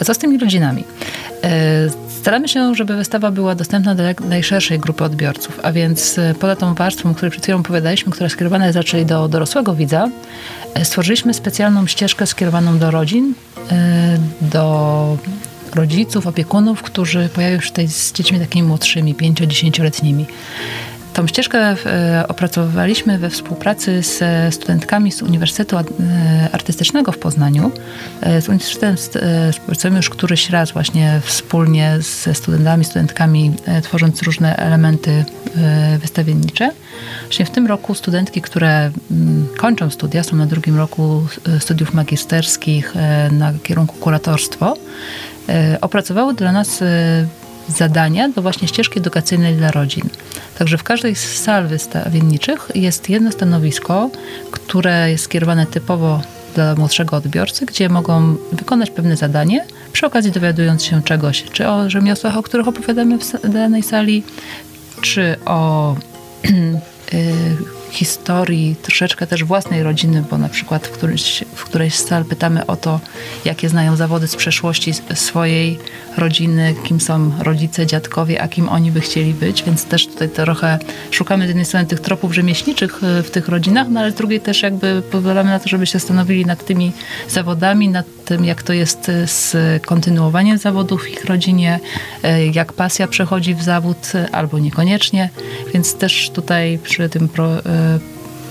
A 0.00 0.04
co 0.04 0.14
z 0.14 0.18
tymi 0.18 0.38
rodzinami? 0.38 0.84
Y, 1.44 2.07
Staramy 2.28 2.48
się, 2.48 2.74
żeby 2.74 2.96
wystawa 2.96 3.30
była 3.30 3.54
dostępna 3.54 3.94
dla 3.94 4.04
najszerszej 4.28 4.78
grupy 4.78 5.04
odbiorców, 5.04 5.60
a 5.62 5.72
więc 5.72 6.18
e, 6.18 6.34
poza 6.40 6.56
tą 6.56 6.74
warstwą, 6.74 7.10
o 7.10 7.14
której 7.14 7.30
przed 7.30 7.42
chwilą 7.42 7.58
opowiadaliśmy, 7.58 8.12
która 8.12 8.28
skierowana 8.28 8.66
jest 8.66 8.76
raczej 8.76 9.06
do 9.06 9.28
dorosłego 9.28 9.74
widza, 9.74 10.08
e, 10.74 10.84
stworzyliśmy 10.84 11.34
specjalną 11.34 11.86
ścieżkę 11.86 12.26
skierowaną 12.26 12.78
do 12.78 12.90
rodzin, 12.90 13.34
e, 13.72 14.18
do 14.40 15.16
rodziców, 15.74 16.26
opiekunów, 16.26 16.82
którzy 16.82 17.28
pojawią 17.28 17.60
się 17.60 17.68
tutaj 17.68 17.88
z 17.88 18.12
dziećmi 18.12 18.40
takimi 18.40 18.68
młodszymi, 18.68 19.14
5-10-letnimi. 19.14 20.26
Tą 21.18 21.26
ścieżkę 21.26 21.58
e, 21.58 22.24
opracowywaliśmy 22.28 23.18
we 23.18 23.30
współpracy 23.30 24.02
z 24.02 24.54
studentkami 24.54 25.12
z 25.12 25.22
Uniwersytetu 25.22 25.76
e, 25.76 25.82
Artystycznego 26.52 27.12
w 27.12 27.18
Poznaniu. 27.18 27.70
E, 28.20 28.42
z 28.42 28.48
Uniwersytetem 28.48 28.96
współpracujemy 29.52 29.96
już 29.96 30.10
któryś 30.10 30.50
raz 30.50 30.72
właśnie 30.72 31.20
wspólnie 31.24 31.96
ze 32.00 32.34
studentami, 32.34 32.84
studentkami, 32.84 33.52
tworząc 33.82 34.22
różne 34.22 34.56
elementy 34.56 35.24
wystawiennicze. 36.00 36.70
Właśnie 37.22 37.46
w 37.46 37.50
tym 37.50 37.66
roku 37.66 37.94
studentki, 37.94 38.42
które 38.42 38.90
mm, 39.10 39.48
kończą 39.56 39.90
studia, 39.90 40.22
są 40.22 40.36
na 40.36 40.46
drugim 40.46 40.76
roku 40.76 41.26
studiów 41.58 41.94
magisterskich 41.94 42.94
na 43.32 43.52
kierunku 43.62 43.96
kuratorstwo, 43.96 44.76
opracowały 45.80 46.34
dla 46.34 46.52
nas 46.52 46.82
zadania 47.68 48.28
do 48.28 48.42
właśnie 48.42 48.68
ścieżki 48.68 48.98
edukacyjnej 48.98 49.54
dla 49.54 49.70
rodzin. 49.70 50.08
Także 50.58 50.78
w 50.78 50.82
każdej 50.82 51.14
z 51.16 51.42
sal 51.42 51.66
wystawienniczych 51.66 52.68
jest 52.74 53.10
jedno 53.10 53.32
stanowisko, 53.32 54.10
które 54.50 55.10
jest 55.10 55.24
skierowane 55.24 55.66
typowo 55.66 56.20
dla 56.54 56.74
młodszego 56.74 57.16
odbiorcy, 57.16 57.66
gdzie 57.66 57.88
mogą 57.88 58.36
wykonać 58.52 58.90
pewne 58.90 59.16
zadanie, 59.16 59.64
przy 59.92 60.06
okazji 60.06 60.30
dowiadując 60.30 60.84
się 60.84 61.02
czegoś, 61.02 61.44
czy 61.52 61.68
o 61.68 61.90
rzemiosłach, 61.90 62.36
o 62.36 62.42
których 62.42 62.68
opowiadamy 62.68 63.18
w 63.18 63.48
danej 63.48 63.82
sali, 63.82 64.22
czy 65.00 65.36
o 65.44 65.94
y, 67.14 67.77
historii, 67.98 68.76
troszeczkę 68.82 69.26
też 69.26 69.44
własnej 69.44 69.82
rodziny, 69.82 70.24
bo 70.30 70.38
na 70.38 70.48
przykład 70.48 70.86
w, 70.86 70.90
którymś, 70.90 71.44
w 71.54 71.64
którejś 71.64 71.94
z 71.94 72.06
sal 72.06 72.24
pytamy 72.24 72.66
o 72.66 72.76
to, 72.76 73.00
jakie 73.44 73.68
znają 73.68 73.96
zawody 73.96 74.28
z 74.28 74.36
przeszłości 74.36 74.92
swojej 75.14 75.78
rodziny, 76.16 76.74
kim 76.84 77.00
są 77.00 77.32
rodzice, 77.38 77.86
dziadkowie, 77.86 78.42
a 78.42 78.48
kim 78.48 78.68
oni 78.68 78.90
by 78.92 79.00
chcieli 79.00 79.34
być, 79.34 79.62
więc 79.62 79.84
też 79.84 80.06
tutaj 80.06 80.28
trochę 80.28 80.78
szukamy 81.10 81.44
z 81.44 81.48
jednej 81.48 81.64
strony 81.64 81.86
tych 81.86 82.00
tropów 82.00 82.34
rzemieślniczych 82.34 83.04
e, 83.04 83.22
w 83.22 83.30
tych 83.30 83.48
rodzinach, 83.48 83.88
no 83.90 84.00
ale 84.00 84.10
z 84.10 84.14
drugiej 84.14 84.40
też 84.40 84.62
jakby 84.62 85.02
pozwalamy 85.10 85.50
na 85.50 85.58
to, 85.58 85.68
żeby 85.68 85.86
się 85.86 85.98
zastanowili 85.98 86.46
nad 86.46 86.64
tymi 86.64 86.92
zawodami, 87.28 87.88
nad 87.88 88.06
tym, 88.24 88.44
jak 88.44 88.62
to 88.62 88.72
jest 88.72 89.08
e, 89.08 89.26
z 89.26 89.56
kontynuowaniem 89.86 90.58
zawodów 90.58 91.02
w 91.02 91.08
ich 91.08 91.24
rodzinie, 91.24 91.80
e, 92.22 92.46
jak 92.46 92.72
pasja 92.72 93.08
przechodzi 93.08 93.54
w 93.54 93.62
zawód 93.62 94.12
albo 94.32 94.58
niekoniecznie, 94.58 95.30
więc 95.74 95.94
też 95.94 96.30
tutaj 96.30 96.78
przy 96.78 97.08
tym 97.08 97.28
pro, 97.28 97.48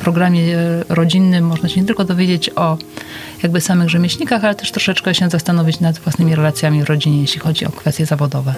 programie 0.01 0.57
rodzinnym 0.89 1.45
można 1.45 1.69
się 1.69 1.81
nie 1.81 1.87
tylko 1.87 2.03
dowiedzieć 2.03 2.49
o 2.55 2.77
jakby 3.43 3.61
samych 3.61 3.89
rzemieślnikach, 3.89 4.45
ale 4.45 4.55
też 4.55 4.71
troszeczkę 4.71 5.15
się 5.15 5.29
zastanowić 5.29 5.79
nad 5.79 5.99
własnymi 5.99 6.35
relacjami 6.35 6.83
w 6.83 6.89
rodzinie, 6.89 7.21
jeśli 7.21 7.39
chodzi 7.39 7.65
o 7.65 7.69
kwestie 7.69 8.05
zawodowe. 8.05 8.53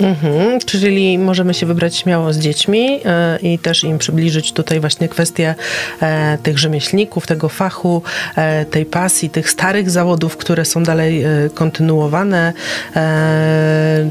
Mhm, 0.00 0.60
czyli 0.60 1.18
możemy 1.18 1.54
się 1.54 1.66
wybrać 1.66 1.96
śmiało 1.96 2.32
z 2.32 2.38
dziećmi 2.38 3.00
e, 3.04 3.38
i 3.42 3.58
też 3.58 3.84
im 3.84 3.98
przybliżyć 3.98 4.52
tutaj 4.52 4.80
właśnie 4.80 5.08
kwestię 5.08 5.54
e, 6.02 6.38
tych 6.42 6.58
rzemieślników, 6.58 7.26
tego 7.26 7.48
fachu, 7.48 8.02
e, 8.36 8.64
tej 8.64 8.86
pasji, 8.86 9.30
tych 9.30 9.50
starych 9.50 9.90
zawodów, 9.90 10.36
które 10.36 10.64
są 10.64 10.82
dalej 10.82 11.24
kontynuowane, 11.54 12.52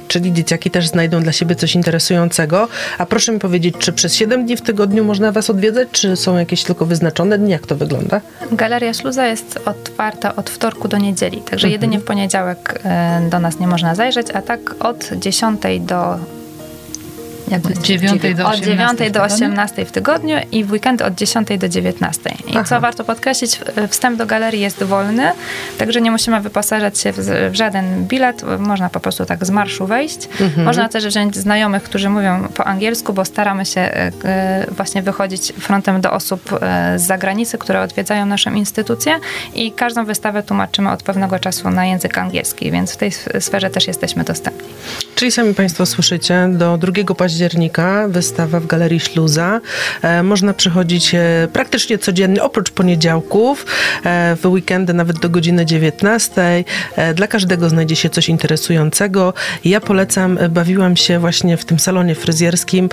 czyli 0.08 0.34
dzieciaki 0.34 0.72
też 0.72 0.88
znajdą 0.88 1.22
dla 1.24 1.32
siebie 1.32 1.56
coś 1.56 1.76
interesującego. 1.76 2.68
A 2.98 3.06
proszę 3.06 3.32
mi 3.32 3.40
powiedzieć, 3.40 3.76
czy 3.80 3.94
przez 3.94 4.16
7 4.16 4.46
dni 4.46 4.58
w 4.58 4.62
tygodniu 4.62 5.04
można 5.04 5.32
Was 5.32 5.50
odwiedzać, 5.50 5.88
czy 5.92 6.16
są 6.16 6.38
jakieś 6.38 6.64
tylko 6.64 6.86
wyznaczone 6.86 7.38
dni? 7.38 7.52
Jak 7.52 7.68
to 7.68 7.76
wygląda? 7.76 8.22
Galeria 8.52 8.94
Śluza 8.94 9.28
jest 9.28 9.60
otwarta 9.82 10.36
od 10.36 10.50
wtorku 10.50 10.88
do 10.88 10.98
niedzieli, 10.98 11.42
także 11.42 11.68
mhm. 11.68 11.72
jedynie 11.72 12.00
w 12.00 12.04
poniedziałek 12.04 12.82
do 13.30 13.40
nas 13.40 13.60
nie 13.60 13.68
można 13.68 13.96
zajrzeć, 13.96 14.28
a 14.32 14.42
tak 14.42 14.76
od 14.80 15.10
10 15.16 15.62
do 15.80 16.18
od 17.56 17.82
9 17.82 18.22
do 18.36 18.48
18, 18.48 18.86
od 18.86 18.98
9 19.00 19.12
do 19.12 19.24
18 19.24 19.86
w 19.86 19.92
tygodniu 19.92 20.38
i 20.52 20.64
w 20.64 20.72
weekend 20.72 21.02
od 21.02 21.16
10 21.16 21.48
do 21.58 21.70
19. 21.70 22.30
I 22.30 22.36
Aha. 22.50 22.64
co 22.64 22.82
warto 22.82 23.04
podkreślić, 23.04 23.60
wstęp 23.90 24.18
do 24.18 24.26
galerii 24.26 24.62
jest 24.62 24.84
wolny, 24.84 25.32
także 25.78 26.02
nie 26.02 26.12
musimy 26.12 26.42
wyposażać 26.42 27.00
się 27.00 27.12
w, 27.12 27.18
w 27.52 27.56
żaden 27.56 28.08
bilet, 28.08 28.44
można 28.60 28.90
po 28.90 29.00
prostu 29.00 29.26
tak 29.26 29.46
z 29.46 29.50
marszu 29.50 29.88
wejść. 29.88 30.30
Mhm. 30.42 30.66
Można 30.66 30.90
też 30.90 31.08
wziąć 31.08 31.36
znajomych, 31.36 31.84
którzy 31.84 32.10
mówią 32.10 32.48
po 32.48 32.66
angielsku, 32.66 33.14
bo 33.14 33.26
staramy 33.26 33.66
się 33.66 33.82
e, 33.82 34.12
e, 34.26 34.66
właśnie 34.72 35.02
wychodzić 35.02 35.54
frontem 35.60 36.02
do 36.02 36.12
osób 36.12 36.54
e, 36.62 37.00
z 37.00 37.02
zagranicy, 37.02 37.58
które 37.58 37.82
odwiedzają 37.82 38.26
naszą 38.26 38.54
instytucję 38.54 39.20
i 39.54 39.72
każdą 39.72 40.06
wystawę 40.06 40.44
tłumaczymy 40.44 40.92
od 40.92 41.04
pewnego 41.04 41.40
czasu 41.40 41.70
na 41.70 41.86
język 41.86 42.18
angielski, 42.18 42.72
więc 42.72 42.94
w 42.94 42.98
tej 42.98 43.12
sferze 43.40 43.70
też 43.70 43.88
jesteśmy 43.88 44.24
dostępni. 44.24 44.68
Czyli 45.16 45.32
sami 45.32 45.54
Państwo 45.54 45.86
słyszycie, 45.86 46.50
do 46.52 46.78
2 46.78 47.16
października 47.16 47.37
października 47.38 48.08
wystawa 48.08 48.60
w 48.60 48.68
Galerii 48.68 49.00
Śluza. 49.00 49.62
E, 50.02 50.24
można 50.24 50.54
przychodzić 50.54 51.16
e, 51.16 51.48
praktycznie 51.54 51.98
codziennie, 51.98 52.44
oprócz 52.44 52.72
poniedziałków, 52.72 53.66
e, 54.06 54.36
w 54.36 54.46
weekendy 54.46 54.94
nawet 54.94 55.20
do 55.20 55.30
godziny 55.30 55.66
19. 55.66 56.64
Dla 57.16 57.28
każdego 57.28 57.70
znajdzie 57.70 57.96
się 57.96 58.10
coś 58.10 58.30
interesującego. 58.30 59.34
Ja 59.66 59.82
polecam, 59.82 60.40
bawiłam 60.50 60.96
się 60.96 61.20
właśnie 61.20 61.58
w 61.58 61.66
tym 61.66 61.80
salonie 61.80 62.16
fryzjerskim. 62.16 62.90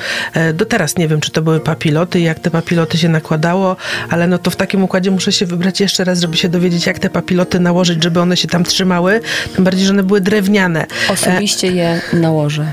Do 0.55 0.65
teraz 0.67 0.97
nie 0.97 1.09
wiem, 1.09 1.21
czy 1.21 1.31
to 1.31 1.43
były 1.43 1.61
papiloty, 1.61 2.21
jak 2.21 2.39
te 2.39 2.51
papiloty 2.51 2.99
się 2.99 3.09
nakładało, 3.09 3.77
ale 4.11 4.27
no 4.27 4.39
to 4.39 4.51
w 4.51 4.57
takim 4.57 4.85
układzie 4.85 5.11
muszę 5.11 5.33
się 5.33 5.47
wybrać 5.47 5.81
jeszcze 5.81 6.05
raz, 6.05 6.21
żeby 6.21 6.37
się 6.37 6.49
dowiedzieć, 6.49 6.87
jak 6.87 6.99
te 6.99 7.11
papiloty 7.11 7.61
nałożyć, 7.61 8.03
żeby 8.03 8.21
one 8.21 8.37
się 8.37 8.49
tam 8.49 8.65
trzymały. 8.65 9.21
Tym 9.55 9.65
bardziej, 9.65 9.85
że 9.85 9.91
one 9.91 10.03
były 10.03 10.21
drewniane. 10.21 10.87
Osobiście 11.09 11.67
je 11.67 12.01
nałożę. 12.13 12.67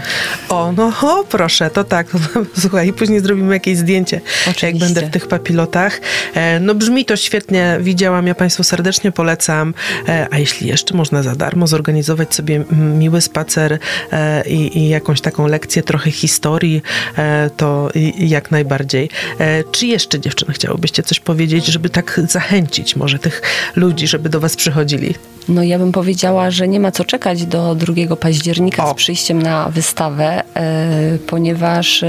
O, 0.49 0.72
no 0.72 0.93
o, 1.01 1.24
proszę 1.24 1.61
proszę, 1.70 1.74
to 1.76 1.84
tak. 1.84 2.07
Słuchaj, 2.62 2.88
i 2.88 2.93
później 2.93 3.20
zrobimy 3.20 3.53
jakieś 3.53 3.78
zdjęcie, 3.78 4.22
Oczywiście. 4.41 4.68
jak 4.68 4.78
będę 4.78 5.01
w 5.01 5.09
tych 5.09 5.28
papilotach. 5.28 6.01
E, 6.36 6.59
No 6.59 6.76
brzmi 6.76 7.05
to 7.05 7.16
świetnie, 7.16 7.78
widziałam, 7.82 8.28
ja 8.28 8.36
Państwu 8.36 8.64
serdecznie 8.64 9.12
polecam. 9.12 9.74
E, 10.09 10.28
A 10.32 10.38
jeśli 10.38 10.68
jeszcze 10.68 10.93
można 10.93 11.24
za 11.24 11.36
darmo 11.36 11.68
zorganizować 11.68 12.36
sobie 12.36 12.64
miły 12.72 13.22
spacer 13.22 13.80
e, 14.12 14.43
i, 14.47 14.78
i 14.78 14.89
jakąś 14.89 15.22
taką 15.22 15.47
lekcję, 15.47 15.84
trochę 15.84 16.12
historii, 16.12 16.82
to 17.57 17.89
jak 18.20 18.51
najbardziej. 18.51 19.09
Czy 19.72 19.88
jeszcze, 19.88 20.20
dziewczyny, 20.20 20.53
chciałybyście 20.53 21.03
coś 21.03 21.20
powiedzieć, 21.20 21.66
żeby 21.66 21.89
tak 21.89 22.22
zachęcić 22.28 22.95
może 22.95 23.20
tych 23.20 23.41
ludzi, 23.76 24.07
żeby 24.07 24.30
do 24.30 24.39
Was 24.39 24.55
przychodzili? 24.55 25.16
No 25.49 25.64
ja 25.64 25.80
bym 25.80 25.91
powiedziała, 25.91 26.51
że 26.51 26.68
nie 26.68 26.80
ma 26.80 26.91
co 26.91 27.03
czekać 27.05 27.45
do 27.45 27.76
2 27.76 28.16
października 28.16 28.86
O. 28.86 28.91
z 28.91 28.95
przyjściem 28.95 29.41
na 29.41 29.70
wystawę, 29.70 30.43
e, 30.55 31.18
ponieważ 31.52 32.04
e, 32.04 32.08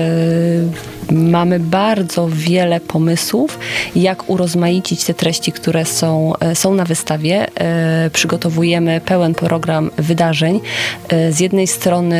mamy 1.12 1.60
bardzo 1.60 2.28
wiele 2.32 2.80
pomysłów, 2.80 3.58
jak 3.96 4.30
urozmaicić 4.30 5.04
te 5.04 5.14
treści, 5.14 5.52
które 5.52 5.84
są, 5.84 6.32
e, 6.40 6.54
są 6.54 6.74
na 6.74 6.84
wystawie. 6.84 7.46
E, 7.54 8.10
przygotowujemy 8.10 9.00
pełen 9.04 9.34
program 9.34 9.90
wydarzeń. 9.98 10.60
E, 11.08 11.32
z 11.32 11.40
jednej 11.40 11.66
strony 11.66 12.16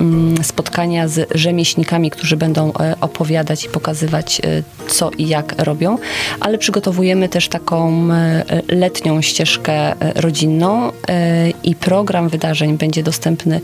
mm, 0.00 0.44
spotkania 0.44 1.08
z 1.08 1.28
rzemieślnikami, 1.34 2.10
którzy 2.10 2.36
będą 2.36 2.72
opowiadać 3.00 3.64
i 3.64 3.68
pokazywać, 3.68 4.40
co 4.88 5.10
i 5.18 5.28
jak 5.28 5.54
robią, 5.58 5.98
ale 6.40 6.58
przygotowujemy 6.58 7.28
też 7.28 7.48
taką 7.48 8.08
letnią 8.68 9.22
ścieżkę 9.22 9.94
rodzinną 10.14 10.92
i 11.64 11.74
program 11.74 12.28
wydarzeń 12.28 12.78
będzie 12.78 13.02
dostępny 13.02 13.60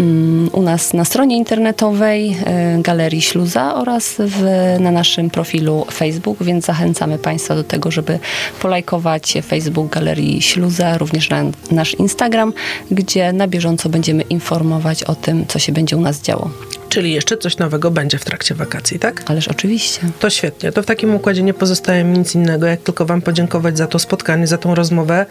mm, 0.00 0.50
u 0.52 0.62
nas 0.62 0.94
na 0.94 1.04
stronie 1.04 1.36
internetowej 1.36 2.36
Galerii 2.78 3.22
Śluza 3.22 3.74
oraz 3.74 4.14
w, 4.18 4.44
na 4.80 4.90
naszym 4.90 5.30
profilu 5.30 5.86
Facebook, 5.92 6.42
więc 6.42 6.64
zachęcamy 6.64 7.18
Państwa 7.18 7.54
do 7.54 7.64
tego, 7.64 7.90
żeby 7.90 8.18
polajkować 8.60 9.34
Facebook 9.46 9.92
Galerii 9.92 10.42
Śluza, 10.42 10.98
również 10.98 11.30
na 11.30 11.44
nasz 11.70 11.94
Instagram, 11.94 12.52
gdzie 12.90 13.32
na 13.32 13.48
bieżąco 13.48 13.88
będziemy 13.88 14.22
informować 14.22 15.04
o 15.04 15.14
tym, 15.14 15.46
co 15.46 15.58
się 15.58 15.72
będzie 15.72 15.96
u 15.96 16.00
nas 16.00 16.22
działo. 16.22 16.50
Czyli 16.90 17.12
jeszcze 17.12 17.36
coś 17.36 17.58
nowego 17.58 17.90
będzie 17.90 18.18
w 18.18 18.24
trakcie 18.24 18.54
wakacji, 18.54 18.98
tak? 18.98 19.22
Ależ 19.26 19.48
oczywiście. 19.48 20.00
To 20.20 20.30
świetnie. 20.30 20.72
To 20.72 20.82
w 20.82 20.86
takim 20.86 21.14
układzie 21.14 21.42
nie 21.42 21.54
pozostaje 21.54 22.04
mi 22.04 22.18
nic 22.18 22.34
innego, 22.34 22.66
jak 22.66 22.80
tylko 22.80 23.06
Wam 23.06 23.22
podziękować 23.22 23.78
za 23.78 23.86
to 23.86 23.98
spotkanie, 23.98 24.46
za 24.46 24.58
tą 24.58 24.74
rozmowę. 24.74 25.26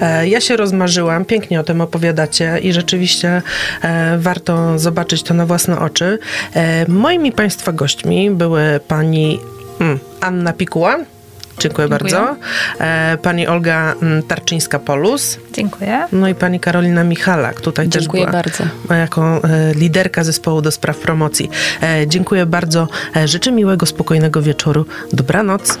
E, 0.00 0.28
ja 0.28 0.40
się 0.40 0.56
rozmarzyłam, 0.56 1.24
pięknie 1.24 1.60
o 1.60 1.64
tym 1.64 1.80
opowiadacie 1.80 2.58
i 2.62 2.72
rzeczywiście 2.72 3.42
e, 3.82 4.18
warto 4.18 4.78
zobaczyć 4.78 5.22
to 5.22 5.34
na 5.34 5.46
własne 5.46 5.78
oczy. 5.78 6.18
E, 6.54 6.90
moimi 6.90 7.32
Państwa 7.32 7.72
gośćmi 7.72 8.30
były 8.30 8.80
pani 8.88 9.40
mm, 9.80 9.98
Anna 10.20 10.52
Pikuła. 10.52 11.13
Dziękuję, 11.58 11.88
Dziękuję. 11.88 12.12
bardzo. 12.12 12.36
E, 12.80 13.18
pani 13.22 13.46
Olga 13.46 13.94
mm, 14.02 14.22
Tarczyńska-Polus. 14.22 15.38
Dziękuję. 15.52 16.06
No 16.12 16.28
i 16.28 16.34
pani 16.34 16.60
Karolina 16.60 17.04
Michalak. 17.04 17.60
Tutaj 17.60 17.88
Dziękuję 17.88 18.24
też 18.24 18.30
była 18.30 18.42
bardzo. 18.42 18.64
jako 18.94 19.48
e, 19.48 19.74
liderka 19.74 20.24
zespołu 20.24 20.62
do 20.62 20.70
spraw 20.70 20.98
promocji. 20.98 21.50
E, 21.82 22.06
dziękuję 22.06 22.46
bardzo. 22.46 22.88
Życzę 23.24 23.52
miłego, 23.52 23.86
spokojnego 23.86 24.42
wieczoru. 24.42 24.86
Dobranoc. 25.12 25.78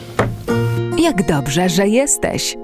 Jak 0.98 1.26
dobrze, 1.26 1.68
że 1.68 1.88
jesteś. 1.88 2.56